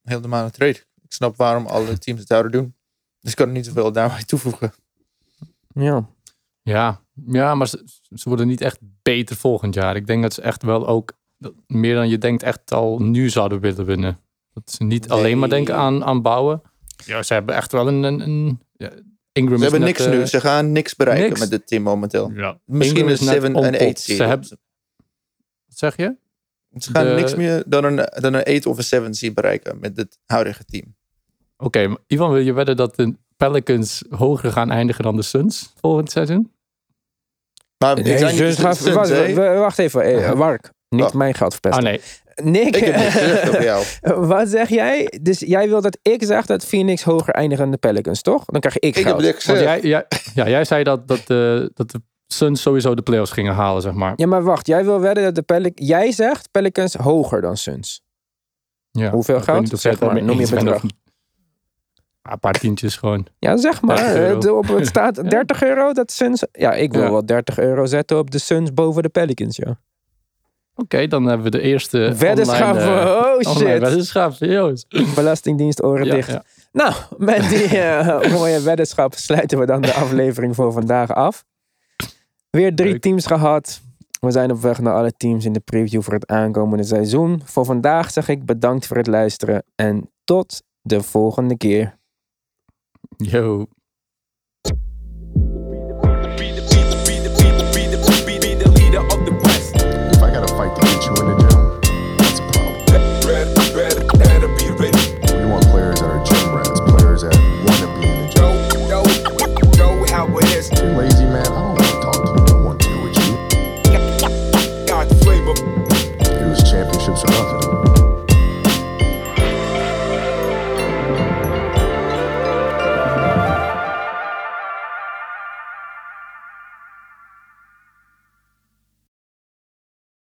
heel 0.02 0.20
normale 0.20 0.52
trade. 0.52 0.86
Ik 1.14 1.20
snap 1.20 1.36
waarom 1.38 1.66
alle 1.66 1.97
teams 1.97 2.20
het 2.20 2.28
zouden 2.28 2.51
doen. 2.51 2.76
Dus 3.20 3.32
ik 3.32 3.38
kan 3.38 3.47
er 3.47 3.53
niet 3.53 3.66
zoveel 3.66 3.91
daarbij 3.91 4.24
toevoegen. 4.24 4.74
Ja. 5.74 6.09
Ja, 6.61 7.01
ja 7.26 7.55
maar 7.55 7.68
ze, 7.68 7.84
ze 8.09 8.30
worden 8.30 8.47
niet 8.47 8.61
echt 8.61 8.78
beter 9.01 9.36
volgend 9.36 9.74
jaar. 9.74 9.95
Ik 9.95 10.07
denk 10.07 10.22
dat 10.22 10.34
ze 10.34 10.41
echt 10.41 10.64
wel 10.64 10.88
ook 10.88 11.11
meer 11.68 11.95
dan 11.95 12.09
je 12.09 12.18
denkt 12.18 12.43
echt 12.43 12.72
al 12.72 12.99
nu 12.99 13.30
zouden 13.30 13.59
willen 13.59 13.86
winnen. 13.86 14.20
Dat 14.53 14.72
ze 14.72 14.84
niet 14.84 15.09
alleen 15.09 15.39
maar 15.39 15.49
denken 15.49 15.76
aan, 15.76 16.03
aan 16.03 16.22
bouwen. 16.22 16.61
Ja, 17.05 17.24
ze 17.24 17.34
hebben 17.34 17.55
echt 17.55 17.72
wel 17.72 17.88
een... 17.88 18.03
een, 18.03 18.20
een 18.20 18.59
ja, 18.78 18.91
Ingram 19.32 19.57
Ze 19.57 19.64
hebben 19.64 19.80
net, 19.80 19.89
niks 19.89 20.05
eh, 20.05 20.20
nu. 20.20 20.28
Ze 20.28 20.39
gaan 20.39 20.72
niks 20.72 20.95
bereiken 20.95 21.28
niks. 21.28 21.39
met 21.39 21.49
dit 21.49 21.68
team 21.68 21.84
momenteel. 21.84 22.32
Ja, 22.32 22.59
Misschien 22.66 23.05
een 23.05 23.11
is 23.11 23.20
net 23.20 23.30
7 23.30 23.55
on 23.55 23.64
en 23.64 23.72
top. 23.72 23.88
8 23.88 23.99
Ze 23.99 24.24
hebben, 24.24 24.49
wat 25.66 25.78
zeg 25.78 25.95
je? 25.95 26.16
Ze 26.78 26.91
gaan 26.91 27.05
de- 27.05 27.14
niks 27.14 27.36
meer 27.36 27.64
dan 27.66 27.84
een, 27.84 27.95
dan 28.22 28.34
een 28.34 28.43
8 28.43 28.66
of 28.66 28.78
een 28.78 28.84
7 28.84 29.14
seed 29.14 29.34
bereiken 29.34 29.80
met 29.80 29.95
dit 29.95 30.20
huidige 30.26 30.66
team. 30.66 30.95
Oké, 31.64 31.88
maar 31.88 31.97
Ivan, 32.07 32.32
wil 32.32 32.41
je 32.41 32.53
wedden 32.53 32.76
dat 32.78 32.95
de 32.95 33.16
Pelicans 33.38 34.03
hoger 34.09 34.51
gaan 34.51 34.72
eindigen 34.72 35.03
dan 35.03 35.16
de 35.16 35.22
Suns 35.22 35.74
volgend 35.82 36.11
seizoen? 36.11 36.51
Maar 37.78 38.01
Nee, 38.01 38.18
Suns, 38.18 38.59
wacht, 38.59 38.86
hè? 38.86 38.93
wacht, 38.93 39.57
wacht 39.57 39.80
even, 39.80 40.03
eh, 40.03 40.34
Mark. 40.34 40.72
Niet 40.89 41.01
Wat? 41.01 41.14
mijn 41.14 41.34
geld 41.34 41.53
Ah 41.53 41.59
verpesten. 41.61 41.84
nee, 41.84 42.01
Nick, 42.36 42.76
Ik 42.76 42.84
heb 42.86 43.61
jou. 43.72 43.86
wat 44.28 44.49
zeg 44.49 44.70
jij? 44.70 45.11
Dus 45.22 45.39
jij 45.39 45.70
wil 45.70 45.82
dat 45.82 45.97
ik 46.01 46.24
zeg 46.24 46.45
dat 46.45 46.66
Phoenix 46.66 47.03
hoger 47.03 47.34
eindigt 47.34 47.61
dan 47.61 47.72
de 47.72 47.78
Pelicans, 47.78 48.22
toch? 48.22 48.45
Dan 48.45 48.59
krijg 48.59 48.80
ik 48.80 48.97
Ik 48.97 49.03
heb 49.03 49.22
want 49.22 49.59
jij, 49.59 49.82
jij, 49.82 50.05
ja, 50.34 50.49
jij 50.49 50.66
zei 50.66 50.84
dat, 50.84 51.07
dat, 51.07 51.28
de, 51.28 51.72
dat 51.74 51.91
de 51.91 52.01
Suns 52.28 52.61
sowieso 52.61 52.95
de 52.95 53.01
playoffs 53.01 53.32
gingen 53.32 53.53
halen, 53.53 53.82
zeg 53.82 53.93
maar. 53.93 54.14
Ja, 54.16 54.28
maar 54.28 54.43
wacht. 54.43 54.68
Jij 54.68 54.86
wil 54.86 54.99
wedden 54.99 55.24
dat 55.24 55.36
de 55.36 55.41
Pelicans... 55.41 55.88
Jij 55.88 56.11
zegt 56.11 56.51
Pelicans 56.51 56.93
hoger 56.93 57.41
dan 57.41 57.57
Suns. 57.57 58.01
Ja. 58.91 59.09
Hoeveel 59.11 59.41
of 59.74 59.80
Zeg 59.80 59.99
maar, 59.99 60.24
noem 60.24 60.39
je 60.39 60.49
bedrag. 60.49 60.82
Een 62.32 62.40
paar 62.40 62.54
tientjes 62.60 62.96
gewoon. 62.96 63.28
Ja, 63.40 63.58
zeg 63.58 63.82
maar. 63.82 63.96
30 63.96 64.16
euro. 64.18 64.40
Eh, 64.40 64.58
op, 64.58 64.68
het 64.78 64.88
staat 64.88 65.16
30 65.30 65.64
euro 65.64 65.94
dat 65.94 66.12
Suns... 66.12 66.46
Ja, 66.52 66.74
ik 66.74 66.94
wil 66.94 67.02
Ja. 67.04 67.12
wel 67.12 67.26
30 67.26 67.60
euro 67.60 67.86
zetten 67.86 68.18
op 68.18 68.32
de 68.32 68.40
Suns 68.40 68.74
boven 68.74 69.04
de 69.04 69.10
Pelicans, 69.10 69.56
ja. 69.56 69.80
Oké, 70.76 71.08
dan 71.08 71.26
hebben 71.26 71.44
we 71.44 71.50
de 71.52 71.62
eerste 71.62 72.14
Weddenschap. 72.18 72.76
eh, 72.76 72.86
oh 72.86 73.52
online 73.54 73.72
shit. 73.72 73.80
weddenschap. 73.80 74.34
Joost. 74.40 75.16
Belastingdienst 75.16 75.84
oren 75.84 76.06
Ja, 76.06 76.16
dicht. 76.16 76.32
ja. 76.32 76.44
Nou, 76.72 76.94
met 77.18 77.50
die 77.50 77.78
eh, 77.80 78.32
mooie 78.38 78.62
weddenschap 78.62 79.14
sluiten 79.14 79.60
we 79.60 79.66
dan 79.66 79.82
de 79.82 79.94
aflevering 79.94 80.56
voor 80.56 80.72
vandaag 80.72 81.12
af. 81.14 81.44
Weer 82.50 82.76
drie 82.76 82.92
Leuk. 82.92 83.02
teams 83.02 83.26
gehad. 83.26 83.82
We 84.20 84.32
zijn 84.32 84.52
op 84.52 84.62
weg 84.62 84.80
naar 84.80 84.94
alle 84.94 85.12
teams 85.18 85.46
in 85.46 85.54
de 85.54 85.60
preview 85.60 86.02
voor 86.02 86.14
het 86.14 86.28
aankomende 86.28 86.84
seizoen. 86.84 87.42
Voor 87.46 87.66
vandaag 87.66 88.12
zeg 88.12 88.28
ik 88.28 88.46
bedankt 88.46 88.88
voor 88.88 88.98
het 88.98 89.08
luisteren 89.08 89.64
en 89.76 90.10
tot 90.24 90.64
de 90.82 91.02
volgende 91.04 91.58
keer. 91.58 91.98
Yo. 93.20 93.68